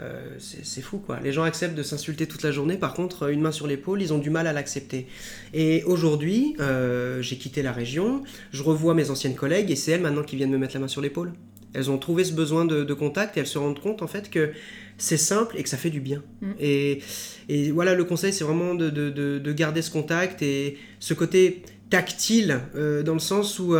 euh, 0.00 0.20
c'est 0.38 0.80
fou 0.80 0.98
quoi. 0.98 1.20
Les 1.20 1.32
gens 1.32 1.42
acceptent 1.42 1.74
de 1.74 1.82
s'insulter 1.82 2.26
toute 2.26 2.42
la 2.42 2.52
journée, 2.52 2.76
par 2.76 2.94
contre, 2.94 3.30
une 3.30 3.40
main 3.40 3.52
sur 3.52 3.66
l'épaule, 3.66 4.00
ils 4.00 4.12
ont 4.12 4.18
du 4.18 4.30
mal 4.30 4.46
à 4.46 4.52
l'accepter. 4.52 5.06
Et 5.52 5.82
aujourd'hui, 5.84 6.56
euh, 6.60 7.20
j'ai 7.22 7.36
quitté 7.36 7.62
la 7.62 7.72
région, 7.72 8.22
je 8.52 8.62
revois 8.62 8.94
mes 8.94 9.10
anciennes 9.10 9.34
collègues 9.34 9.70
et 9.70 9.76
c'est 9.76 9.92
elles 9.92 10.00
maintenant 10.00 10.22
qui 10.22 10.36
viennent 10.36 10.50
me 10.50 10.58
mettre 10.58 10.74
la 10.74 10.80
main 10.80 10.88
sur 10.88 11.00
l'épaule. 11.00 11.32
Elles 11.72 11.90
ont 11.90 11.98
trouvé 11.98 12.24
ce 12.24 12.32
besoin 12.32 12.64
de, 12.64 12.94
contact 12.94 13.36
et 13.36 13.40
elles 13.40 13.46
se 13.46 13.58
rendent 13.58 13.78
compte 13.78 14.02
en 14.02 14.08
fait 14.08 14.28
que 14.28 14.50
c'est 14.98 15.16
simple 15.16 15.56
et 15.56 15.62
que 15.62 15.68
ça 15.68 15.76
fait 15.76 15.90
du 15.90 16.00
bien. 16.00 16.22
Mm. 16.40 16.50
Et, 16.58 17.02
et, 17.48 17.70
voilà, 17.70 17.94
le 17.94 18.04
conseil, 18.04 18.32
c'est 18.32 18.44
vraiment 18.44 18.74
de, 18.74 18.90
de, 18.90 19.52
garder 19.52 19.82
ce 19.82 19.90
contact 19.90 20.42
et 20.42 20.78
ce 20.98 21.14
côté 21.14 21.62
tactile, 21.88 22.60
euh, 22.74 23.02
dans 23.02 23.14
le 23.14 23.20
sens 23.20 23.58
où 23.58 23.76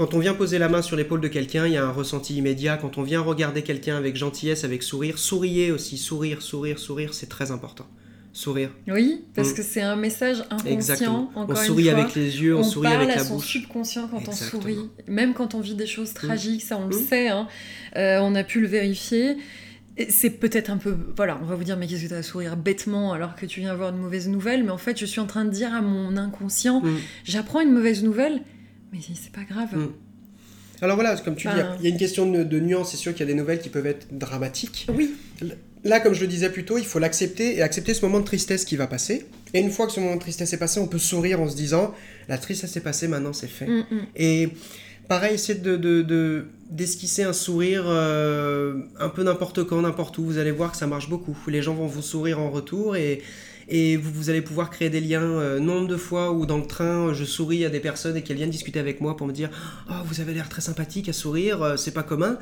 quand 0.00 0.14
on 0.14 0.18
vient 0.18 0.32
poser 0.32 0.58
la 0.58 0.70
main 0.70 0.80
sur 0.80 0.96
l'épaule 0.96 1.20
de 1.20 1.28
quelqu'un, 1.28 1.66
il 1.66 1.74
y 1.74 1.76
a 1.76 1.84
un 1.84 1.90
ressenti 1.90 2.34
immédiat. 2.34 2.78
Quand 2.78 2.96
on 2.96 3.02
vient 3.02 3.20
regarder 3.20 3.60
quelqu'un 3.60 3.98
avec 3.98 4.16
gentillesse, 4.16 4.64
avec 4.64 4.82
sourire, 4.82 5.18
souriez 5.18 5.72
aussi, 5.72 5.98
sourire, 5.98 6.40
sourire, 6.40 6.78
sourire, 6.78 7.12
c'est 7.12 7.28
très 7.28 7.50
important. 7.50 7.86
Sourire. 8.32 8.70
Oui, 8.88 9.26
parce 9.34 9.50
mm. 9.50 9.54
que 9.56 9.62
c'est 9.62 9.82
un 9.82 9.96
message 9.96 10.40
inconscient. 10.48 10.72
Exactement. 10.72 11.30
on 11.36 11.54
sourit 11.54 11.90
avec 11.90 12.14
les 12.14 12.40
yeux, 12.42 12.56
on, 12.56 12.62
sourit 12.62 12.86
avec 12.86 13.08
la 13.08 13.16
bouche. 13.16 13.24
On 13.24 13.26
parle 13.26 13.36
à 13.36 13.40
son 13.40 13.40
subconscient 13.40 14.08
quand 14.08 14.26
on 14.26 14.32
sourit. 14.32 14.88
Même 15.06 15.34
quand 15.34 15.54
on 15.54 15.60
vit 15.60 15.74
des 15.74 15.86
choses 15.86 16.14
tragiques, 16.14 16.62
ça 16.62 16.78
on 16.78 16.88
le 16.88 16.96
mm. 16.96 17.06
sait. 17.06 17.28
Hein. 17.28 17.46
Euh, 17.96 18.20
on 18.22 18.34
a 18.34 18.42
pu 18.42 18.62
le 18.62 18.68
vérifier. 18.68 19.36
C'est 20.08 20.30
peut-être 20.30 20.70
un 20.70 20.78
peu. 20.78 20.96
Voilà, 21.14 21.38
on 21.42 21.44
va 21.44 21.56
vous 21.56 21.64
dire, 21.64 21.76
mais 21.76 21.86
qu'est-ce 21.86 22.04
que 22.04 22.08
tu 22.08 22.14
as 22.14 22.18
à 22.18 22.22
sourire 22.22 22.56
bêtement 22.56 23.12
alors 23.12 23.36
que 23.36 23.44
tu 23.44 23.60
viens 23.60 23.72
avoir 23.72 23.90
une 23.90 24.00
mauvaise 24.00 24.28
nouvelle 24.28 24.64
Mais 24.64 24.70
en 24.70 24.78
fait, 24.78 24.98
je 24.98 25.04
suis 25.04 25.20
en 25.20 25.26
train 25.26 25.44
de 25.44 25.50
dire 25.50 25.74
à 25.74 25.82
mon 25.82 26.16
inconscient, 26.16 26.80
mm. 26.80 26.96
j'apprends 27.24 27.60
une 27.60 27.72
mauvaise 27.72 28.02
nouvelle 28.02 28.40
mais 28.92 28.98
c'est 29.02 29.32
pas 29.32 29.44
grave. 29.44 29.76
Hmm. 29.76 29.92
Alors 30.82 30.96
voilà, 30.96 31.16
comme 31.16 31.36
tu 31.36 31.46
dis, 31.48 31.54
il 31.78 31.84
y 31.84 31.86
a 31.86 31.90
une 31.90 31.98
question 31.98 32.30
de, 32.30 32.42
de 32.42 32.60
nuance. 32.60 32.90
C'est 32.92 32.96
sûr 32.96 33.12
qu'il 33.12 33.20
y 33.20 33.28
a 33.28 33.32
des 33.32 33.38
nouvelles 33.38 33.60
qui 33.60 33.68
peuvent 33.68 33.86
être 33.86 34.06
dramatiques. 34.12 34.86
Oui. 34.94 35.14
Là, 35.84 36.00
comme 36.00 36.14
je 36.14 36.20
le 36.20 36.26
disais 36.26 36.50
plus 36.50 36.64
tôt, 36.64 36.78
il 36.78 36.84
faut 36.84 36.98
l'accepter 36.98 37.56
et 37.56 37.62
accepter 37.62 37.94
ce 37.94 38.04
moment 38.04 38.20
de 38.20 38.24
tristesse 38.24 38.64
qui 38.64 38.76
va 38.76 38.86
passer. 38.86 39.26
Et 39.54 39.60
une 39.60 39.70
fois 39.70 39.86
que 39.86 39.92
ce 39.92 40.00
moment 40.00 40.14
de 40.14 40.20
tristesse 40.20 40.52
est 40.52 40.58
passé, 40.58 40.80
on 40.80 40.86
peut 40.86 40.98
sourire 40.98 41.40
en 41.40 41.48
se 41.48 41.56
disant 41.56 41.94
la 42.28 42.38
tristesse 42.38 42.76
est 42.76 42.82
passée, 42.82 43.08
maintenant 43.08 43.32
c'est 43.32 43.48
fait. 43.48 43.66
Hmm, 43.66 43.84
hmm. 43.90 44.06
Et 44.16 44.48
pareil, 45.08 45.34
essayer 45.34 45.58
de, 45.58 46.46
d'esquisser 46.70 47.24
un 47.24 47.32
sourire 47.32 47.84
euh, 47.86 48.80
un 48.98 49.08
peu 49.08 49.22
n'importe 49.22 49.64
quand, 49.64 49.80
n'importe 49.82 50.16
où. 50.18 50.24
Vous 50.24 50.38
allez 50.38 50.50
voir 50.50 50.72
que 50.72 50.78
ça 50.78 50.86
marche 50.86 51.08
beaucoup. 51.08 51.36
Les 51.48 51.62
gens 51.62 51.74
vont 51.74 51.86
vous 51.86 52.02
sourire 52.02 52.40
en 52.40 52.50
retour 52.50 52.96
et 52.96 53.22
et 53.70 53.96
vous, 53.96 54.30
allez 54.30 54.42
pouvoir 54.42 54.68
créer 54.68 54.90
des 54.90 55.00
liens. 55.00 55.22
Euh, 55.22 55.60
nombre 55.60 55.86
de 55.86 55.96
fois 55.96 56.32
où 56.32 56.44
dans 56.44 56.58
le 56.58 56.66
train, 56.66 57.14
je 57.14 57.24
souris 57.24 57.64
à 57.64 57.70
des 57.70 57.80
personnes 57.80 58.16
et 58.16 58.22
qu'elles 58.22 58.36
viennent 58.36 58.50
discuter 58.50 58.80
avec 58.80 59.00
moi 59.00 59.16
pour 59.16 59.26
me 59.26 59.32
dire 59.32 59.48
Oh, 59.88 59.94
vous 60.04 60.20
avez 60.20 60.34
l'air 60.34 60.48
très 60.48 60.60
sympathique 60.60 61.08
à 61.08 61.12
sourire, 61.12 61.62
euh, 61.62 61.76
c'est 61.76 61.94
pas 61.94 62.02
commun. 62.02 62.38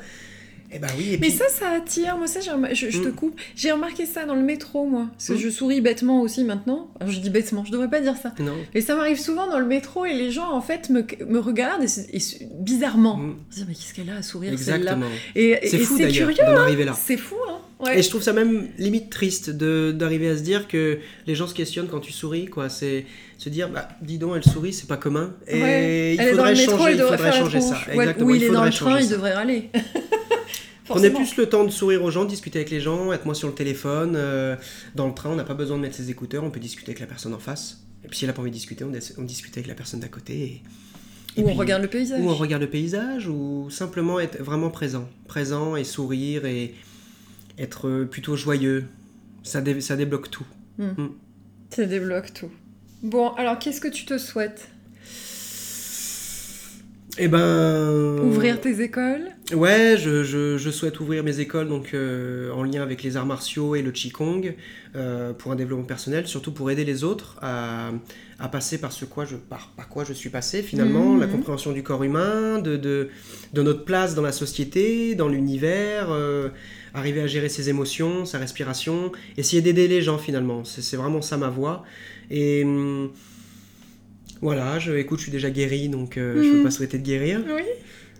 Eh 0.71 0.79
ben 0.79 0.87
oui, 0.97 1.17
Mais 1.19 1.29
ça, 1.29 1.45
ça 1.49 1.71
attire. 1.71 2.17
Moi, 2.17 2.27
ça, 2.27 2.39
je, 2.41 2.49
te 2.49 3.07
mm. 3.07 3.13
coupe. 3.13 3.39
J'ai 3.55 3.71
remarqué 3.71 4.05
ça 4.05 4.25
dans 4.25 4.35
le 4.35 4.41
métro, 4.41 4.85
moi. 4.85 5.07
Parce 5.11 5.29
que 5.29 5.33
mm. 5.33 5.37
je 5.37 5.49
souris 5.49 5.81
bêtement 5.81 6.21
aussi 6.21 6.43
maintenant. 6.43 6.91
Alors, 6.99 7.11
je 7.11 7.19
dis 7.19 7.29
bêtement, 7.29 7.65
je 7.65 7.71
devrais 7.71 7.89
pas 7.89 8.01
dire 8.01 8.15
ça. 8.17 8.33
Non. 8.39 8.55
Et 8.73 8.81
ça 8.81 8.95
m'arrive 8.95 9.19
souvent 9.19 9.47
dans 9.47 9.59
le 9.59 9.65
métro 9.65 10.05
et 10.05 10.13
les 10.13 10.31
gens, 10.31 10.51
en 10.51 10.61
fait, 10.61 10.89
me, 10.89 11.05
me 11.27 11.39
regardent 11.39 11.83
et, 11.83 12.19
bizarrement. 12.59 13.17
Mm. 13.17 13.35
Ils 13.57 13.65
mais 13.67 13.73
qu'est-ce 13.73 13.93
qu'elle 13.93 14.09
a 14.09 14.17
à 14.17 14.21
sourire, 14.21 14.51
Exactement. 14.51 15.07
C'est 15.35 15.79
fou 15.79 15.97
d'ailleurs 15.97 16.29
d'en 16.29 16.43
hein. 16.43 16.61
arriver 16.61 16.85
là. 16.85 16.93
C'est 16.93 17.17
fou, 17.17 17.35
hein. 17.49 17.59
Et 17.95 18.01
je 18.01 18.09
trouve 18.09 18.21
ça 18.21 18.33
même 18.33 18.67
limite 18.77 19.09
triste 19.09 19.51
d'arriver 19.51 20.29
à 20.29 20.37
se 20.37 20.41
dire 20.41 20.67
que 20.67 20.99
les 21.25 21.35
gens 21.35 21.47
se 21.47 21.53
questionnent 21.53 21.87
quand 21.87 22.01
tu 22.01 22.11
souris, 22.11 22.47
quoi. 22.47 22.67
C'est 22.67 23.05
se 23.37 23.47
dire, 23.47 23.69
bah, 23.69 23.87
dis 24.01 24.17
donc, 24.17 24.33
elle 24.35 24.43
sourit, 24.43 24.73
c'est 24.73 24.87
pas 24.87 24.97
commun. 24.97 25.33
Et 25.47 26.15
il 26.15 26.21
faudrait 26.21 26.55
changer, 26.55 26.91
il 26.91 26.99
faudrait 26.99 27.31
changer 27.31 27.61
ça. 27.61 27.77
Exactement. 27.89 28.35
il, 28.35 28.43
est 28.43 28.49
dans 28.49 28.65
le 28.65 28.71
train, 28.71 28.99
il 28.99 29.09
devrait 29.09 29.33
râler. 29.33 29.69
Prenez 30.89 31.09
plus 31.09 31.35
le 31.37 31.47
temps 31.47 31.63
de 31.63 31.69
sourire 31.69 32.03
aux 32.03 32.11
gens, 32.11 32.25
discuter 32.25 32.59
avec 32.59 32.71
les 32.71 32.79
gens, 32.79 33.13
être 33.13 33.25
moins 33.25 33.33
sur 33.33 33.47
le 33.47 33.53
téléphone. 33.53 34.13
Euh, 34.15 34.55
dans 34.95 35.07
le 35.07 35.13
train, 35.13 35.29
on 35.29 35.35
n'a 35.35 35.43
pas 35.43 35.53
besoin 35.53 35.77
de 35.77 35.83
mettre 35.83 35.95
ses 35.95 36.09
écouteurs, 36.09 36.43
on 36.43 36.49
peut 36.49 36.59
discuter 36.59 36.91
avec 36.91 36.99
la 36.99 37.05
personne 37.05 37.33
en 37.33 37.39
face. 37.39 37.83
Et 38.03 38.07
puis 38.07 38.17
si 38.17 38.25
elle 38.25 38.29
n'a 38.29 38.33
pas 38.33 38.41
envie 38.41 38.51
de 38.51 38.55
discuter, 38.55 38.83
on, 38.83 39.23
discute 39.23 39.55
avec 39.55 39.67
la 39.67 39.75
personne 39.75 39.99
d'à 39.99 40.07
côté. 40.07 40.61
Et, 41.37 41.41
ou 41.41 41.49
on 41.49 41.53
regarde 41.53 41.81
le 41.81 41.87
paysage. 41.87 42.21
Ou 42.21 42.29
on 42.29 42.35
regarde 42.35 42.63
le 42.63 42.69
paysage, 42.69 43.27
ou 43.27 43.69
simplement 43.69 44.19
être 44.19 44.41
vraiment 44.41 44.69
présent. 44.69 45.07
Présent 45.27 45.75
et 45.75 45.83
sourire 45.83 46.45
et 46.45 46.73
être 47.57 48.05
plutôt 48.05 48.35
joyeux. 48.35 48.85
Ça, 49.43 49.61
ça 49.79 49.95
débloque 49.95 50.31
tout. 50.31 50.45
Hmm. 50.77 50.89
Hmm. 50.97 51.09
Ça 51.69 51.85
débloque 51.85 52.33
tout. 52.33 52.49
Bon, 53.03 53.29
alors 53.33 53.59
qu'est-ce 53.59 53.79
que 53.79 53.87
tu 53.87 54.05
te 54.05 54.17
souhaites? 54.17 54.69
Eh 57.17 57.27
ben. 57.27 58.19
Ouvrir 58.23 58.61
tes 58.61 58.81
écoles? 58.81 59.29
Ouais, 59.53 59.95
je, 59.97 60.23
je, 60.23 60.69
souhaite 60.69 60.99
ouvrir 60.99 61.23
mes 61.23 61.39
écoles 61.39 61.67
donc 61.67 61.93
euh, 61.93 62.51
en 62.51 62.63
lien 62.63 62.83
avec 62.83 63.01
les 63.01 63.17
arts 63.17 63.25
martiaux 63.25 63.75
et 63.75 63.81
le 63.81 63.91
Qigong 63.91 64.53
euh, 64.95 65.33
pour 65.33 65.51
un 65.51 65.55
développement 65.55 65.85
personnel, 65.85 66.27
surtout 66.27 66.51
pour 66.51 66.69
aider 66.69 66.85
les 66.85 67.03
autres 67.03 67.37
à, 67.41 67.89
à 68.37 68.47
passer 68.47 68.77
par 68.79 68.91
ce 68.91 69.05
quoi 69.05 69.25
je, 69.25 69.35
par, 69.35 69.71
par 69.75 69.89
quoi 69.89 70.03
je 70.03 70.13
suis 70.13 70.29
passé 70.29 70.61
finalement, 70.61 71.13
mhm. 71.13 71.19
la 71.19 71.27
compréhension 71.27 71.71
du 71.71 71.81
corps 71.81 72.03
humain, 72.03 72.59
de, 72.59 72.77
de, 72.77 73.09
de, 73.53 73.61
notre 73.63 73.85
place 73.85 74.13
dans 74.13 74.21
la 74.21 74.31
société, 74.31 75.15
dans 75.15 75.27
l'univers, 75.27 76.09
euh, 76.11 76.49
arriver 76.93 77.21
à 77.21 77.27
gérer 77.27 77.49
ses 77.49 77.69
émotions, 77.69 78.25
sa 78.25 78.37
respiration, 78.37 79.11
essayer 79.35 79.63
d'aider 79.63 79.87
les 79.87 80.03
gens 80.03 80.19
finalement. 80.19 80.63
C'est 80.63 80.97
vraiment 80.97 81.21
ça 81.21 81.37
ma 81.37 81.49
voie. 81.49 81.83
Et. 82.29 82.63
Hum, 82.63 83.09
voilà, 84.41 84.79
je, 84.79 84.93
écoute, 84.93 85.19
je 85.19 85.23
suis 85.23 85.31
déjà 85.31 85.49
guéri, 85.49 85.89
donc 85.89 86.17
euh, 86.17 86.35
je 86.41 86.47
ne 86.47 86.51
peux 86.51 86.57
mhm. 86.59 86.63
pas 86.63 86.71
souhaiter 86.71 86.97
de 86.97 87.03
guérir. 87.03 87.41
Oui. 87.47 87.63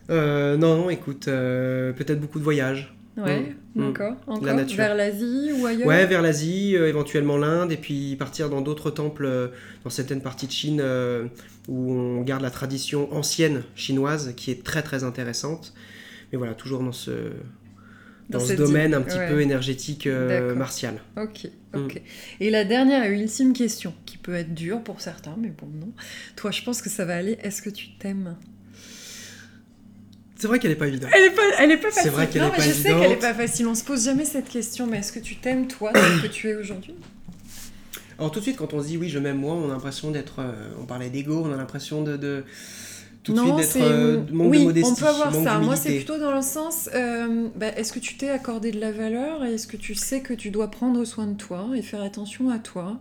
Euh, 0.09 0.57
non, 0.57 0.89
écoute, 0.89 1.27
euh, 1.27 1.93
peut-être 1.93 2.19
beaucoup 2.19 2.39
de 2.39 2.43
voyages. 2.43 2.93
Ouais, 3.17 3.55
mm. 3.75 3.87
d'accord. 3.87 4.13
Mm. 4.27 4.31
Encore 4.31 4.55
vers 4.75 4.95
l'Asie 4.95 5.51
ou 5.59 5.65
ailleurs 5.65 5.87
Ouais, 5.87 6.05
vers 6.05 6.21
l'Asie, 6.21 6.75
éventuellement 6.75 7.37
l'Inde, 7.37 7.71
et 7.71 7.77
puis 7.77 8.15
partir 8.17 8.49
dans 8.49 8.61
d'autres 8.61 8.91
temples, 8.91 9.51
dans 9.83 9.89
certaines 9.89 10.21
parties 10.21 10.47
de 10.47 10.51
Chine 10.51 10.83
où 11.67 11.91
on 11.91 12.21
garde 12.21 12.41
la 12.41 12.49
tradition 12.49 13.13
ancienne 13.13 13.63
chinoise, 13.75 14.33
qui 14.35 14.51
est 14.51 14.63
très 14.63 14.81
très 14.81 15.03
intéressante. 15.03 15.73
Mais 16.31 16.37
voilà, 16.37 16.53
toujours 16.53 16.81
dans 16.81 16.91
ce, 16.91 17.11
dans, 18.29 18.39
ce 18.39 18.53
domaine 18.53 18.93
un 18.93 19.01
petit 19.01 19.17
peu 19.29 19.41
énergétique 19.41 20.07
martial. 20.55 21.01
Ok. 21.17 21.47
Ok. 21.75 22.01
Et 22.39 22.49
la 22.49 22.63
dernière 22.63 23.03
et 23.03 23.09
ultime 23.09 23.53
question, 23.53 23.93
qui 24.05 24.17
peut 24.17 24.35
être 24.35 24.53
dure 24.53 24.81
pour 24.81 25.01
certains, 25.01 25.35
mais 25.39 25.49
bon, 25.49 25.67
non. 25.67 25.91
Toi, 26.35 26.51
je 26.51 26.63
pense 26.63 26.81
que 26.81 26.89
ça 26.89 27.05
va 27.05 27.15
aller. 27.15 27.37
Est-ce 27.43 27.61
que 27.61 27.69
tu 27.69 27.89
t'aimes? 27.97 28.35
C'est 30.39 30.47
vrai 30.47 30.57
qu'elle 30.57 30.71
n'est 30.71 30.77
pas 30.77 30.87
évidente. 30.87 31.11
Elle 31.13 31.23
n'est 31.23 31.35
pas, 31.35 31.41
elle 31.59 31.71
est 31.71 31.77
pas 31.77 31.91
facile. 31.91 32.03
C'est 32.03 32.09
vrai 32.09 32.27
qu'elle 32.27 32.43
n'est 32.43 32.49
pas 32.49 32.57
évidente. 32.57 32.75
Je 32.75 32.81
sais 32.81 32.89
qu'elle 32.89 33.09
n'est 33.09 33.15
pas 33.17 33.33
facile. 33.33 33.67
On 33.67 33.75
se 33.75 33.83
pose 33.83 34.05
jamais 34.05 34.25
cette 34.25 34.47
question, 34.47 34.87
mais 34.87 34.99
est-ce 34.99 35.11
que 35.11 35.19
tu 35.19 35.35
t'aimes 35.35 35.67
toi, 35.67 35.91
tel 35.93 36.21
que 36.21 36.27
tu 36.27 36.47
es 36.47 36.55
aujourd'hui? 36.55 36.95
Alors 38.17 38.31
tout 38.31 38.39
de 38.39 38.43
suite, 38.43 38.57
quand 38.57 38.73
on 38.73 38.81
se 38.81 38.87
dit 38.87 38.97
oui, 38.97 39.09
je 39.09 39.19
m'aime 39.19 39.37
moi, 39.37 39.55
on 39.55 39.69
a 39.69 39.73
l'impression 39.73 40.11
d'être. 40.11 40.39
Euh, 40.39 40.69
on 40.81 40.85
parlait 40.85 41.09
d'ego, 41.09 41.43
on 41.45 41.53
a 41.53 41.57
l'impression 41.57 42.03
de 42.03 42.43
non, 43.27 43.57
c'est 43.61 43.81
euh, 43.81 44.21
oui, 44.31 44.67
on 44.83 44.95
peut 44.95 45.05
avoir 45.05 45.33
ça. 45.33 45.59
Moi, 45.59 45.75
c'est 45.75 45.95
plutôt 45.95 46.17
dans 46.17 46.33
le 46.33 46.41
sens, 46.41 46.89
euh, 46.93 47.47
bah, 47.55 47.67
est-ce 47.75 47.91
que 47.91 47.99
tu 47.99 48.15
t'es 48.15 48.29
accordé 48.29 48.71
de 48.71 48.79
la 48.79 48.91
valeur 48.91 49.43
et 49.45 49.53
est-ce 49.55 49.67
que 49.67 49.77
tu 49.77 49.93
sais 49.95 50.21
que 50.21 50.33
tu 50.33 50.51
dois 50.51 50.71
prendre 50.71 51.03
soin 51.05 51.27
de 51.27 51.35
toi 51.35 51.67
et 51.75 51.81
faire 51.81 52.01
attention 52.01 52.49
à 52.49 52.59
toi? 52.59 52.99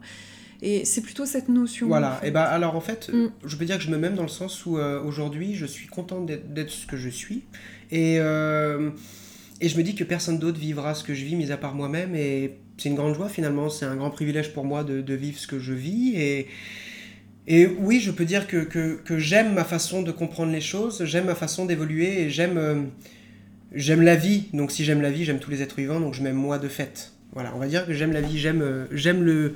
Et 0.61 0.85
c'est 0.85 1.03
plutôt 1.03 1.25
cette 1.25 1.49
notion. 1.49 1.87
Voilà, 1.87 2.21
et 2.25 2.33
bah 2.33 2.43
alors 2.43 2.75
en 2.75 2.81
fait, 2.81 3.11
mm. 3.13 3.29
je 3.45 3.57
peux 3.57 3.65
dire 3.65 3.79
que 3.79 3.85
je 3.85 3.91
me 3.91 3.97
mets 3.97 4.11
dans 4.11 4.23
le 4.23 4.29
sens 4.29 4.67
où 4.67 4.77
euh, 4.77 5.01
aujourd'hui, 5.03 5.55
je 5.55 5.67
suis 5.67 5.87
content 5.87 6.21
d'être 6.21 6.71
ce 6.71 6.85
que 6.85 6.97
je 6.97 7.09
suis. 7.09 7.45
Et, 7.93 8.17
et 8.17 9.69
je 9.69 9.79
me 9.79 9.83
dis 9.83 9.95
que 9.95 10.05
personne 10.05 10.39
d'autre 10.39 10.59
vivra 10.59 10.95
ce 10.95 11.05
que 11.05 11.15
je 11.15 11.25
vis, 11.25 11.37
mis 11.37 11.53
à 11.53 11.57
part 11.57 11.75
moi-même. 11.75 12.15
Et 12.17 12.59
c'est 12.77 12.89
une 12.89 12.97
grande 12.97 13.15
joie 13.15 13.29
finalement, 13.29 13.71
c'est 13.71 13.87
un 13.87 13.97
grand 13.97 14.11
privilège 14.11 14.53
pour 14.53 14.65
moi 14.65 14.85
de, 14.85 15.01
de, 15.01 15.15
vivre 15.15 15.39
ce 15.39 15.47
que 15.47 15.59
je 15.59 15.73
vis. 15.73 16.15
Et, 16.17 16.49
et 17.51 17.67
oui, 17.67 17.99
je 17.99 18.11
peux 18.11 18.27
dire 18.27 18.47
que, 18.47 18.59
que, 18.59 19.19
j'aime 19.19 19.55
ma 19.55 19.65
façon 19.65 20.03
de 20.03 20.13
comprendre 20.13 20.53
les 20.53 20.61
choses, 20.61 21.03
j'aime 21.07 21.25
ma 21.25 21.35
façon 21.35 21.65
d'évoluer 21.65 22.21
et 22.21 22.31
j'aime 22.31 22.59
euh, 22.59 22.83
j'aime 23.73 24.03
la 24.03 24.17
vie. 24.17 24.49
Donc 24.53 24.71
si 24.71 24.85
j'aime 24.85 25.01
la 25.01 25.11
vie, 25.11 25.25
j'aime 25.25 25.39
tous 25.39 25.51
les 25.51 25.63
êtres 25.63 25.77
vivants, 25.77 25.99
donc 25.99 26.13
je 26.13 26.23
m'aime 26.23 26.37
moi 26.37 26.59
de 26.59 26.69
fait. 26.69 27.13
Voilà, 27.33 27.55
on 27.57 27.59
va 27.59 27.67
dire 27.67 27.87
que 27.87 27.95
j'aime 27.95 28.13
la 28.13 28.21
vie, 28.21 28.39
j'aime 28.39 28.61
euh, 28.61 28.85
j'aime 28.93 29.23
le 29.23 29.55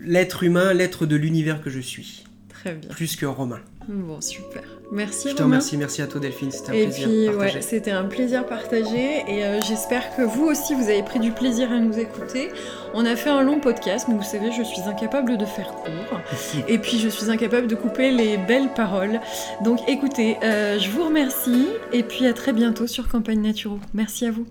l'être 0.00 0.44
humain, 0.44 0.72
l'être 0.72 1.04
de 1.04 1.14
l'univers 1.14 1.62
que 1.62 1.68
je 1.68 1.78
suis. 1.78 2.24
Très 2.48 2.74
bien. 2.74 2.88
Plus 2.88 3.16
que 3.16 3.26
Romain. 3.26 3.60
Bon, 3.88 4.20
super. 4.20 4.62
Merci. 4.92 5.30
Je 5.30 5.34
te 5.34 5.42
remercie, 5.42 5.76
merci 5.76 6.02
à 6.02 6.06
toi 6.06 6.20
Delphine, 6.20 6.50
c'était 6.50 6.70
un 6.70 6.74
et 6.74 6.84
plaisir 6.84 7.08
puis, 7.08 7.26
partagé. 7.26 7.54
Ouais, 7.56 7.62
c'était 7.62 7.90
un 7.90 8.04
plaisir 8.04 8.46
partagé 8.46 9.24
et 9.28 9.44
euh, 9.44 9.60
j'espère 9.60 10.14
que 10.14 10.22
vous 10.22 10.44
aussi 10.44 10.74
vous 10.74 10.88
avez 10.88 11.02
pris 11.02 11.18
du 11.18 11.32
plaisir 11.32 11.72
à 11.72 11.78
nous 11.78 11.98
écouter. 11.98 12.50
On 12.94 13.04
a 13.04 13.16
fait 13.16 13.30
un 13.30 13.42
long 13.42 13.60
podcast, 13.60 14.06
mais 14.08 14.14
vous 14.14 14.22
savez, 14.22 14.52
je 14.52 14.62
suis 14.62 14.82
incapable 14.82 15.36
de 15.36 15.44
faire 15.44 15.68
court 15.74 16.20
et 16.68 16.78
puis 16.78 16.98
je 16.98 17.08
suis 17.08 17.30
incapable 17.30 17.66
de 17.66 17.74
couper 17.74 18.12
les 18.12 18.36
belles 18.36 18.72
paroles. 18.74 19.20
Donc 19.62 19.80
écoutez, 19.88 20.36
euh, 20.42 20.78
je 20.78 20.90
vous 20.90 21.04
remercie 21.04 21.68
et 21.92 22.02
puis 22.02 22.26
à 22.26 22.32
très 22.32 22.52
bientôt 22.52 22.86
sur 22.86 23.08
Campagne 23.08 23.40
Naturo. 23.40 23.78
Merci 23.94 24.26
à 24.26 24.30
vous. 24.30 24.46